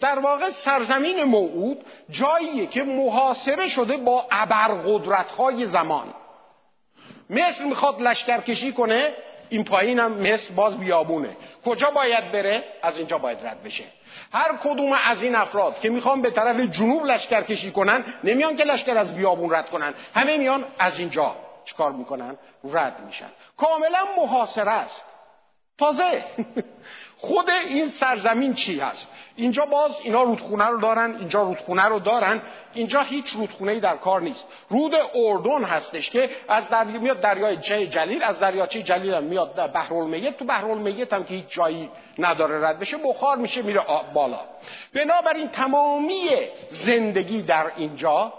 در 0.00 0.18
واقع 0.18 0.50
سرزمین 0.50 1.24
موعود 1.24 1.84
جاییه 2.10 2.66
که 2.66 2.82
محاصره 2.82 3.68
شده 3.68 3.96
با 3.96 4.26
ابرقدرت 4.30 5.30
های 5.30 5.66
زمان. 5.66 6.14
مصر 7.30 7.64
می‌خواد 7.64 8.02
لشکرکشی 8.02 8.72
کنه 8.72 9.14
این 9.52 9.64
پایین 9.64 9.98
هم 9.98 10.12
مثل 10.12 10.54
باز 10.54 10.78
بیابونه. 10.78 11.36
کجا 11.64 11.90
باید 11.90 12.32
بره؟ 12.32 12.64
از 12.82 12.98
اینجا 12.98 13.18
باید 13.18 13.46
رد 13.46 13.62
بشه. 13.62 13.84
هر 14.32 14.56
کدوم 14.64 14.92
از 15.04 15.22
این 15.22 15.34
افراد 15.34 15.80
که 15.80 15.90
می‌خوان 15.90 16.22
به 16.22 16.30
طرف 16.30 16.60
جنوب 16.60 17.06
لشکر 17.06 17.42
کشی 17.42 17.70
کنن 17.70 18.04
نمیان 18.24 18.56
که 18.56 18.64
لشکر 18.64 18.96
از 18.96 19.14
بیابون 19.14 19.54
رد 19.54 19.70
کنن. 19.70 19.94
همه 20.14 20.36
میان 20.36 20.64
از 20.78 20.98
اینجا 20.98 21.36
چیکار 21.64 21.92
می‌کنن؟ 21.92 22.36
رد 22.64 23.00
میشن. 23.06 23.30
کاملا 23.56 23.98
محاصره 24.18 24.72
است. 24.72 25.04
تازه. 25.78 26.24
خود 27.22 27.50
این 27.50 27.88
سرزمین 27.88 28.54
چی 28.54 28.80
هست؟ 28.80 29.08
اینجا 29.36 29.64
باز 29.64 30.00
اینا 30.02 30.22
رودخونه 30.22 30.64
رو 30.66 30.80
دارن 30.80 31.16
اینجا 31.16 31.42
رودخونه 31.42 31.84
رو 31.84 31.98
دارن. 31.98 32.42
اینجا 32.74 33.02
هیچ 33.02 33.32
رودخونه 33.32 33.72
ای 33.72 33.80
در 33.80 33.96
کار 33.96 34.20
نیست. 34.20 34.44
رود 34.68 34.94
اردن 35.14 35.64
هستش 35.64 36.10
که 36.10 36.30
از 36.48 36.68
دریا 36.68 37.00
میاد 37.00 37.20
دریای 37.20 37.56
جه 37.56 37.86
جلیل 37.86 38.22
از 38.22 38.38
دریاچه 38.38 38.82
جلیل 38.82 39.14
هم 39.14 39.24
میاد 39.24 39.72
بحرالمیت. 39.72 40.38
تو 40.38 40.44
بحرالمیت 40.44 41.12
هم 41.12 41.24
که 41.24 41.34
هیچ 41.34 41.48
جایی 41.48 41.90
نداره 42.18 42.68
رد 42.68 42.78
بشه 42.78 42.96
بخار 42.96 43.36
میشه 43.36 43.62
میره 43.62 43.80
بالا. 44.14 44.40
بنابراین 44.94 45.48
تمامی 45.48 46.28
زندگی 46.68 47.42
در 47.42 47.72
اینجا 47.76 48.32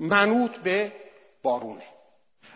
منوط 0.00 0.56
به 0.56 0.92
بارونه. 1.42 1.91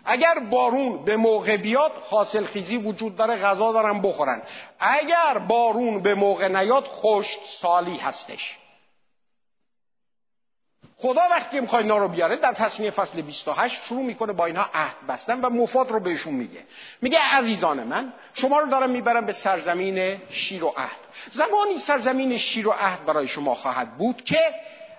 اگر 0.06 0.38
بارون 0.38 1.04
به 1.04 1.16
موقع 1.16 1.56
بیاد 1.56 1.92
حاصل 2.10 2.44
خیزی 2.44 2.76
وجود 2.76 3.16
داره 3.16 3.36
غذا 3.36 3.72
دارن 3.72 4.02
بخورن. 4.02 4.42
اگر 4.80 5.38
بارون 5.38 6.02
به 6.02 6.14
موقع 6.14 6.48
نیاد 6.48 6.84
خشک 6.86 7.40
سالی 7.46 7.96
هستش. 7.96 8.56
خدا 10.98 11.22
وقتی 11.30 11.60
می‌خواد 11.60 11.82
اینا 11.82 11.98
رو 11.98 12.08
بیاره 12.08 12.36
در 12.36 12.52
تصمیه 12.52 12.90
فصل 12.90 13.22
28 13.22 13.82
شروع 13.84 14.02
می‌کنه 14.02 14.32
با 14.32 14.46
اینها 14.46 14.70
عهد 14.74 15.06
بستن 15.08 15.40
و 15.40 15.50
مفاد 15.50 15.90
رو 15.90 16.00
بهشون 16.00 16.34
میگه. 16.34 16.64
میگه 17.02 17.18
عزیزان 17.18 17.82
من 17.82 18.12
شما 18.34 18.58
رو 18.58 18.66
دارم 18.66 18.90
می‌برم 18.90 19.26
به 19.26 19.32
سرزمین 19.32 20.20
شیر 20.28 20.64
و 20.64 20.74
عهد. 20.76 20.98
زمانی 21.30 21.78
سرزمین 21.78 22.38
شیر 22.38 22.68
و 22.68 22.70
عهد 22.70 23.04
برای 23.04 23.28
شما 23.28 23.54
خواهد 23.54 23.98
بود 23.98 24.24
که 24.24 24.54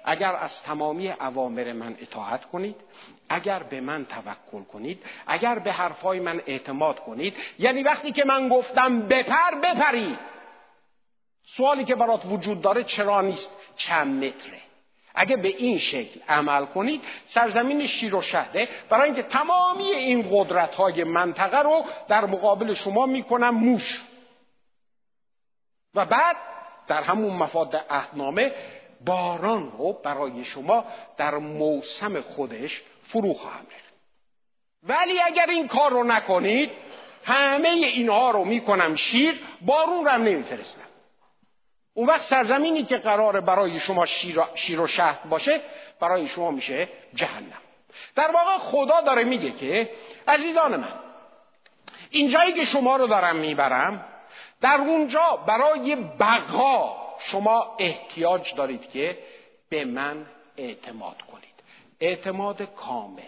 اگر 0.06 0.36
از 0.36 0.64
تمامی 0.64 1.10
اوامر 1.10 1.74
من 1.74 1.98
اطاعت 2.02 2.46
کنید 2.46 2.76
اگر 3.30 3.64
به 3.64 3.82
من 3.82 4.06
توکل 4.06 4.64
کنید 4.64 5.04
اگر 5.28 5.60
به 5.60 5.72
حرفای 5.72 6.20
من 6.20 6.42
اعتماد 6.48 7.00
کنید 7.00 7.36
یعنی 7.60 7.84
وقتی 7.84 8.12
که 8.12 8.26
من 8.26 8.50
گفتم 8.50 9.00
بپر 9.00 9.56
بپری. 9.64 10.18
سوالی 11.46 11.84
که 11.84 11.96
برات 11.96 12.26
وجود 12.26 12.62
داره 12.62 12.84
چرا 12.84 13.22
نیست؟ 13.22 13.52
چند 13.76 14.24
متره. 14.24 14.62
اگه 15.16 15.38
به 15.38 15.48
این 15.48 15.78
شکل 15.78 16.20
عمل 16.30 16.66
کنید 16.66 17.02
سرزمین 17.26 17.88
شیر 17.88 18.16
و 18.16 18.22
شهده 18.22 18.70
برای 18.90 19.06
اینکه 19.06 19.24
تمامی 19.24 19.84
این 19.84 20.28
قدرت 20.32 20.76
های 20.76 21.04
منطقه 21.04 21.62
رو 21.62 21.86
در 22.08 22.26
مقابل 22.26 22.74
شما 22.74 23.06
می‌کنم 23.06 23.50
موش. 23.50 24.02
و 25.96 26.06
بعد 26.06 26.36
در 26.88 27.04
همون 27.04 27.34
مفاد 27.34 27.86
عهدنامه 27.90 28.54
باران 29.06 29.72
رو 29.78 29.94
برای 29.94 30.44
شما 30.44 30.86
در 31.18 31.36
موسم 31.38 32.22
خودش 32.22 32.82
فرو 33.08 33.34
خواهم 33.34 33.66
ریخت 33.70 33.94
ولی 34.84 35.22
اگر 35.22 35.46
این 35.50 35.68
کار 35.68 35.92
رو 35.92 36.04
نکنید 36.04 36.72
همه 37.24 37.70
اینها 37.70 38.32
رو 38.32 38.46
می‌کنم 38.46 38.96
شیر 38.96 39.40
بارون 39.62 40.06
رو 40.06 40.12
هم 40.12 40.24
نمیفرستم. 40.24 40.82
اون 41.94 42.08
وقت 42.08 42.22
سرزمینی 42.22 42.84
که 42.84 42.98
قراره 42.98 43.42
برای 43.42 43.80
شما 43.80 44.06
شیر 44.56 44.82
و 44.82 44.88
شهد 44.88 45.30
باشه 45.30 45.62
برای 46.00 46.28
شما 46.28 46.52
میشه 46.52 46.90
جهنم. 47.14 47.62
در 48.16 48.32
واقع 48.32 48.58
خدا 48.58 49.02
داره 49.02 49.24
میگه 49.24 49.52
که 49.52 49.90
عزیزان 50.28 50.76
من 50.76 51.00
اینجایی 52.10 52.54
که 52.54 52.66
شما 52.66 52.96
رو 52.96 53.08
دارم 53.08 53.36
می‌برم 53.36 54.06
در 54.62 54.78
اونجا 54.78 55.44
برای 55.48 55.96
بقا 55.96 57.08
شما 57.20 57.78
احتیاج 57.80 58.56
دارید 58.56 58.90
که 58.90 59.18
به 59.70 59.86
من 59.86 60.26
اعتماد 60.58 61.22
کنید. 61.22 61.47
اعتماد 62.00 62.62
کامل. 62.62 63.24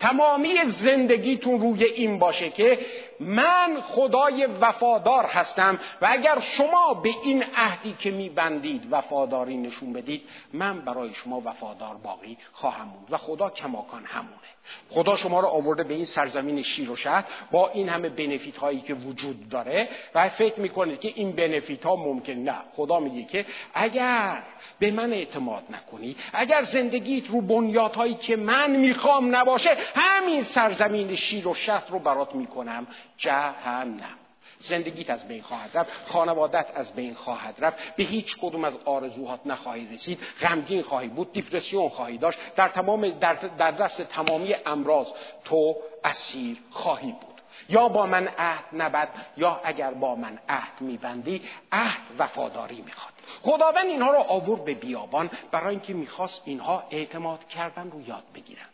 تمامی 0.00 0.54
زندگیتون 0.64 1.60
روی 1.60 1.84
این 1.84 2.18
باشه 2.18 2.50
که 2.50 2.86
من 3.20 3.80
خدای 3.80 4.46
وفادار 4.46 5.26
هستم 5.26 5.80
و 6.02 6.08
اگر 6.10 6.40
شما 6.40 6.94
به 6.94 7.10
این 7.22 7.44
عهدی 7.56 7.92
که 7.98 8.10
میبندید 8.10 8.88
وفاداری 8.90 9.56
نشون 9.56 9.92
بدید 9.92 10.22
من 10.52 10.80
برای 10.80 11.14
شما 11.14 11.42
وفادار 11.44 11.94
باقی 11.94 12.38
خواهم 12.52 12.88
بود 12.88 13.12
و 13.12 13.16
خدا 13.16 13.50
کماکان 13.50 14.04
همونه. 14.04 14.55
خدا 14.90 15.16
شما 15.16 15.40
رو 15.40 15.46
آورده 15.46 15.84
به 15.84 15.94
این 15.94 16.04
سرزمین 16.04 16.62
شیر 16.62 16.90
و 16.90 16.96
شهر 16.96 17.24
با 17.50 17.68
این 17.68 17.88
همه 17.88 18.08
بنفیت 18.08 18.56
هایی 18.56 18.80
که 18.80 18.94
وجود 18.94 19.48
داره 19.48 19.88
و 20.14 20.28
فکر 20.28 20.60
می‌کنید 20.60 21.00
که 21.00 21.12
این 21.14 21.32
بنفیت 21.32 21.84
ها 21.84 21.96
ممکن 21.96 22.32
نه 22.32 22.56
خدا 22.76 23.00
میگه 23.00 23.22
که 23.22 23.46
اگر 23.74 24.42
به 24.78 24.90
من 24.90 25.12
اعتماد 25.12 25.62
نکنی 25.70 26.16
اگر 26.32 26.62
زندگیت 26.62 27.30
رو 27.30 27.40
بنیادهایی 27.40 28.14
که 28.14 28.36
من 28.36 28.76
می‌خوام 28.76 29.36
نباشه 29.36 29.76
همین 29.94 30.42
سرزمین 30.42 31.14
شیر 31.14 31.48
و 31.48 31.54
شهر 31.54 31.90
رو 31.90 31.98
برات 31.98 32.34
می‌کنم. 32.34 32.86
جهنم. 33.16 34.18
زندگیت 34.66 35.10
از 35.10 35.28
بین 35.28 35.42
خواهد 35.42 35.78
رفت 35.78 35.90
خانوادت 36.06 36.66
از 36.74 36.94
بین 36.94 37.14
خواهد 37.14 37.54
رفت. 37.58 37.96
به 37.96 38.04
هیچ 38.04 38.36
کدوم 38.36 38.64
از 38.64 38.74
آرزوهات 38.84 39.40
نخواهی 39.46 39.94
رسید. 39.94 40.18
غمگین 40.40 40.82
خواهی 40.82 41.08
بود 41.08 41.32
دیپرسیون 41.32 41.88
خواهی 41.88 42.18
داشت. 42.18 42.38
در 42.56 42.68
تمام 42.68 43.08
در, 43.08 43.34
در 43.34 43.70
دست 43.70 44.02
تمامی 44.02 44.54
امراض 44.66 45.06
تو 45.44 45.76
اسیر 46.04 46.56
خواهی 46.70 47.12
بود. 47.12 47.36
یا 47.68 47.88
با 47.88 48.06
من 48.06 48.28
عهد 48.38 48.64
نبد 48.72 49.08
یا 49.36 49.60
اگر 49.64 49.90
با 49.90 50.14
من 50.14 50.38
عهد 50.48 50.80
میبندی 50.80 51.42
عهد 51.72 52.00
وفاداری 52.18 52.82
می‌خواد. 52.82 53.12
خداوند 53.42 53.86
اینها 53.86 54.10
رو 54.10 54.18
آورد 54.18 54.64
به 54.64 54.74
بیابان. 54.74 55.30
برای 55.50 55.70
اینکه 55.70 55.94
می‌خواست 55.94 56.42
اینها 56.44 56.84
اعتماد 56.90 57.48
کردن 57.48 57.90
رو 57.90 58.00
یاد 58.00 58.24
بگیرن. 58.34 58.66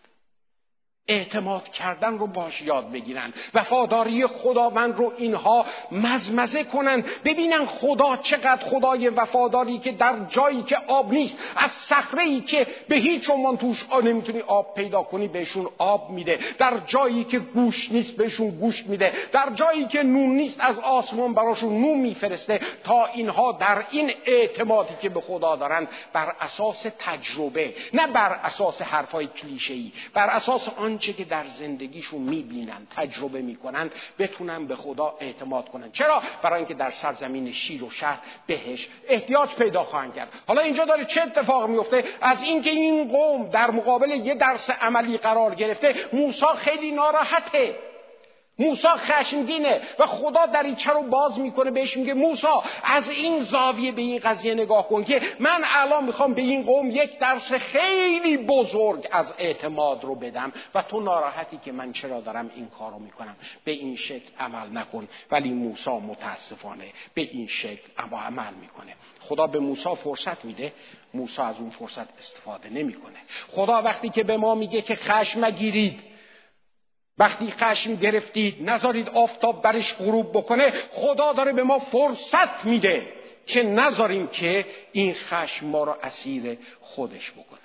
اعتماد 1.09 1.69
کردن 1.69 2.19
رو 2.19 2.27
باش 2.27 2.63
یاد 2.63 2.93
بگیرن. 2.93 3.33
وفاداری 3.55 4.27
خداوند 4.27 4.99
رو 4.99 5.13
اینها 5.19 5.67
مزمزه 5.93 6.65
کنن. 6.65 7.05
ببینن 7.25 7.67
خدا 7.67 8.17
چقدر 8.17 8.69
خدای 8.69 9.09
وفاداری 9.09 9.79
که 9.79 9.93
در 9.93 10.15
جایی 10.29 10.63
که 10.63 10.77
آب 10.89 11.13
نیست 11.13 11.39
از 11.57 11.71
صخره 11.73 12.23
ای 12.23 12.41
که 12.41 12.67
به 12.89 12.97
هیچ 12.97 13.31
عنوان 13.31 13.57
توش 13.57 13.87
نمی‌تونی 14.05 14.41
آب 14.41 14.75
پیدا 14.75 15.03
کنی 15.03 15.29
بهشون 15.29 15.69
آب 15.79 16.11
میده. 16.11 16.39
در 16.59 16.79
جایی 16.87 17.25
که 17.25 17.39
گوش 17.39 17.93
نیست 17.93 18.17
بهشون 18.17 18.51
گوشت 18.51 18.87
میده. 18.87 19.13
در 19.33 19.51
جایی 19.55 19.85
که 19.85 20.03
نون 20.03 20.37
نیست 20.37 20.61
از 20.61 20.79
آسمان 20.79 21.35
براشون 21.35 21.81
نون 21.81 21.99
میفرسته. 21.99 22.61
تا 22.85 23.07
اینها 23.07 23.53
در 23.53 23.85
این 23.91 24.13
اعتمادی 24.27 24.95
که 25.03 25.09
به 25.09 25.21
خدا 25.21 25.57
دارن 25.57 25.89
بر 26.13 26.35
اساس 26.41 26.87
تجربه 26.99 27.75
نه 27.93 28.07
بر 28.07 28.41
اساس 28.43 28.83
حرفای 28.83 29.27
کلیشه 29.27 29.75
ای 29.75 29.93
بر 30.15 30.27
اساس 30.27 30.69
آن 30.69 30.92
آنچه 30.93 31.13
که 31.13 31.25
در 31.25 31.45
زندگیشون 31.45 32.21
می‌بینن 32.21 32.87
تجربه 32.97 33.43
می‌کنن 33.43 33.91
بتونن 34.19 34.67
به 34.67 34.77
خدا 34.77 35.17
اعتماد 35.21 35.69
کنن. 35.69 35.93
چرا؟ 35.93 36.23
برای 36.43 36.59
اینکه 36.59 36.75
در 36.75 36.91
سرزمین 36.91 37.53
شیر 37.53 37.85
و 37.85 37.91
شهر 37.91 38.19
بهش 38.47 38.89
احتیاج 39.09 39.55
پیدا 39.55 39.85
خواهند 39.85 40.15
کرد. 40.15 40.29
حالا 40.47 40.63
اینجا 40.63 40.85
داره 40.85 41.05
چه 41.05 41.23
اتفاق 41.23 41.69
میفته 41.69 42.05
از 42.21 42.43
اینکه 42.43 42.71
این 42.71 43.09
قوم 43.09 43.49
در 43.51 43.71
مقابل 43.71 44.11
یه 44.11 44.35
درس 44.35 44.71
عملی 44.71 45.19
قرار 45.19 45.55
گرفته 45.55 45.95
موسی 46.13 46.47
خیلی 46.59 46.91
ناراحته. 46.91 47.92
موسی 48.59 48.89
خشمگینه 48.89 49.81
و 49.99 50.07
خدا 50.07 50.47
دریچه 50.47 50.91
رو 50.91 51.03
باز 51.03 51.39
می‌کنه 51.39 51.71
بهش 51.71 51.97
میگه 51.97 52.15
موسی 52.15 52.47
از 52.85 53.09
این 53.09 53.43
زاویه 53.43 53.93
به 53.93 54.03
این 54.03 54.19
قضیه 54.19 54.55
نگاه 54.55 54.89
کن 54.89 55.05
که 55.05 55.23
من 55.39 55.63
الان 55.65 56.05
می‌خوام 56.05 56.35
به 56.35 56.43
این 56.43 56.63
قوم 56.63 56.91
یک 56.91 57.19
درس 57.19 57.53
خیلی 57.53 58.37
بزرگ 58.37 59.09
از 59.11 59.35
اعتماد 59.39 60.05
رو 60.05 60.15
بدم 60.15 60.53
و 60.75 60.83
تو 60.83 61.01
ناراحتی 61.01 61.61
که 61.65 61.73
من 61.73 61.93
چرا 61.93 62.21
دارم 62.21 62.51
این 62.55 62.69
کار 62.69 62.93
رو 62.93 62.99
می‌کنم. 62.99 63.37
به 63.65 63.73
این 63.73 63.97
شکل 63.97 64.29
عمل 64.39 64.79
نکن. 64.79 65.09
ولی 65.31 65.51
موسی 65.51 65.91
متاسفانه 65.91 66.85
به 67.15 67.23
این 67.23 67.47
شکل 67.47 67.89
عمل 67.99 68.55
می‌کنه. 68.61 68.95
خدا 69.21 69.47
به 69.47 69.59
موسی 69.59 69.95
فرصت 69.95 70.45
میده. 70.45 70.73
موسی 71.15 71.43
از 71.43 71.57
اون 71.59 71.71
فرصت 71.71 72.19
استفاده 72.19 72.69
نمی‌کنه. 72.69 73.19
خدا 73.53 73.83
وقتی 73.83 74.09
که 74.09 74.25
به 74.25 74.37
ما 74.37 74.55
میگه 74.55 74.83
که 74.83 74.95
خشم 74.95 75.45
نگیرید 75.45 76.12
وقتی 77.19 77.51
خشم 77.51 77.95
گرفتید 77.95 78.71
نذارید 78.71 79.09
آفتاب 79.09 79.63
برش 79.63 79.95
غروب 79.95 80.31
بکنه 80.31 80.71
خدا 80.91 81.33
داره 81.33 81.53
به 81.53 81.63
ما 81.63 81.79
فرصت 81.79 82.65
میده 82.65 83.13
که 83.47 83.63
نذاریم 83.63 84.27
که 84.27 84.67
این 84.93 85.15
خشم 85.15 85.67
ما 85.67 85.85
رو 85.85 85.97
اسیر 86.03 86.59
خودش 86.81 87.31
بکنه. 87.31 87.59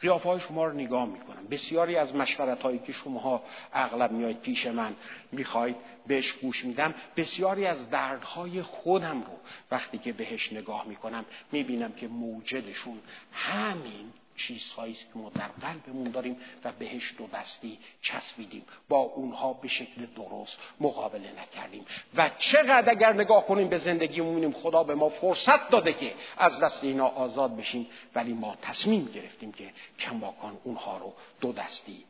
قیافه 0.00 0.28
های 0.28 0.40
شما 0.40 0.64
رو 0.64 0.72
نگاه 0.72 1.06
می‌کنم. 1.06 1.46
بسیاری 1.50 1.96
از 1.96 2.14
مشورت 2.14 2.62
هایی 2.62 2.78
که 2.78 2.92
شما 2.92 3.42
اغلب 3.72 4.12
میاید 4.12 4.40
پیش 4.40 4.66
من 4.66 4.96
می‌خواید 5.32 5.76
بهش 6.06 6.32
گوش 6.32 6.64
میدم. 6.64 6.94
بسیاری 7.16 7.66
از 7.66 7.90
دردهای 7.90 8.62
خودم 8.62 9.20
رو 9.20 9.38
وقتی 9.70 9.98
که 9.98 10.12
بهش 10.12 10.52
نگاه 10.52 10.86
می‌کنم 10.86 11.24
می‌بینم 11.52 11.92
که 11.92 12.08
موجدشون 12.08 12.98
همین 13.32 14.12
چیزهایی 14.46 14.92
است 14.92 15.12
که 15.12 15.18
ما 15.18 15.30
در 15.30 15.48
قلبمون 15.48 16.10
داریم 16.10 16.36
و 16.64 16.72
بهش 16.72 17.14
دو 17.18 17.26
دستی 17.26 17.78
چسبیدیم. 18.02 18.64
با 18.88 18.98
اونها 18.98 19.52
به 19.52 19.68
شکل 19.68 20.06
درست 20.06 20.58
مقابله 20.80 21.32
نکردیم. 21.42 21.86
و 22.14 22.30
چقدر 22.38 22.90
اگر 22.90 23.12
نگاه 23.12 23.46
کنیم 23.46 23.68
به 23.68 23.78
زندگی 23.78 24.20
می‌بینیم 24.20 24.52
خدا 24.52 24.84
به 24.84 24.94
ما 24.94 25.08
فرصت 25.08 25.70
داده 25.70 25.92
که 25.92 26.14
از 26.36 26.60
دست 26.60 26.84
اینا 26.84 27.06
آزاد 27.06 27.56
بشیم. 27.56 27.86
ولی 28.14 28.32
ما 28.32 28.56
تصمیم 28.62 29.04
گرفتیم 29.04 29.52
که 29.52 29.72
کماکان 29.98 30.58
اونها 30.64 30.98
رو 30.98 31.14
دو 31.40 31.52
دستی 31.52 32.04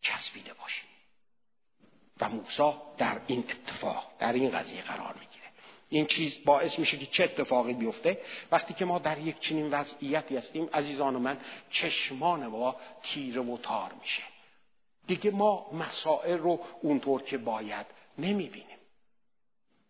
چسبیده 0.00 0.54
باشیم. 0.54 0.84
و 2.20 2.28
موسی 2.28 2.72
در 2.98 3.20
این 3.26 3.44
اتفاق 3.50 4.12
در 4.18 4.32
این 4.32 4.50
قضیه 4.50 4.82
قرار 4.82 5.14
می‌گیره. 5.14 5.33
این 5.94 6.06
چیز 6.06 6.44
باعث 6.44 6.78
میشه 6.78 6.98
که 6.98 7.06
چه 7.06 7.24
اتفاقی 7.24 7.72
بیفته. 7.72 8.20
وقتی 8.52 8.74
که 8.74 8.84
ما 8.84 8.98
در 8.98 9.18
یک 9.18 9.40
چنین 9.40 9.70
وضعیتی 9.70 10.36
هستیم 10.36 10.68
عزیزان 10.72 11.16
من 11.16 11.38
چشمان 11.70 12.46
ما 12.46 12.76
تیره 13.02 13.40
و 13.40 13.58
تار 13.58 13.92
میشه. 14.00 14.22
دیگه 15.06 15.30
ما 15.30 15.70
مسائل 15.72 16.38
رو 16.38 16.60
اونطور 16.82 17.22
که 17.22 17.38
باید 17.38 17.86
نمی‌بینیم. 18.18 18.78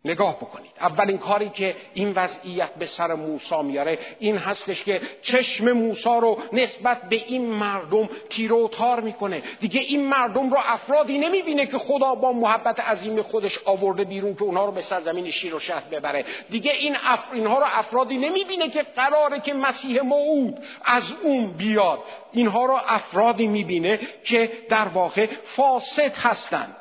نگاه 0.04 0.36
بکنید. 0.36 0.70
اولین 0.80 1.18
کاری 1.18 1.48
که 1.48 1.76
این 1.94 2.12
وضعیت 2.12 2.74
به 2.74 2.86
سر 2.86 3.14
موسا 3.14 3.62
میاره 3.62 3.98
این 4.18 4.36
هستش 4.36 4.84
که 4.84 5.00
چشم 5.22 5.72
موسا 5.72 6.18
رو 6.18 6.38
نسبت 6.52 7.08
به 7.08 7.16
این 7.16 7.46
مردم 7.46 8.08
تیروتار 8.30 9.00
می‌کنه. 9.00 9.42
دیگه 9.60 9.80
این 9.80 10.06
مردم 10.06 10.50
رو 10.50 10.58
افرادی 10.64 11.18
نمی‌بینه 11.18 11.66
که 11.66 11.78
خدا 11.78 12.14
با 12.14 12.32
محبت 12.32 12.80
عظیم 12.80 13.22
خودش 13.22 13.58
آورده 13.64 14.04
بیرون 14.04 14.34
که 14.34 14.42
اونها 14.42 14.64
رو 14.64 14.72
به 14.72 14.80
سرزمین 14.80 15.30
شیر 15.30 15.54
و 15.54 15.58
شهد 15.58 15.90
ببره. 15.90 16.24
دیگه 16.50 16.72
این 16.72 16.96
اف... 17.04 17.20
اینها 17.32 17.58
رو 17.58 17.64
افرادی 17.74 18.16
نمی‌بینه 18.16 18.68
که 18.68 18.82
قراره 18.82 19.40
که 19.40 19.54
مسیح 19.54 20.02
موعود 20.02 20.58
از 20.84 21.12
اون 21.22 21.46
بیاد. 21.46 21.98
اینها 22.32 22.64
رو 22.64 22.80
افرادی 22.86 23.46
می‌بینه 23.46 24.00
که 24.24 24.52
در 24.68 24.88
واقع 24.88 25.26
فاسد 25.44 26.12
هستند. 26.16 26.76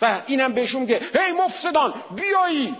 و 0.00 0.22
اینم 0.26 0.52
بهشون 0.52 0.80
میگه 0.80 1.00
هی 1.14 1.32
مفسدان 1.32 1.94
بیایید 2.16 2.76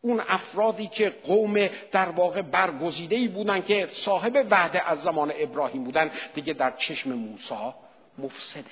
اون 0.00 0.22
افرادی 0.28 0.86
که 0.86 1.10
قوم 1.10 1.68
در 1.92 2.08
واقع 2.08 2.42
برگزیده 2.42 3.16
ای 3.16 3.28
بودن 3.28 3.62
که 3.62 3.88
صاحب 3.92 4.46
وعده 4.50 4.90
از 4.90 5.02
زمان 5.02 5.32
ابراهیم 5.36 5.84
بودن 5.84 6.10
دیگه 6.34 6.52
در 6.52 6.70
چشم 6.70 7.12
موسی 7.12 7.72
مفسده. 8.18 8.70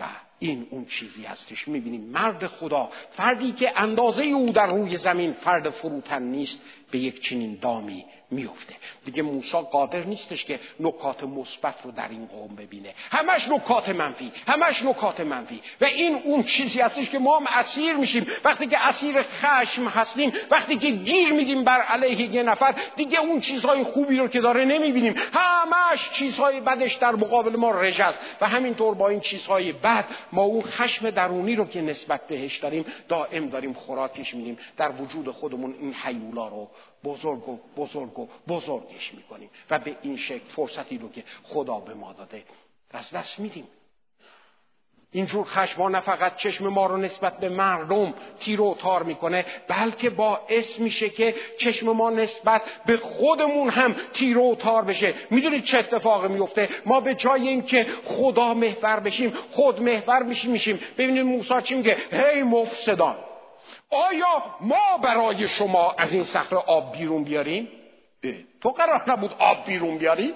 و 0.00 0.04
این 0.38 0.66
اون 0.70 0.84
چیزی 0.84 1.24
هستش. 1.24 1.68
می‌بینیم 1.68 2.00
مرد 2.00 2.46
خدا 2.46 2.90
فردی 3.10 3.52
که 3.52 3.80
اندازه 3.80 4.22
او 4.22 4.50
در 4.50 4.66
روی 4.66 4.98
زمین 4.98 5.32
فرد 5.32 5.70
فروتن 5.70 6.22
نیست 6.22 6.62
به 6.92 6.98
یک 6.98 7.20
چنین 7.20 7.58
دامی 7.62 8.04
میفته. 8.30 8.74
دیگه 9.04 9.22
موسا 9.22 9.62
قادر 9.62 10.04
نیستش 10.04 10.44
که 10.44 10.60
نکات 10.80 11.24
مثبت 11.24 11.74
رو 11.84 11.90
در 11.90 12.08
این 12.08 12.26
قوم 12.26 12.54
ببینه. 12.54 12.94
همش 13.10 13.48
نکات 13.48 13.88
منفی 13.88 14.32
همش 14.46 14.82
نکات 14.82 15.20
منفی. 15.20 15.60
و 15.80 15.84
این 15.84 16.14
اون 16.14 16.42
چیزی 16.42 16.80
هستش 16.80 17.10
که 17.10 17.18
ما 17.18 17.38
هم 17.38 17.46
اسیر 17.52 17.96
میشیم. 17.96 18.26
وقتی 18.44 18.66
که 18.66 18.88
اسیر 18.88 19.22
خشم 19.22 19.88
هستیم 19.88 20.32
وقتی 20.50 20.76
که 20.76 20.90
گیر 20.90 21.32
میدیم 21.32 21.64
بر 21.64 21.80
علیه 21.80 22.34
یه 22.34 22.42
نفر 22.42 22.74
دیگه 22.96 23.20
اون 23.20 23.40
چیزهای 23.40 23.84
خوبی 23.84 24.16
رو 24.16 24.28
که 24.28 24.40
داره 24.40 24.64
نمی‌بینیم. 24.64 25.14
همش 25.32 26.10
چیزهای 26.12 26.60
بدش 26.60 26.94
در 26.94 27.12
مقابل 27.12 27.56
ما 27.56 27.70
رژ 27.70 28.00
و 28.40 28.48
همینطور 28.48 28.94
با 28.94 29.08
این 29.08 29.20
چیزهای 29.20 29.72
بد 29.72 30.04
ما 30.32 30.42
اون 30.42 30.62
خشم 30.62 31.10
درونی 31.10 31.54
رو 31.54 31.64
که 31.64 31.80
نسبت 31.80 32.26
بهش 32.26 32.58
داریم 32.58 32.84
دائم 33.08 33.48
داریم 33.48 33.72
خوراکش 33.72 34.34
میدیم. 34.34 34.58
در 34.76 34.90
وجود 34.90 35.30
خودمون 35.30 35.74
این 35.80 35.94
حیولا 35.94 36.48
رو 36.48 36.70
بزرگ 37.04 37.48
و 37.48 37.58
بزرگ 37.76 38.18
و 38.18 38.28
بزرگش 38.48 39.14
می‌کنیم. 39.14 39.50
و 39.70 39.78
به 39.78 39.96
این 40.02 40.16
شکل 40.16 40.50
فرصتی 40.50 40.98
رو 40.98 41.12
که 41.12 41.24
خدا 41.42 41.80
به 41.80 41.94
ما 41.94 42.12
داده 42.12 42.44
از 42.90 43.10
دست 43.10 43.38
میدیم. 43.38 43.68
اینجور 45.14 45.44
خشما 45.44 45.88
نه 45.88 46.00
فقط 46.00 46.36
چشم 46.36 46.68
ما 46.68 46.86
رو 46.86 46.96
نسبت 46.96 47.38
به 47.38 47.48
مردم 47.48 48.14
تیر 48.40 48.60
و 48.60 48.74
تار 48.74 49.02
می‌کنه 49.02 49.46
بلکه 49.68 50.10
باعث 50.10 50.80
میشه 50.80 51.10
که 51.10 51.34
چشم 51.58 51.90
ما 51.90 52.10
نسبت 52.10 52.62
به 52.86 52.96
خودمون 52.96 53.68
هم 53.68 53.94
تیر 54.12 54.38
و 54.38 54.54
تار 54.54 54.84
بشه. 54.84 55.14
می‌دونید 55.30 55.64
چه 55.64 55.78
اتفاقی 55.78 56.28
میفته 56.28 56.68
ما 56.86 57.00
به 57.00 57.14
جای 57.14 57.48
اینکه 57.48 57.86
خدا 58.04 58.54
محور 58.54 59.00
بشیم 59.00 59.30
خود 59.50 59.80
محور 59.80 60.22
میشیم 60.22 60.50
میشیم. 60.50 60.80
ببینید 60.98 61.24
موسی 61.24 61.62
چی 61.62 61.74
میگه؟ 61.74 61.96
هی 62.12 62.42
مفسدان. 62.42 63.16
آیا 63.92 64.56
ما 64.60 64.98
برای 65.02 65.48
شما 65.48 65.94
از 65.98 66.12
این 66.12 66.24
صخره 66.24 66.58
آب 66.58 66.96
بیرون 66.96 67.24
بیاریم؟ 67.24 67.68
تو 68.60 68.70
قرار 68.70 69.10
نبود 69.10 69.34
آب 69.38 69.64
بیرون 69.64 69.98
بیاری. 69.98 70.34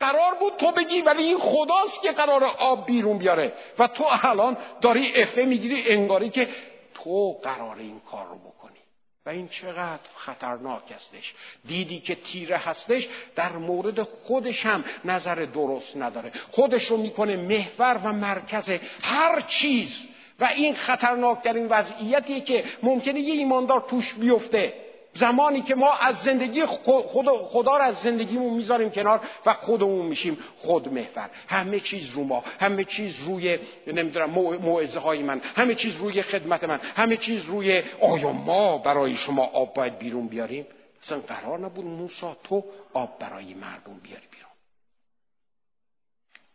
قرار 0.00 0.34
بود 0.34 0.56
تو 0.56 0.72
بگی 0.72 1.00
ولی 1.00 1.22
این 1.22 1.38
خداست 1.38 2.02
که 2.02 2.12
قرار 2.12 2.44
آب 2.44 2.86
بیرون 2.86 3.18
بیاره. 3.18 3.52
و 3.78 3.86
تو 3.86 4.04
الان 4.22 4.56
داری 4.80 5.12
افه 5.14 5.44
می‌گیری 5.44 5.82
انگاری 5.88 6.30
که 6.30 6.48
تو 6.94 7.32
قرار 7.32 7.76
این 7.78 8.00
کار 8.10 8.26
رو 8.26 8.38
بکنی. 8.38 8.78
و 9.26 9.30
این 9.30 9.48
چقدر 9.48 10.00
خطرناک 10.14 10.92
هستش. 10.92 11.34
دیدی 11.66 12.00
که 12.00 12.14
تیره 12.14 12.56
هستش 12.56 13.08
در 13.36 13.52
مورد 13.52 14.02
خودش 14.02 14.66
هم 14.66 14.84
نظر 15.04 15.34
درست 15.34 15.96
نداره. 15.96 16.32
خودش 16.50 16.84
رو 16.84 16.96
می‌کنه 16.96 17.36
محور 17.36 18.00
و 18.04 18.12
مرکز 18.12 18.70
هر 19.02 19.40
چیز. 19.40 20.08
و 20.44 20.46
این 20.46 20.74
خطرناکترین 20.74 21.66
وضعیتیه 21.66 22.40
که 22.40 22.64
ممکنه 22.82 23.20
یه 23.20 23.34
ایماندار 23.34 23.84
توش 23.90 24.14
بیفته. 24.14 24.72
زمانی 25.14 25.62
که 25.62 25.74
ما 25.74 25.92
از 25.92 26.16
زندگی 26.16 26.66
خدا, 26.66 27.32
خدا 27.32 27.76
رو 27.76 27.82
از 27.82 27.96
زندگیمون 27.96 28.54
می‌ذاریم 28.54 28.90
کنار 28.90 29.20
و 29.46 29.52
خودمون 29.54 30.06
میشیم 30.06 30.38
خود 30.58 30.92
محور. 30.92 31.30
همه 31.48 31.80
چیز 31.80 32.10
رو 32.10 32.24
ما 32.24 32.44
همه 32.60 32.84
چیز 32.84 33.20
روی 33.20 33.58
نمی‌دونم 33.86 34.30
موعظه 34.60 34.98
های 34.98 35.22
من 35.22 35.40
همه 35.56 35.74
چیز 35.74 35.96
روی 35.96 36.22
خدمت 36.22 36.64
من 36.64 36.80
همه 36.96 37.16
چیز 37.16 37.44
روی 37.44 37.82
آیا 38.00 38.32
ما 38.32 38.78
برای 38.78 39.14
شما 39.14 39.44
آب 39.44 39.74
باید 39.74 39.98
بیرون 39.98 40.26
بیاریم؟ 40.26 40.66
اصلا 41.02 41.18
قرار 41.18 41.58
نبود 41.58 41.84
موسا 41.84 42.36
تو 42.44 42.64
آب 42.92 43.18
برای 43.18 43.54
مردم 43.54 44.00
بیاری. 44.02 44.33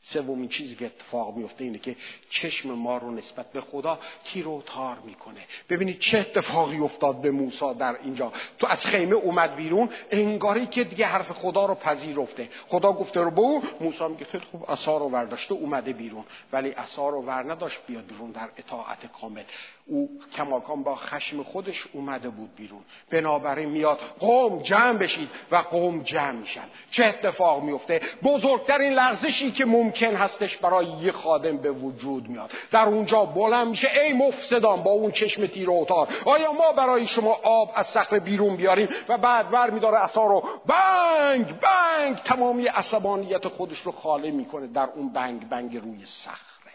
سومین 0.10 0.50
چیزی 0.50 0.76
که 0.76 0.86
اتفاق 0.86 1.36
میفته 1.36 1.64
اینه 1.64 1.80
که 1.80 1.96
چشم 2.30 2.72
ما 2.72 2.98
رو 2.98 3.12
نسبت 3.12 3.52
به 3.52 3.62
خدا 3.62 4.00
تیر 4.24 4.48
و 4.48 4.64
تار 4.66 4.98
می‌کنه. 5.06 5.42
ببینید 5.70 6.00
چه 6.00 6.20
اتفاقی 6.20 6.78
افتاد 6.78 7.22
به 7.22 7.32
موسی 7.32 7.74
در 7.80 7.96
اینجا. 8.04 8.34
تو 8.60 8.68
از 8.68 8.86
خیمه 8.86 9.16
اومد 9.16 9.56
بیرون 9.56 9.90
انگاری 10.12 10.68
که 10.68 10.84
دیگه 10.84 11.06
حرف 11.06 11.32
خدا 11.32 11.66
رو 11.66 11.76
پذیرفته. 11.76 12.50
خدا 12.68 12.92
گفته 12.92 13.20
رو 13.22 13.32
به 13.32 13.42
او 13.42 13.64
موسی 13.82 14.08
میگه 14.08 14.26
خیلی 14.26 14.46
خوب 14.52 14.72
عصا 14.72 14.98
رو 14.98 15.10
ورداشته 15.10 15.54
اومده 15.54 15.94
بیرون. 15.94 16.24
ولی 16.52 16.70
عصا 16.70 17.10
رو 17.10 17.22
ور 17.22 17.52
نداشت 17.52 17.80
بیاد 17.88 18.06
بیرون 18.06 18.32
در 18.32 18.50
اطاعت 18.58 19.12
کامل. 19.22 19.44
او 19.90 20.20
کماکان 20.36 20.84
با 20.84 20.96
خشم 20.96 21.44
خودش 21.44 21.88
اومده 21.94 22.30
بود 22.30 22.56
بیرون. 22.56 22.82
بنابراین 23.12 23.70
میاد 23.70 24.00
قوم 24.20 24.62
جمع 24.62 24.98
بشید 24.98 25.30
و 25.52 25.56
قوم 25.56 26.02
جمع 26.04 26.32
میشن. 26.32 26.66
چه 26.92 27.06
اتفاق 27.06 27.64
میفته؟ 27.64 28.02
بزرگترین 28.24 28.94
لغزشی 28.94 29.52
که 29.52 29.66
ممکن 29.66 30.16
هستش 30.16 30.58
برای 30.58 30.86
یه 30.86 31.12
خادم 31.12 31.58
به 31.58 31.72
وجود 31.72 32.30
میاد. 32.30 32.52
در 32.72 32.86
اونجا 32.86 33.26
بلند 33.26 33.68
میشه 33.68 33.90
ای 34.02 34.14
مفسدان 34.14 34.84
با 34.84 34.92
اون 34.92 35.12
چشم 35.12 35.48
تیر 35.48 35.70
و 35.70 35.74
اتار. 35.74 36.08
آیا 36.26 36.52
ما 36.52 36.72
برای 36.72 37.08
شما 37.08 37.34
آب 37.44 37.72
از 37.76 37.88
صخره 37.88 38.20
بیرون 38.20 38.56
بیاریم؟ 38.56 38.90
و 39.10 39.18
بعد 39.18 39.54
ور 39.54 39.70
میداره 39.70 40.04
اصا 40.04 40.26
رو. 40.26 40.44
بنگ 40.66 41.60
بنگ! 41.60 42.16
تمامی 42.16 42.68
عصبانیت 42.68 43.48
خودش 43.48 43.80
رو 43.80 43.92
خاله 43.92 44.32
می‌کنه 44.32 44.68
در 44.68 44.90
اون 44.96 45.14
بنگ 45.14 45.50
بنگ 45.50 45.78
روی 45.78 46.06
صخره. 46.06 46.74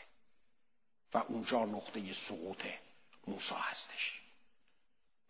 و 1.15 1.23
اونجا 1.29 1.65
نقطه 1.65 2.01
سقوطه. 2.29 2.84
موسا 3.27 3.57
هستش. 3.57 4.21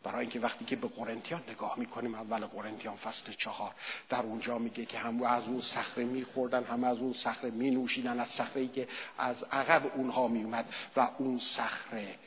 برای 0.04 0.20
اینکه 0.20 0.40
وقتی 0.40 0.64
که 0.64 0.76
به 0.76 0.88
قرنتیان 0.88 1.42
نگاه 1.48 1.78
می‌کنیم 1.78 2.14
اول 2.14 2.46
قرنتیان 2.46 2.96
فصل 2.96 3.32
چهار 3.32 3.74
در 4.08 4.22
اونجا 4.22 4.58
میگه 4.58 4.84
که 4.84 4.98
هم 4.98 5.22
از 5.22 5.44
اون 5.44 5.60
صخره 5.60 6.04
میخوردن 6.04 6.64
هم 6.64 6.84
از 6.84 6.98
اون 6.98 7.12
صخره 7.12 7.50
مینوشیدن 7.50 8.20
از 8.20 8.28
صخره 8.28 8.60
ای 8.62 8.68
که 8.68 8.88
از 9.18 9.42
عقب 9.42 9.92
اونها 9.94 10.28
میومد 10.28 10.74
و 10.96 11.10
اون 11.18 11.38
صخره 11.38 12.18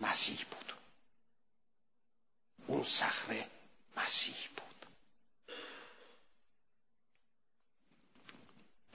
مسیح 0.00 0.38
بود. 0.50 0.72
اون 2.66 2.84
صخره 2.84 3.46
مسیح 3.96 4.36
بود. 4.56 4.86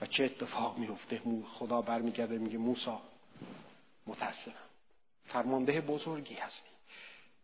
و 0.00 0.06
چه 0.06 0.24
اتفاق 0.24 0.78
میفته 0.78 1.22
خدا 1.58 1.82
برمیگرده 1.82 2.38
میگه 2.38 2.58
موسا 2.58 3.02
متاسفم 4.06 4.66
فرمانده 5.26 5.80
بزرگی 5.80 6.34
هستی. 6.34 6.70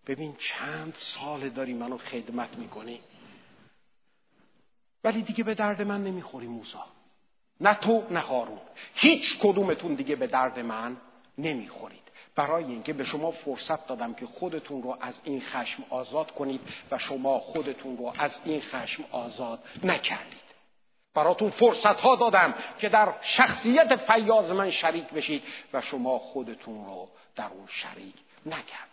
ببین 0.06 0.36
چند 0.36 0.94
سال 0.96 1.48
داری 1.48 1.74
منو 1.74 1.98
خدمت 1.98 2.56
می‌کنی. 2.56 3.00
ولی 5.04 5.22
دیگه 5.22 5.44
به 5.44 5.54
درد 5.54 5.82
من 5.82 6.04
نمی‌خوری 6.04 6.46
موسا 6.46 6.86
نه 7.60 7.74
تو 7.74 8.06
نه 8.10 8.20
هارون. 8.20 8.60
هیچ 8.94 9.38
کدومتون 9.38 9.94
دیگه 9.94 10.16
به 10.16 10.26
درد 10.26 10.58
من 10.58 10.96
نمی‌خورید. 11.38 12.02
برای 12.34 12.64
اینکه 12.64 12.92
به 12.92 13.04
شما 13.04 13.30
فرصت 13.30 13.86
دادم 13.86 14.14
که 14.14 14.26
خودتون 14.26 14.82
رو 14.82 14.98
از 15.00 15.20
این 15.24 15.40
خشم 15.40 15.84
آزاد 15.90 16.30
کنید 16.30 16.60
و 16.90 16.98
شما 16.98 17.38
خودتون 17.38 17.96
رو 17.96 18.12
از 18.18 18.40
این 18.44 18.60
خشم 18.60 19.04
آزاد 19.10 19.64
نکردید. 19.84 20.41
براتون 21.14 21.50
فرصت 21.50 22.00
ها 22.00 22.16
دادم 22.16 22.54
که 22.78 22.88
در 22.88 23.14
شخصیت 23.20 23.96
فیاض 23.96 24.50
من 24.50 24.70
شریک 24.70 25.08
بشید 25.08 25.42
و 25.72 25.80
شما 25.80 26.18
خودتون 26.18 26.86
رو 26.86 27.08
در 27.36 27.48
اون 27.48 27.66
شریک 27.66 28.14
نکردید 28.46 28.92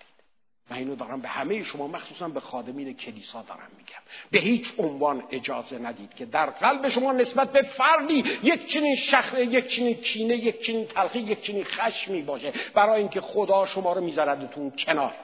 من 0.69 0.77
اینو 0.77 0.95
دارم 0.95 1.21
به 1.21 1.27
همه 1.27 1.63
شما 1.63 1.87
مخصوصا 1.87 2.29
به 2.29 2.39
خادمین 2.39 2.93
کلیسا 2.93 3.41
دارم 3.41 3.71
میگم. 3.77 4.01
به 4.31 4.39
هیچ 4.39 4.73
عنوان 4.77 5.23
اجازه 5.31 5.77
ندید 5.77 6.13
که 6.13 6.25
در 6.25 6.49
قلب 6.49 6.89
شما 6.89 7.11
نسبت 7.11 7.51
به 7.51 7.61
فردی 7.61 8.23
یک 8.43 8.65
چنین 8.65 8.95
شخص 8.95 9.39
یک 9.39 9.67
چنین 9.67 9.93
کینه 9.93 10.35
یک 10.35 10.61
چنین 10.61 10.87
تلخی 10.87 11.19
یک 11.19 11.41
چنین 11.41 11.63
خشمی 11.63 12.21
باشه 12.21 12.53
برای 12.73 12.99
اینکه 12.99 13.21
خدا 13.21 13.65
شما 13.65 13.93
رو 13.93 14.01
میذاردتون 14.01 14.71
کنار. 14.71 15.15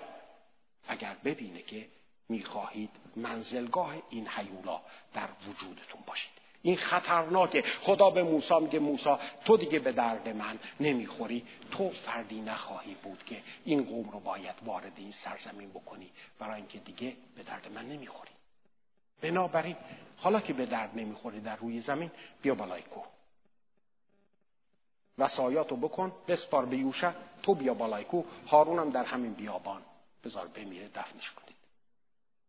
اگر 0.87 1.15
ببینه 1.25 1.61
که 1.61 1.87
می‌خواهید 2.29 2.89
منزلگاه 3.15 3.93
این 4.09 4.27
حیولا 4.27 4.81
در 5.13 5.27
وجودتون 5.47 6.01
باشید. 6.07 6.44
این 6.65 6.77
خطرناکه. 6.77 7.63
خدا 7.81 8.09
به 8.09 8.23
موسی 8.23 8.59
میگه 8.59 8.79
موسی 8.79 9.15
تو 9.45 9.57
دیگه 9.57 9.79
به 9.79 9.91
درد 9.91 10.29
من 10.29 10.59
نمی‌خوری. 10.79 11.45
تو 11.71 11.89
فردی 11.89 12.41
نخواهی 12.41 12.95
بود 13.03 13.23
که 13.25 13.43
این 13.65 13.83
قوم 13.83 14.09
رو 14.09 14.19
باید 14.19 14.55
وارد 14.65 14.93
این 14.97 15.11
سرزمین 15.11 15.69
بکنی 15.69 16.11
برای 16.39 16.55
اینکه 16.55 16.79
دیگه 16.79 17.13
به 17.35 17.43
درد 17.43 17.71
من 17.73 17.85
نمی‌خوری. 17.85 18.31
بنابراین 19.21 19.75
حالا 20.17 20.39
که 20.39 20.53
به 20.53 20.65
درد 20.65 20.91
نمی‌خوری 20.95 21.39
در 21.39 21.55
روی 21.55 21.81
زمین 21.81 22.11
بیا 22.41 22.55
بالای 22.55 22.81
کوه. 22.81 23.05
وسایاتو 25.17 25.75
بکن 25.75 26.11
بسپار 26.27 26.65
به 26.65 26.77
یوشع 26.77 27.11
تو 27.43 27.55
بیا 27.55 27.73
بالای 27.73 28.03
کوه. 28.03 28.25
هارونم 28.47 28.89
در 28.89 29.05
همین 29.05 29.33
بیابان. 29.33 29.81
بذار 30.23 30.47
بمیره 30.47 30.87
دفنش 30.87 31.31
کنید 31.31 31.54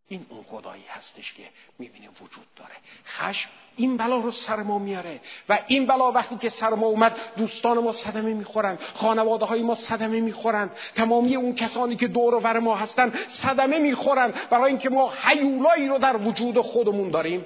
این 0.09 0.27
اون 0.29 0.43
خدایی 0.43 0.85
هستش 0.89 1.35
که 1.35 1.49
می‌بینه 1.79 2.09
وجود 2.09 2.47
داره. 2.57 2.75
خشم 3.07 3.51
این 3.77 3.97
بلا 3.97 4.19
رو 4.19 4.31
سر 4.31 4.63
ما 4.63 4.79
میاره 4.79 5.21
و 5.49 5.59
این 5.67 5.87
بلا 5.87 6.13
وقتی 6.13 6.37
که 6.37 6.51
سر 6.51 6.71
ما 6.71 6.87
اومد 6.87 7.17
دوستان 7.37 7.79
ما 7.79 7.93
صدمه 7.93 8.35
می‌خورند 8.35 8.81
خانواده 8.81 9.45
های 9.45 9.63
ما 9.63 9.75
صدمه 9.75 10.21
می‌خورند 10.21 10.77
تمامی 10.95 11.37
اون 11.37 11.55
کسانی 11.55 11.97
که 11.97 12.09
دور 12.09 12.35
و 12.35 12.61
ما 12.61 12.77
هستن 12.77 13.13
صدمه 13.29 13.79
می‌خورند 13.79 14.49
برای 14.51 14.71
اینکه 14.71 14.91
ما 14.91 15.13
حیولایی 15.13 15.89
رو 15.89 15.99
در 15.99 16.17
وجود 16.17 16.61
خودمون 16.61 17.11
داریم 17.11 17.45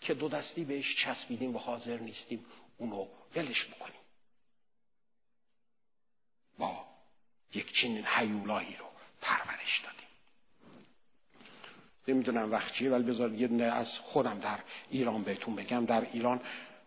که 0.00 0.14
دو 0.14 0.28
دستی 0.28 0.64
بهش 0.64 0.96
چسبیدیم 0.96 1.56
و 1.56 1.58
حاضر 1.58 1.98
نیستیم 1.98 2.46
اونو 2.78 3.06
ولش 3.36 3.64
بکنیم. 3.64 4.00
با 6.58 6.84
یک 7.54 7.72
چنین 7.72 8.04
حیولایی 8.04 8.76
رو 8.76 8.86
پرورش 9.20 9.80
دادیم. 9.84 10.03
نمی‌دونم 12.08 12.52
وقت 12.52 12.72
چیه 12.72 12.90
ولی 12.90 13.04
بذار 13.04 13.32
یه 13.32 13.48
دونه 13.48 13.64
از 13.64 13.98
خودم 13.98 14.38
در 14.38 14.58
ایران 14.90 15.22
بهتون 15.22 15.56
بگم. 15.56 15.84
در 15.84 16.06
ایران 16.12 16.40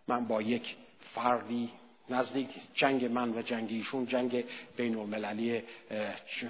من 0.08 0.24
با 0.24 0.42
یک 0.42 0.76
فردی 1.14 1.70
نزدیک 2.10 2.48
جنگ 2.74 3.04
من 3.04 3.38
و 3.38 3.42
جنگ 3.42 3.68
ایشون 3.70 4.06
جنگ 4.06 4.44
بین 4.76 4.96
المللی 4.96 5.62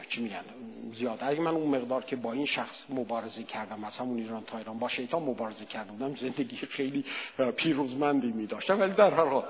چی 0.09 0.21
میگن؟ 0.21 0.45
زیاد. 0.93 1.19
اگه 1.23 1.41
من 1.41 1.55
اون 1.55 1.77
مقدار 1.77 2.05
که 2.05 2.17
با 2.17 2.33
این 2.33 2.47
شخص 2.47 2.83
مبارزه 2.89 3.43
کردم 3.43 3.85
از 3.85 3.99
همون 3.99 4.19
ایران 4.19 4.45
تا 4.45 4.59
ایران 4.59 4.79
با 4.79 4.89
شیطان 4.89 5.23
مبارزه 5.23 5.65
کرده 5.65 5.93
بودم 5.93 6.15
زندگی 6.15 6.57
خیلی 6.57 7.05
پیروزمندی 7.57 8.33
می 8.33 8.47
داشتم 8.47 8.81
ولی 8.81 8.93
در 8.93 9.11
هر 9.11 9.25
حال 9.25 9.45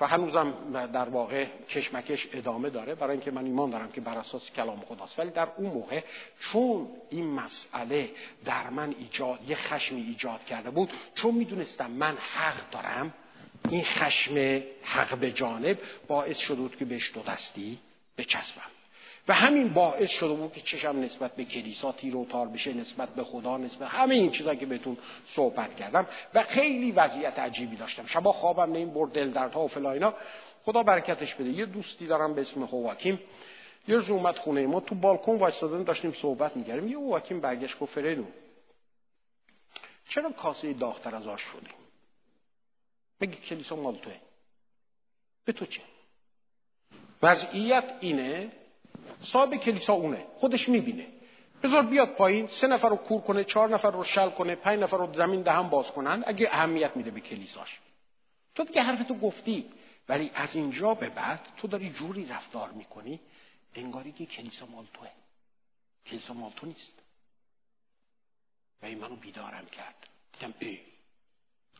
و 0.00 0.06
هنوزم 0.06 0.54
در 0.92 1.08
واقع 1.08 1.46
کشمکش 1.68 2.28
ادامه 2.32 2.70
داره 2.70 2.94
برای 2.94 3.10
اینکه 3.10 3.30
من 3.30 3.44
ایمان 3.44 3.70
دارم 3.70 3.92
که 3.92 4.00
بر 4.00 4.18
اساس 4.18 4.50
کلام 4.50 4.80
خداست. 4.80 5.18
ولی 5.18 5.30
در 5.30 5.48
اون 5.56 5.70
موقع 5.70 6.02
چون 6.40 6.88
این 7.10 7.26
مسئله 7.26 8.10
در 8.44 8.70
من 8.70 8.94
ایجاد 8.98 9.38
یه 9.48 9.56
خشمی 9.56 10.00
ایجاد 10.00 10.44
کرده 10.44 10.70
بود 10.70 10.90
چون 11.14 11.34
می‌دونستم 11.34 11.90
من 11.90 12.16
حق 12.16 12.70
دارم 12.70 13.14
این 13.68 13.84
خشم 13.84 14.62
حق 14.82 15.18
به 15.18 15.32
جانب 15.32 15.78
باعث 16.08 16.38
شده 16.38 16.56
بود 16.56 16.76
که 16.76 16.84
بهش 16.84 17.12
دو 17.14 17.22
دستی 17.22 17.78
بچسبم. 18.18 18.62
و 19.28 19.34
همین 19.34 19.74
باعث 19.74 20.10
شده 20.10 20.34
بود 20.34 20.52
که 20.52 20.60
چشم 20.60 21.00
نسبت 21.00 21.36
به 21.36 21.44
کلیسا 21.44 21.92
تیر 21.92 22.16
و 22.16 22.24
تار 22.24 22.48
بشه 22.48 22.72
نسبت 22.72 23.08
به 23.08 23.24
خدا 23.24 23.56
نسبت 23.56 23.88
همه 23.88 24.14
این 24.14 24.30
چیزا 24.30 24.54
که 24.54 24.66
بهتون 24.66 24.96
صحبت 25.26 25.76
کردم. 25.76 26.06
و 26.34 26.42
خیلی 26.42 26.92
وضعیت 26.92 27.38
عجیبی 27.38 27.76
داشتم. 27.76 28.06
شبا 28.06 28.32
خوابم 28.32 28.72
نیم 28.72 28.90
برد 28.90 29.12
دل 29.12 29.30
دردها 29.30 29.64
و 29.64 29.68
فلاینا 29.68 30.14
خدا 30.62 30.82
برکتش 30.82 31.34
بده. 31.34 31.48
یه 31.48 31.66
دوستی 31.66 32.06
دارم 32.06 32.34
به 32.34 32.40
اسم 32.40 32.62
هواکیم. 32.62 33.20
یه 33.88 33.96
روز 33.96 34.10
اومد 34.10 34.36
خونه 34.36 34.66
ما 34.66 34.80
تو 34.80 34.94
بالکن 34.94 35.38
وایسادن 35.38 35.82
داشتیم 35.82 36.12
صحبت 36.12 36.56
می‌کردیم. 36.56 36.88
یه 36.88 36.98
هواکیم 36.98 37.40
برگشت 37.40 37.78
گفت 37.78 37.94
فرنو 37.94 38.24
چرا 40.08 40.30
کاسه 40.30 40.72
داختر 40.72 41.14
از 41.14 41.26
آش 41.26 41.42
شدیم 41.42 41.81
بگی 43.22 43.36
کلیسا 43.36 43.76
مال 43.76 43.96
توه. 43.96 44.20
به 45.44 45.52
تو 45.52 45.66
چه؟ 45.66 45.82
وضعیت 47.22 47.98
اینه 48.00 48.52
صاحب 49.22 49.56
کلیسا 49.56 49.92
اونه 49.92 50.26
خودش 50.36 50.68
می‌بینه. 50.68 51.08
بذار 51.62 51.82
بیاد 51.82 52.08
پایین 52.16 52.46
سه 52.46 52.66
نفر 52.66 52.88
رو 52.88 52.96
کور 52.96 53.20
کنه 53.20 53.44
چهار 53.44 53.68
نفر 53.68 53.90
رو 53.90 54.04
شل 54.04 54.30
کنه 54.30 54.54
پنج 54.54 54.80
نفر 54.80 54.96
رو 54.96 55.14
زمین 55.14 55.42
دهم 55.42 55.68
باز 55.68 55.86
کنن 55.86 56.24
اگه 56.26 56.48
اهمیت 56.52 56.96
میده 56.96 57.10
به 57.10 57.20
کلیساش. 57.20 57.80
تو 58.54 58.64
دیگه 58.64 58.82
حرفتو 58.82 59.14
گفتی 59.14 59.70
ولی 60.08 60.30
از 60.34 60.56
اینجا 60.56 60.94
به 60.94 61.08
بعد 61.08 61.48
تو 61.56 61.68
داری 61.68 61.90
جوری 61.90 62.26
رفتار 62.26 62.70
می‌کنی 62.70 63.20
انگاری 63.74 64.12
که 64.12 64.26
کلیسا 64.26 64.66
مال 64.66 64.86
توه. 64.94 65.10
کلیسا 66.06 66.34
مال 66.34 66.52
تو 66.56 66.66
نیست. 66.66 66.92
و 68.82 68.86
این 68.86 68.98
منو 68.98 69.16
بیدارم 69.16 69.66
کرد. 69.66 70.08
دیدم 70.32 70.54
ای 70.58 70.80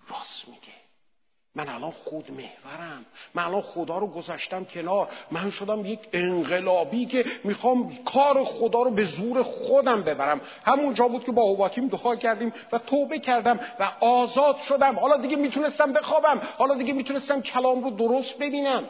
راست 0.09 0.49
میگه. 0.49 0.91
من 1.55 1.68
الان 1.68 1.90
خود 1.90 2.30
محورم. 2.30 3.05
من 3.34 3.42
الان 3.42 3.61
خدا 3.62 3.98
رو 3.98 4.07
گذاشتم 4.07 4.64
کنار. 4.64 5.09
من 5.30 5.50
شدم 5.50 5.86
یک 5.86 6.00
انقلابی 6.12 7.07
که 7.07 7.24
می‌خوام 7.44 8.05
کار 8.05 8.44
خدا 8.44 8.82
رو 8.82 8.90
به 8.90 9.05
زور 9.05 9.42
خودم 9.42 10.03
ببرم. 10.03 10.40
همون 10.64 10.94
جا 10.94 11.09
بود 11.09 11.24
که 11.24 11.32
با 11.32 11.42
هواکیم 11.42 11.88
دعا 11.88 12.16
کردیم 12.16 12.53
و 12.72 12.78
توبه 12.78 13.18
کردم 13.18 13.61
و 13.80 13.92
آزاد 14.00 14.57
شدم. 14.57 14.98
حالا 14.98 15.16
دیگه 15.16 15.36
می‌تونستم 15.36 15.92
بخوابم. 15.92 16.40
حالا 16.59 16.74
دیگه 16.74 16.92
می‌تونستم 16.92 17.40
کلام 17.40 17.84
رو 17.84 17.90
درست 17.90 18.38
ببینم. 18.38 18.84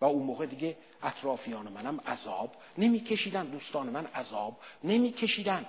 و 0.00 0.04
اون 0.04 0.22
موقع 0.22 0.46
دیگه 0.46 0.76
اطرافیان 1.02 1.68
منم 1.68 2.00
عذاب 2.06 2.50
نمیکشیدند 2.78 3.50
دوستان 3.50 3.86
من 3.86 4.06
عذاب 4.06 4.56
نمیکشیدند 4.84 5.66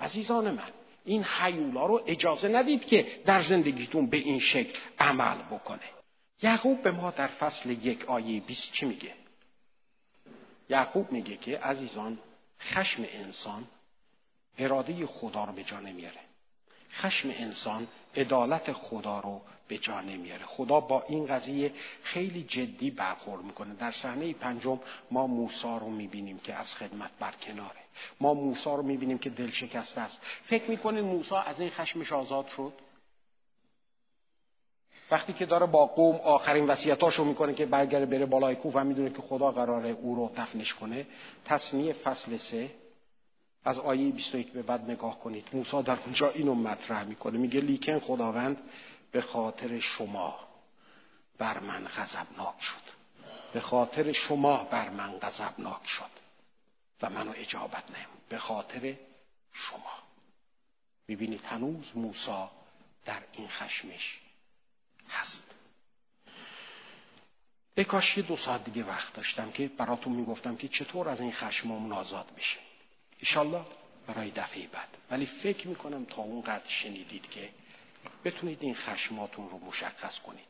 عزیزان 0.00 0.50
من 0.50 0.70
این 1.04 1.24
حیولا 1.24 1.86
رو 1.86 2.02
اجازه 2.06 2.48
ندید 2.48 2.86
که 2.86 3.22
در 3.26 3.40
زندگیتون 3.40 4.06
به 4.06 4.16
این 4.16 4.38
شکل 4.38 4.78
عمل 4.98 5.42
بکنه. 5.42 5.90
یعقوب 6.42 6.82
به 6.82 6.90
ما 6.90 7.10
در 7.10 7.26
فصل 7.26 7.70
یک 7.70 8.04
آیه 8.04 8.40
20 8.40 8.72
چی 8.72 8.86
میگه؟ 8.86 9.14
یعقوب 10.68 11.12
میگه 11.12 11.36
که 11.36 11.58
عزیزان 11.58 12.18
خشم 12.60 13.04
انسان 13.08 13.64
اراده 14.58 15.06
خدا 15.06 15.44
رو 15.44 15.52
به 15.52 15.64
جا 15.64 15.80
نمیاره. 15.80 16.20
خشم 16.92 17.30
انسان 17.30 17.88
عدالت 18.16 18.72
خدا 18.72 19.20
رو 19.20 19.42
به 19.68 19.78
جا 19.78 20.00
نمیاره. 20.00 20.44
خدا 20.44 20.80
با 20.80 21.04
این 21.08 21.26
قضیه 21.26 21.72
خیلی 22.02 22.42
جدی 22.42 22.90
برخورد 22.90 23.44
می‌کنه. 23.44 23.74
در 23.74 23.92
صحنه 23.92 24.32
پنجم 24.32 24.80
ما 25.10 25.26
موسی 25.26 25.62
رو 25.62 25.90
می‌بینیم 25.90 26.38
که 26.38 26.54
از 26.54 26.74
خدمت 26.74 27.10
برکناره. 27.20 27.83
ما 28.20 28.34
موسی 28.34 28.70
رو 28.70 28.82
می‌بینیم 28.82 29.18
که 29.18 29.30
دل 29.30 29.50
شکسته 29.50 30.00
است. 30.00 30.20
فکر 30.42 30.70
می‌کنید 30.70 31.04
موسی 31.04 31.34
از 31.34 31.60
این 31.60 31.70
خشمش 31.70 32.12
آزاد 32.12 32.48
شد؟ 32.48 32.72
وقتی 35.10 35.32
که 35.32 35.46
داره 35.46 35.66
با 35.66 35.86
قوم 35.86 36.16
آخرین 36.16 36.66
وصیتاشو 36.66 37.24
می‌کنه 37.24 37.54
که 37.54 37.66
برگره 37.66 38.06
بره 38.06 38.26
بالای 38.26 38.56
کوه 38.56 38.72
و 38.74 38.84
می‌دونه 38.84 39.10
که 39.10 39.22
خدا 39.22 39.50
قراره 39.50 39.90
او 39.90 40.14
رو 40.14 40.32
دفنش 40.36 40.74
کنه. 40.74 41.06
تصمیه 41.44 41.92
فصل 41.92 42.36
سه. 42.36 42.70
از 43.64 43.78
آیه 43.78 44.12
21 44.12 44.52
به 44.52 44.62
بعد 44.62 44.90
نگاه 44.90 45.20
کنید. 45.20 45.48
موسی 45.52 45.82
در 45.82 45.98
اونجا 46.04 46.30
اینو 46.30 46.54
مطرح 46.54 47.04
می‌کنه. 47.04 47.38
میگه 47.38 47.60
لیکن 47.60 47.98
خداوند 47.98 48.56
به 49.12 49.20
خاطر 49.20 49.80
شما 49.80 50.34
بر 51.38 51.58
من 51.58 51.84
غضبناک 51.84 52.60
شد. 52.60 52.94
به 53.52 53.60
خاطر 53.60 54.12
شما 54.12 54.64
بر 54.70 54.88
من 54.90 55.18
غضبناک 55.18 55.86
شد. 55.86 56.13
و 57.02 57.10
منو 57.10 57.32
اجابت 57.36 57.90
نمود. 57.90 58.28
به 58.28 58.38
خاطر 58.38 58.96
شما. 59.52 59.92
می‌بینید 61.08 61.44
هنوز 61.44 61.96
موسا 61.96 62.50
در 63.04 63.22
این 63.32 63.48
خشمش 63.48 64.20
هست. 65.08 65.54
به 67.74 67.84
کاش 67.84 68.18
دو 68.18 68.36
ساعت 68.36 68.64
دیگه 68.64 68.84
وقت 68.84 69.14
داشتم 69.14 69.50
که 69.50 69.68
براتون 69.68 70.12
می‌گفتم 70.12 70.56
که 70.56 70.68
چطور 70.68 71.08
از 71.08 71.20
این 71.20 71.32
خشممون 71.32 71.92
آزاد 71.92 72.34
بشه 72.36 72.58
ایشالله 73.18 73.64
برای 74.06 74.30
دفعه 74.30 74.66
بعد. 74.66 74.88
ولی 75.10 75.26
فکر 75.26 75.68
می‌کنم 75.68 76.04
تا 76.04 76.22
اونقدر 76.22 76.66
شنیدید 76.66 77.30
که 77.30 77.50
بتونید 78.24 78.62
این 78.62 78.74
خشماتون 78.74 79.50
رو 79.50 79.58
مشخص 79.58 80.18
کنید. 80.18 80.46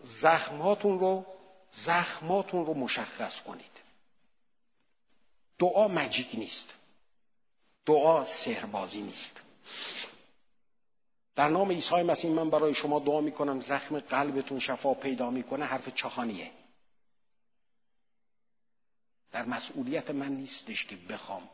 زخماتون 0.00 0.98
رو 0.98 1.26
زخماتون 1.72 2.66
رو 2.66 2.74
مشخص 2.74 3.40
کنید. 3.40 3.77
دعا 5.58 5.88
مجیک 5.88 6.28
نیست. 6.34 6.74
دعا 7.86 8.24
سهربازی 8.24 9.02
نیست. 9.02 9.40
در 11.36 11.48
نام 11.48 11.70
عیسی 11.70 12.02
مسیح 12.02 12.30
من 12.30 12.50
برای 12.50 12.74
شما 12.74 12.98
دعا 12.98 13.20
می‌کنم. 13.20 13.60
زخم 13.60 14.00
قلبتون 14.00 14.60
شفا 14.60 14.94
پیدا 14.94 15.30
می‌کنه. 15.30 15.64
حرف 15.64 15.88
چهانیه 15.88 16.50
در 19.32 19.44
مسئولیت 19.44 20.10
من 20.10 20.32
نیستش 20.32 20.84
که 20.84 20.96
بخوام 20.96 21.50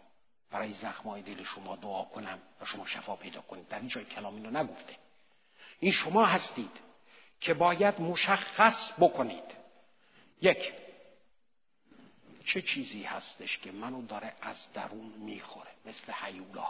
برای 0.50 0.72
زخمای 0.72 1.22
دل 1.22 1.44
شما 1.44 1.76
دعا 1.76 2.04
کنم 2.04 2.38
و 2.60 2.64
شما 2.64 2.86
شفا 2.86 3.16
پیدا 3.16 3.40
کنید. 3.40 3.68
در 3.68 3.78
این 3.78 3.88
جای 3.88 4.04
کلام 4.04 4.34
اینو 4.34 4.50
نگفته. 4.50 4.96
این 5.80 5.92
شما 5.92 6.26
هستید 6.26 6.80
که 7.40 7.54
باید 7.54 8.00
مشخص 8.00 8.92
بکنید. 8.98 9.44
یک 10.40 10.72
چه 12.44 12.62
چیزی 12.62 13.02
هستش 13.02 13.58
که 13.58 13.72
منو 13.72 14.06
داره 14.06 14.32
از 14.42 14.72
درون 14.72 15.12
می‌خوره؟ 15.18 15.70
مثل 15.86 16.12
حیولا 16.12 16.68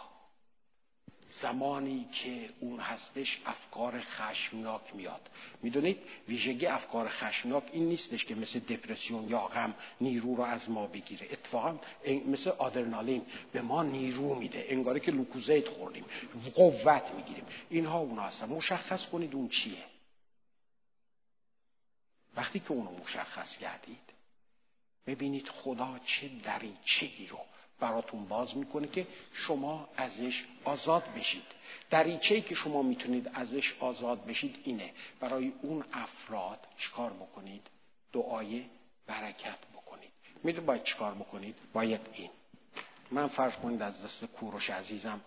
زمانی 1.28 2.08
که 2.12 2.50
اون 2.60 2.80
هستش 2.80 3.40
افکار 3.46 4.00
خشمناک 4.00 4.94
میاد. 4.94 5.30
می‌دونید؟ 5.62 5.98
ویژگی 6.28 6.66
افکار 6.66 7.08
خشمناک 7.08 7.62
این 7.72 7.88
نیستش 7.88 8.24
که 8.24 8.34
مثل 8.34 8.58
دپرسیون 8.58 9.28
یا 9.28 9.40
غم 9.40 9.74
نیرو 10.00 10.36
رو 10.36 10.42
از 10.42 10.70
ما 10.70 10.86
بگیره. 10.86 11.28
اتفاقا 11.30 11.78
مثل 12.26 12.50
آدرنالین 12.50 13.26
به 13.52 13.62
ما 13.62 13.82
نیرو 13.82 14.34
میده. 14.34 14.66
انگاره 14.68 15.00
که 15.00 15.10
لوکوزیت 15.10 15.68
خوردیم. 15.68 16.04
قوت 16.54 17.10
می‌گیریم. 17.16 17.46
اینها 17.70 17.98
اونا 17.98 18.22
هستن. 18.22 18.48
مشخص 18.48 19.06
کنید 19.06 19.34
اون 19.34 19.48
چیه. 19.48 19.84
وقتی 22.36 22.60
که 22.60 22.72
اونو 22.72 22.90
مشخص 22.90 23.56
کردید 23.56 24.13
ببینید 25.06 25.48
خدا 25.48 25.98
چه 26.04 26.28
دریچه‌ای 26.28 27.26
رو 27.26 27.38
براتون 27.80 28.24
باز 28.24 28.56
می‌کنه 28.56 28.88
که 28.88 29.06
شما 29.32 29.88
ازش 29.96 30.44
آزاد 30.64 31.04
بشید. 31.16 31.42
دریچه‌ای 31.90 32.42
که 32.42 32.54
شما 32.54 32.82
می‌تونید 32.82 33.30
ازش 33.34 33.74
آزاد 33.80 34.24
بشید 34.24 34.56
اینه. 34.64 34.92
برای 35.20 35.52
اون 35.62 35.84
افراد 35.92 36.66
چیکار 36.78 37.12
بکنید؟ 37.12 37.66
دعای 38.12 38.64
برکت 39.06 39.58
بکنید. 39.74 40.10
می‌دونید 40.42 40.66
باید 40.66 40.82
چیکار 40.82 41.14
بکنید؟ 41.14 41.56
باید 41.72 42.00
این. 42.12 42.30
من 43.10 43.28
فرض 43.28 43.52
کنید 43.52 43.82
از 43.82 44.02
دست 44.02 44.24
کوروش 44.24 44.70
عزیزم 44.70 45.20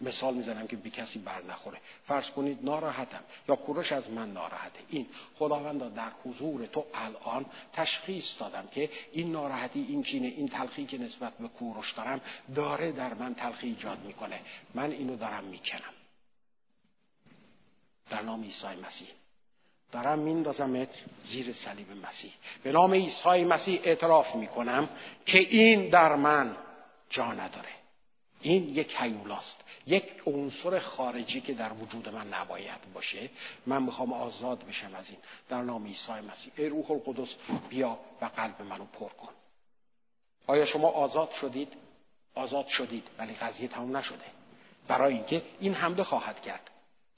مثال 0.00 0.34
می‌زنم 0.34 0.66
که 0.66 0.76
بی 0.76 0.90
کسی 0.90 1.18
بر 1.18 1.42
نخوره. 1.42 1.80
فرض 2.06 2.30
کنید 2.30 2.58
ناراحتم 2.64 3.24
یا 3.48 3.56
کوروش 3.56 3.92
از 3.92 4.10
من 4.10 4.32
ناراحته. 4.32 4.80
این 4.88 5.06
خداوندا 5.38 5.88
در 5.88 6.10
حضور 6.24 6.66
تو 6.66 6.84
الان 6.94 7.46
تشخیص 7.72 8.40
دادم 8.40 8.66
که 8.66 8.90
این 9.12 9.32
ناراحتی 9.32 9.86
این 9.88 10.02
کینه 10.02 10.26
این 10.26 10.48
تلخی 10.48 10.86
که 10.86 10.98
نسبت 10.98 11.32
به 11.38 11.48
کوروش 11.48 11.92
دارم 11.92 12.20
داره 12.54 12.92
در 12.92 13.14
من 13.14 13.34
تلخی 13.34 13.66
ایجاد 13.66 13.98
می‌کنه. 14.04 14.40
من 14.74 14.90
اینو 14.90 15.16
دارم 15.16 15.44
می‌کنم. 15.44 15.94
در 18.10 18.22
نام 18.22 18.42
عیسی 18.42 18.66
مسیح. 18.66 19.08
دارم 19.92 20.18
میندازمت 20.18 20.88
زیر 21.24 21.52
صلیب 21.52 21.92
مسیح. 22.06 22.32
به 22.62 22.72
نام 22.72 22.94
عیسی 22.94 23.44
مسیح 23.44 23.80
اعتراف 23.84 24.34
می‌کنم 24.34 24.88
که 25.26 25.38
این 25.38 25.88
در 25.88 26.16
من 26.16 26.56
جا 27.10 27.32
نداره. 27.32 27.75
این 28.46 28.68
یک 28.68 28.96
حیولاست 28.96 29.64
یک 29.86 30.04
عنصر 30.26 30.78
خارجی 30.78 31.40
که 31.40 31.54
در 31.54 31.72
وجود 31.72 32.08
من 32.08 32.28
نباید 32.28 32.92
باشه. 32.94 33.30
من 33.66 33.82
می‌خوام 33.82 34.12
آزاد 34.12 34.66
بشم 34.66 34.94
از 34.94 35.10
این. 35.10 35.18
در 35.48 35.62
نام 35.62 35.86
عیسی 35.86 36.12
مسیح. 36.12 36.52
ای 36.56 36.68
روح 36.68 36.90
القدس 36.90 37.28
بیا 37.68 37.98
و 38.20 38.24
قلب 38.24 38.62
منو 38.62 38.84
پر 38.84 39.08
کن. 39.08 39.32
آیا 40.46 40.64
شما 40.64 40.88
آزاد 40.88 41.30
شدید؟ 41.30 41.72
آزاد 42.34 42.66
شدید 42.66 43.08
ولی 43.18 43.34
قضیه 43.34 43.68
تموم 43.68 43.96
نشده. 43.96 44.24
برای 44.88 45.14
اینکه 45.14 45.42
این 45.60 45.74
حمله 45.74 46.04
خواهد 46.04 46.42
کرد. 46.42 46.70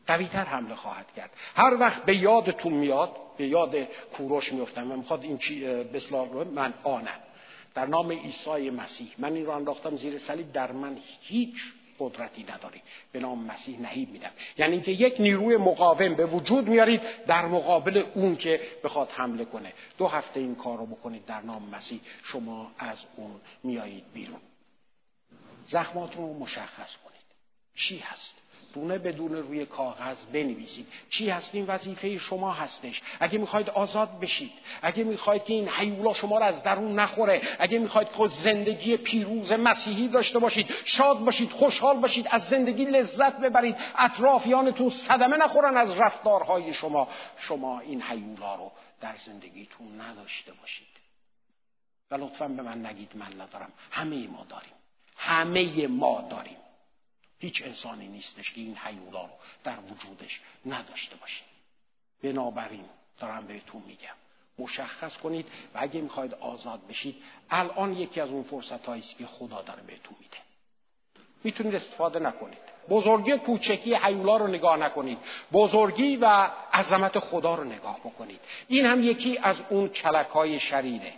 قویتر 0.07 0.45
حمله 0.45 0.75
خواهد 0.75 1.07
کرد. 1.17 1.31
هر 1.55 1.77
وقت 1.81 2.05
به 2.05 2.17
یادتون 2.17 2.73
میاد 2.73 3.17
به 3.37 3.49
یاد 3.49 3.77
کوروش 4.17 4.53
میفتم 4.53 4.93
و 4.93 4.97
می‌خواد 4.97 5.23
این 5.23 5.39
چی 5.39 5.67
رو 6.11 6.45
من 6.45 6.75
آنم. 6.85 7.21
در 7.79 7.87
نام 7.87 8.13
عیسی 8.13 8.71
مسیح. 8.71 9.09
من 9.19 9.33
این 9.33 9.47
رو 9.47 9.51
انداختم 9.51 9.97
زیر 9.97 10.19
صلیب 10.19 10.53
در 10.53 10.73
من 10.73 10.99
هیچ 11.21 11.55
قدرتی 11.99 12.43
نداری. 12.43 12.83
به 13.13 13.21
نام 13.21 13.45
مسیح 13.45 13.81
نهیب 13.81 14.11
میدم. 14.11 14.31
یعنی 14.59 14.73
اینکه 14.73 14.93
یک 14.93 15.21
نیروی 15.21 15.57
مقاوم 15.57 16.15
به 16.15 16.27
وجود 16.27 16.69
میارید 16.69 17.01
در 17.27 17.47
مقابل 17.47 18.05
اون 18.15 18.37
که 18.37 18.61
بخواد 18.85 19.11
حمله 19.11 19.45
کنه. 19.45 19.73
دو 19.99 20.07
هفته 20.07 20.41
این 20.41 20.55
کار 20.55 20.79
رو 20.79 20.87
بکنید 20.87 21.27
در 21.27 21.41
نام 21.41 21.69
مسیح. 21.69 22.01
شما 22.25 22.73
از 22.79 22.99
اون 23.17 23.41
میایید 23.63 24.05
بیرون. 24.15 24.41
زخماتون 25.69 26.29
رو 26.29 26.39
مشخص 26.39 26.97
کنید. 26.97 27.29
چی 27.75 27.99
هست؟ 27.99 28.35
دونه 28.73 28.99
بدون 28.99 29.33
روی 29.33 29.67
کاغذ 29.67 30.25
بنویسید. 30.25 30.87
چی 31.11 31.31
هست 31.31 31.55
این 31.55 31.67
وظیفه 31.67 32.19
شما 32.19 32.53
هستش. 32.53 33.03
اگه 33.21 33.39
می‌خواید 33.39 33.71
آزاد 33.71 34.21
بشید 34.21 34.53
اگه 34.83 35.05
می‌خواید 35.05 35.45
که 35.45 35.53
این 35.53 35.69
حیولا 35.69 36.13
شما 36.13 36.39
را 36.39 36.47
از 36.47 36.63
درون 36.63 36.99
نخوره 36.99 37.43
اگه 37.59 37.79
می‌خواید 37.79 38.09
خود 38.09 38.31
زندگی 38.31 38.97
پیروز 38.97 39.53
مسیحی 39.53 40.09
داشته 40.09 40.39
باشید 40.39 40.75
شاد 40.85 41.19
باشید 41.19 41.51
خوشحال 41.51 41.97
باشید 41.97 42.29
از 42.31 42.49
زندگی 42.49 42.85
لذت 42.85 43.41
ببرید 43.41 43.77
اطرافیانتون 43.99 44.91
صدمه 44.91 45.37
نخورن 45.37 45.77
از 45.77 45.93
رفتارهای 45.93 46.75
شما. 46.75 47.09
شما 47.37 47.81
این 47.81 48.03
حیولا 48.03 48.55
رو 48.55 48.73
در 49.01 49.15
زندگیتون 49.27 50.01
نداشته 50.01 50.53
باشید. 50.53 50.89
و 52.11 52.15
لطفا 52.15 52.49
به 52.49 52.63
من 52.63 52.87
نگید 52.87 53.11
من 53.15 53.41
ندارم. 53.41 53.73
همه 53.91 54.29
ما 54.29 54.47
داریم. 54.49 54.73
همه 55.17 55.87
ما 55.87 56.27
داریم. 56.31 56.57
هیچ 57.39 57.63
انسانی 57.63 58.09
نیستش 58.09 58.53
که 58.53 58.61
این 58.61 58.77
حیولا 58.77 59.23
رو 59.23 59.33
در 59.65 59.79
وجودش 59.81 60.41
نداشته 60.67 61.17
باشه. 61.17 61.45
بنابراین 62.23 62.85
دارم 63.21 63.47
بهتون 63.47 63.83
میگم 63.87 64.15
مشخص 64.59 65.17
کنید 65.17 65.47
و 65.75 65.79
اگه 65.81 66.01
می‌خواید 66.01 66.35
آزاد 66.35 66.87
بشید 66.87 67.17
الان 67.51 67.93
یکی 67.93 68.21
از 68.21 68.29
اون 68.31 68.43
فرصت 68.43 68.89
است 68.89 69.19
که 69.19 69.27
خدا 69.27 69.63
داره 69.63 69.83
بهتون 69.83 70.17
میده. 70.21 70.37
می‌تونید 71.45 71.75
استفاده 71.75 72.19
نکنید. 72.19 72.59
بزرگی 72.89 73.39
کوچکی 73.39 73.95
حیولا 73.95 74.37
رو 74.37 74.47
نگاه 74.47 74.77
نکنید. 74.77 75.19
بزرگی 75.53 76.17
و 76.17 76.51
عظمت 76.73 77.19
خدا 77.19 77.55
رو 77.55 77.65
نگاه 77.65 78.01
بکنید. 78.01 78.41
این 78.69 78.87
هم 78.87 79.03
یکی 79.03 79.39
از 79.39 79.57
اون 79.71 79.89
کلک 79.89 80.27
های 80.27 80.61
شریره. 80.61 81.13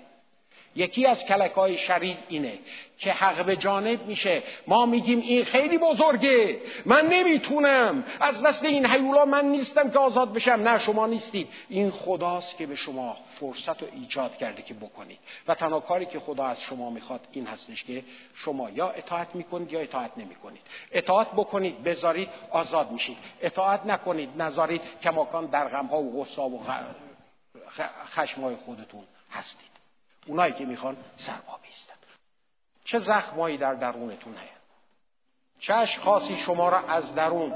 یکی 0.76 1.06
از 1.06 1.24
کلکای 1.24 1.78
شریر 1.78 2.16
اینه 2.28 2.58
که 2.98 3.12
حق 3.12 3.44
به 3.44 3.56
جانب 3.56 4.06
میشه. 4.06 4.42
ما 4.66 4.86
میگیم 4.86 5.20
این 5.20 5.44
خیلی 5.44 5.78
بزرگه. 5.78 6.60
من 6.86 7.06
نمی‌تونم. 7.06 8.04
از 8.20 8.42
دست 8.42 8.64
این 8.64 8.86
حیولا 8.86 9.24
من 9.24 9.44
نیستم 9.44 9.90
که 9.90 9.98
آزاد 9.98 10.32
بشم. 10.32 10.50
نه 10.50 10.78
شما 10.78 11.06
نیستید. 11.06 11.48
این 11.68 11.90
خداست 11.90 12.56
که 12.56 12.66
به 12.66 12.74
شما 12.74 13.16
فرصت 13.34 13.82
رو 13.82 13.88
ایجاد 13.94 14.36
کرده 14.36 14.62
که 14.62 14.74
بکنید. 14.74 15.18
و 15.48 15.54
تنها 15.54 15.80
کاری 15.80 16.06
که 16.06 16.20
خدا 16.20 16.44
از 16.44 16.60
شما 16.60 16.90
می‌خواد 16.90 17.20
این 17.32 17.46
هستش 17.46 17.84
که 17.84 18.04
شما 18.34 18.70
یا 18.70 18.90
اطاعت 18.90 19.34
می‌کنید 19.34 19.72
یا 19.72 19.80
اطاعت 19.80 20.10
نمی‌کنید. 20.16 20.62
اطاعت 20.92 21.32
بکنید 21.32 21.82
بذارید 21.82 22.28
آزاد 22.50 22.90
میشید. 22.90 23.16
اطاعت 23.40 23.86
نکنید 23.86 24.42
نذارید 24.42 24.82
کماکان 25.02 25.46
در 25.46 25.68
غمها 25.68 25.98
و 25.98 26.22
غصا 26.22 26.48
و 26.48 26.60
خشمهای 28.14 28.56
خودتون 28.56 29.04
هستید. 29.30 29.69
اونایی 30.26 30.52
که 30.52 30.64
می‌خوان 30.64 30.96
سرما 31.16 31.58
بیستن 31.62 31.94
چه 32.84 32.98
زخمایی 32.98 33.58
در 33.58 33.74
درونتون 33.74 34.34
هست 34.34 34.60
چه 35.58 35.74
اشخاصی 35.74 36.36
شما 36.36 36.68
را 36.68 36.78
از 36.78 37.14
درون 37.14 37.54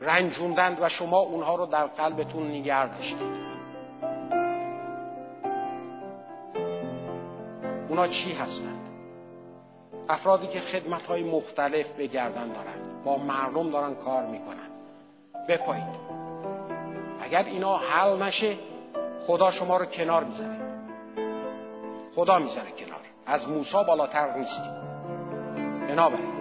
رنجوندند 0.00 0.78
و 0.80 0.88
شما 0.88 1.18
اونها 1.18 1.54
رو 1.54 1.66
در 1.66 1.86
قلبتون 1.86 2.50
نگر 2.50 2.86
داشتید؟ 2.86 3.44
اونا 7.88 8.08
چی 8.08 8.32
هستند؟ 8.32 8.88
افرادی 10.08 10.46
که 10.46 10.60
خدمت 10.60 11.06
های 11.06 11.22
مختلف 11.22 11.86
به 11.86 12.06
گردن 12.06 12.52
دارند 12.52 13.04
با 13.04 13.16
مردم 13.16 13.70
دارن 13.70 13.94
کار 13.94 14.26
می‌کنن. 14.26 14.70
بپایید. 15.48 16.14
اگر 17.20 17.44
اینا 17.44 17.76
حل 17.76 18.22
نشه 18.22 18.58
خدا 19.26 19.50
شما 19.50 19.76
رو 19.76 19.86
کنار 19.86 20.24
می‌زنه 20.24 20.63
خدا 22.14 22.38
می‌ذاره 22.38 22.70
کنار. 22.70 23.00
از 23.26 23.48
موسا 23.48 23.82
بالاتر 23.82 24.36
نیستیم 24.36 24.72
بنابراین 25.88 26.34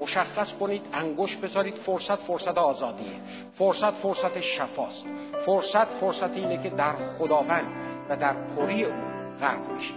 مشخص 0.00 0.52
کنید 0.52 0.86
انگوش 0.92 1.36
بذارید 1.36 1.74
فرصت 1.74 2.16
فرصت 2.16 2.58
آزادیه. 2.58 3.20
فرصت 3.58 3.94
فرصت 3.94 4.40
شفاست. 4.40 5.04
فرصت 5.46 5.86
فرصت 5.86 6.36
اینه 6.36 6.62
که 6.62 6.70
در 6.70 6.92
خداوند 7.18 7.66
و 8.08 8.16
در 8.16 8.32
پری 8.32 8.84
او 8.84 8.92
غرق 9.40 9.76
بشید. 9.76 9.96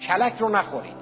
کلک 0.00 0.34
رو 0.38 0.48
نخورید. 0.48 0.96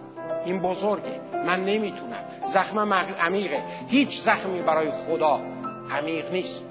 این 0.44 0.60
بزرگه. 0.60 1.20
من 1.46 1.64
نمی‌تونم. 1.64 2.24
زخمم 2.48 2.92
عمیقه. 3.20 3.64
هیچ 3.88 4.20
زخمی 4.20 4.62
برای 4.62 4.90
خدا 4.90 5.40
عمیق 5.90 6.32
نیست. 6.32 6.64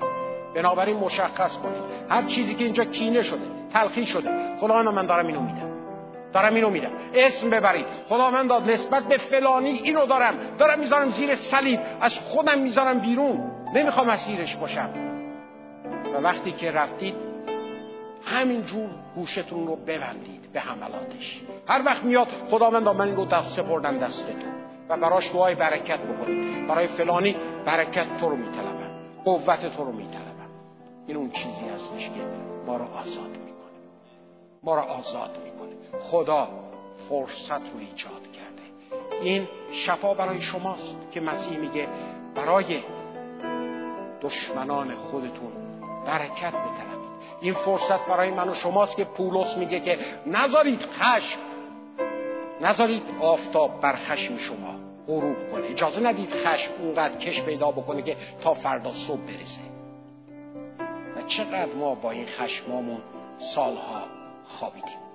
بنابراین 0.55 0.97
مشخص 0.97 1.57
کنید. 1.57 1.83
هر 2.09 2.23
چیزی 2.23 2.55
که 2.55 2.65
اینجا 2.65 2.85
کینه 2.85 3.23
شده 3.23 3.45
تلخی 3.73 4.05
شده. 4.05 4.57
خدا 4.59 4.83
من 4.83 5.05
دارم 5.05 5.27
اینو 5.27 5.41
میدم. 5.41 5.68
دارم 6.33 6.55
اینو 6.55 6.69
میدم 6.69 6.91
اسم 7.13 7.49
ببرید. 7.49 7.85
خدا 8.09 8.31
من 8.31 8.47
داد 8.47 8.71
نسبت 8.71 9.03
به 9.03 9.17
فلانی 9.17 9.69
اینو 9.69 10.05
دارم. 10.05 10.35
دارم 10.57 10.79
می‌ذارم 10.79 11.09
زیر 11.09 11.35
صلیب. 11.35 11.79
از 12.01 12.19
خودم 12.19 12.59
می‌ذارم 12.59 12.99
بیرون. 12.99 13.51
نمی‌خوام 13.75 14.09
اسیرش 14.09 14.55
باشم. 14.55 14.89
و 16.13 16.17
وقتی 16.21 16.51
که 16.51 16.71
رفتید 16.71 17.15
همینجور 18.25 18.89
گوشتون 19.15 19.67
رو 19.67 19.75
ببندید 19.75 20.51
به 20.53 20.59
حملاتش. 20.59 21.41
هر 21.67 21.81
وقت 21.85 22.03
میاد 22.03 22.27
خدا 22.51 22.69
من 22.69 23.01
این 23.01 23.15
رو 23.15 23.25
دست 23.25 23.49
سپردم 23.49 23.97
دستتون. 23.97 24.53
و 24.89 24.97
براش 24.97 25.31
دعای 25.33 25.55
برکت 25.55 25.99
بکنید. 25.99 26.67
برای 26.67 26.87
فلانی 26.87 27.35
برکت 27.65 28.19
تو 28.19 28.29
رو 28.29 28.35
میطلبم. 28.35 28.89
قوت 29.25 29.75
تو 29.77 29.83
رو 29.83 29.91
میطلبم. 29.91 30.49
این 31.07 31.17
اون 31.17 31.31
چیزی 31.31 31.69
هستش 31.75 32.03
که 32.09 32.21
ما 32.67 32.77
رو 32.77 32.85
آزاد 32.85 33.29
می‌کنه. 33.29 33.79
ما 34.63 34.75
رو 34.75 34.81
آزاد 34.81 35.37
می‌کنه. 35.43 35.68
خدا 36.11 36.47
فرصت 37.09 37.51
رو 37.51 37.79
ایجاد 37.79 38.31
کرده. 38.31 38.61
این 39.21 39.47
شفا 39.71 40.13
برای 40.13 40.41
شماست 40.41 41.11
که 41.11 41.21
مسیح 41.21 41.57
میگه 41.57 41.87
برای 42.35 42.83
دشمنان 44.21 44.95
خودتون 44.95 45.51
برکت 46.05 46.53
بطلبید. 46.53 47.09
این 47.41 47.53
فرصت 47.53 48.05
برای 48.05 48.31
من 48.31 48.49
و 48.49 48.53
شماست 48.53 48.95
که 48.95 49.03
پولس 49.03 49.57
میگه 49.57 49.79
که 49.79 49.99
نذارید 50.27 50.81
خشم 50.81 51.39
نذارید 52.61 53.03
آفتاب 53.21 53.81
بر 53.81 53.95
خشم 53.95 54.37
شما 54.37 54.75
غروب 55.07 55.51
کنه. 55.51 55.67
اجازه 55.67 55.99
ندید 55.99 56.29
خشم 56.33 56.71
اونقدر 56.79 57.17
کش 57.17 57.41
پیدا 57.41 57.71
بکنه 57.71 58.01
که 58.01 58.17
تا 58.41 58.53
فردا 58.53 58.93
صبح 58.93 59.21
برسه. 59.21 59.61
و 61.15 61.21
چقدر 61.21 61.73
ما 61.75 61.95
با 61.95 62.11
این 62.11 62.25
خشمامون 62.25 63.01
سالها 63.37 64.01
خوابیدیم. 64.45 65.08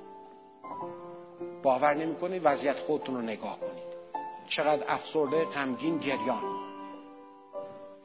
باور 1.64 1.94
نمی‌کنید 1.94 2.42
وضعیت 2.44 2.78
خودتون 2.78 3.14
رو 3.14 3.22
نگاه 3.22 3.60
کنید. 3.60 3.94
چقدر 4.48 4.84
افسرده 4.88 5.44
غمگین 5.44 5.98
گریان. 5.98 6.42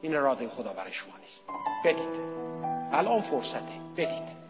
این 0.02 0.16
اراده 0.16 0.48
خدا 0.48 0.72
برای 0.72 0.92
شما 0.92 1.12
نیست. 1.20 1.44
بدید. 1.84 2.20
الان 2.92 3.20
فرصته. 3.20 3.62
بدید. 3.96 4.40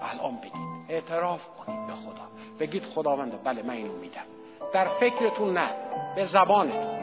الان 0.00 0.36
بدید. 0.36 0.52
اعتراف 0.88 1.48
کنید 1.48 1.86
به 1.86 1.92
خدا. 1.92 2.28
بگید 2.60 2.84
خداوند 2.84 3.42
بله 3.44 3.62
من 3.62 3.74
اینو 3.74 3.92
میدم. 3.92 4.26
در 4.72 4.88
فکرتون 4.88 5.52
نه 5.52 5.70
به 6.16 6.24
زبانتون. 6.24 7.02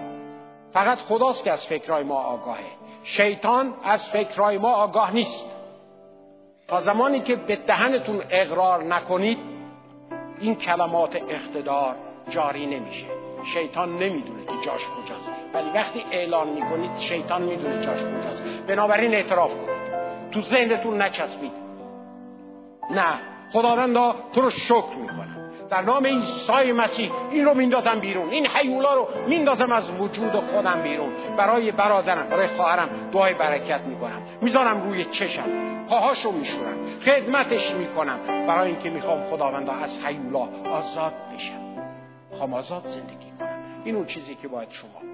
فقط 0.74 0.98
خداست 0.98 1.44
که 1.44 1.52
از 1.52 1.68
فکرهای 1.68 2.04
ما 2.04 2.24
آگاهه. 2.24 2.72
شیطان 3.04 3.74
از 3.84 4.10
فکرهای 4.10 4.58
ما 4.58 4.74
آگاه 4.74 5.14
نیست. 5.14 5.46
تا 6.68 6.82
زمانی 6.82 7.20
که 7.20 7.36
به 7.36 7.56
دهنتون 7.56 8.24
اقرار 8.30 8.84
نکنید 8.84 9.49
این 10.40 10.56
کلمات 10.56 11.16
اقتدار 11.16 11.96
جاری 12.30 12.66
نمیشه. 12.66 13.06
شیطان 13.54 13.98
نمی‌دونه 13.98 14.46
که 14.46 14.52
جاش 14.66 14.82
کجاست. 14.88 15.30
ولی 15.54 15.70
وقتی 15.70 16.06
اعلان 16.12 16.50
می‌کنید 16.50 16.98
شیطان 16.98 17.42
می‌دونه 17.42 17.82
جاش 17.82 18.00
کجاست. 18.00 18.42
بنابراین 18.68 19.14
اعتراف 19.14 19.52
کنید. 19.56 19.70
تو 20.32 20.42
ذهنتون 20.42 21.02
نچسبید. 21.02 21.52
نه. 22.92 23.20
خداوندا 23.54 24.16
تو 24.34 24.42
رو 24.42 24.50
شکر 24.50 24.96
می‌کنم 25.02 25.39
در 25.70 25.82
نام 25.82 26.06
عیسی 26.06 26.72
مسیح. 26.72 27.12
این 27.32 27.46
رو 27.46 27.54
میندازم 27.54 28.00
بیرون. 28.00 28.30
این 28.30 28.48
حیولا 28.48 28.94
رو 28.94 29.08
میندازم 29.28 29.72
از 29.72 29.90
وجود 29.90 30.32
خودم 30.32 30.82
بیرون. 30.84 31.10
برای 31.38 31.72
برادرم 31.72 32.28
برای 32.30 32.48
خواهرم 32.48 32.90
دعای 33.12 33.34
برکت 33.34 33.82
می‌کنم. 33.82 34.22
می‌ذارم 34.42 34.84
روی 34.84 35.06
چشم. 35.06 35.44
پاهاشو 35.90 36.32
میشورم. 36.32 36.78
خدمتش 37.06 37.74
می‌کنم. 37.74 38.20
برای 38.48 38.72
اینکه 38.72 38.90
می‌خوام 38.90 39.24
خداوندا 39.30 39.74
از 39.74 39.98
حیولا 40.06 40.50
آزاد 40.72 41.14
بشم 41.36 41.60
می‌خوام 42.32 42.54
آزاد 42.54 42.84
زندگی 42.88 43.32
کنم. 43.40 43.60
این 43.84 43.96
اون 43.96 44.06
چیزی 44.06 44.36
که 44.36 44.48
باید 44.48 44.70
شما 44.72 45.09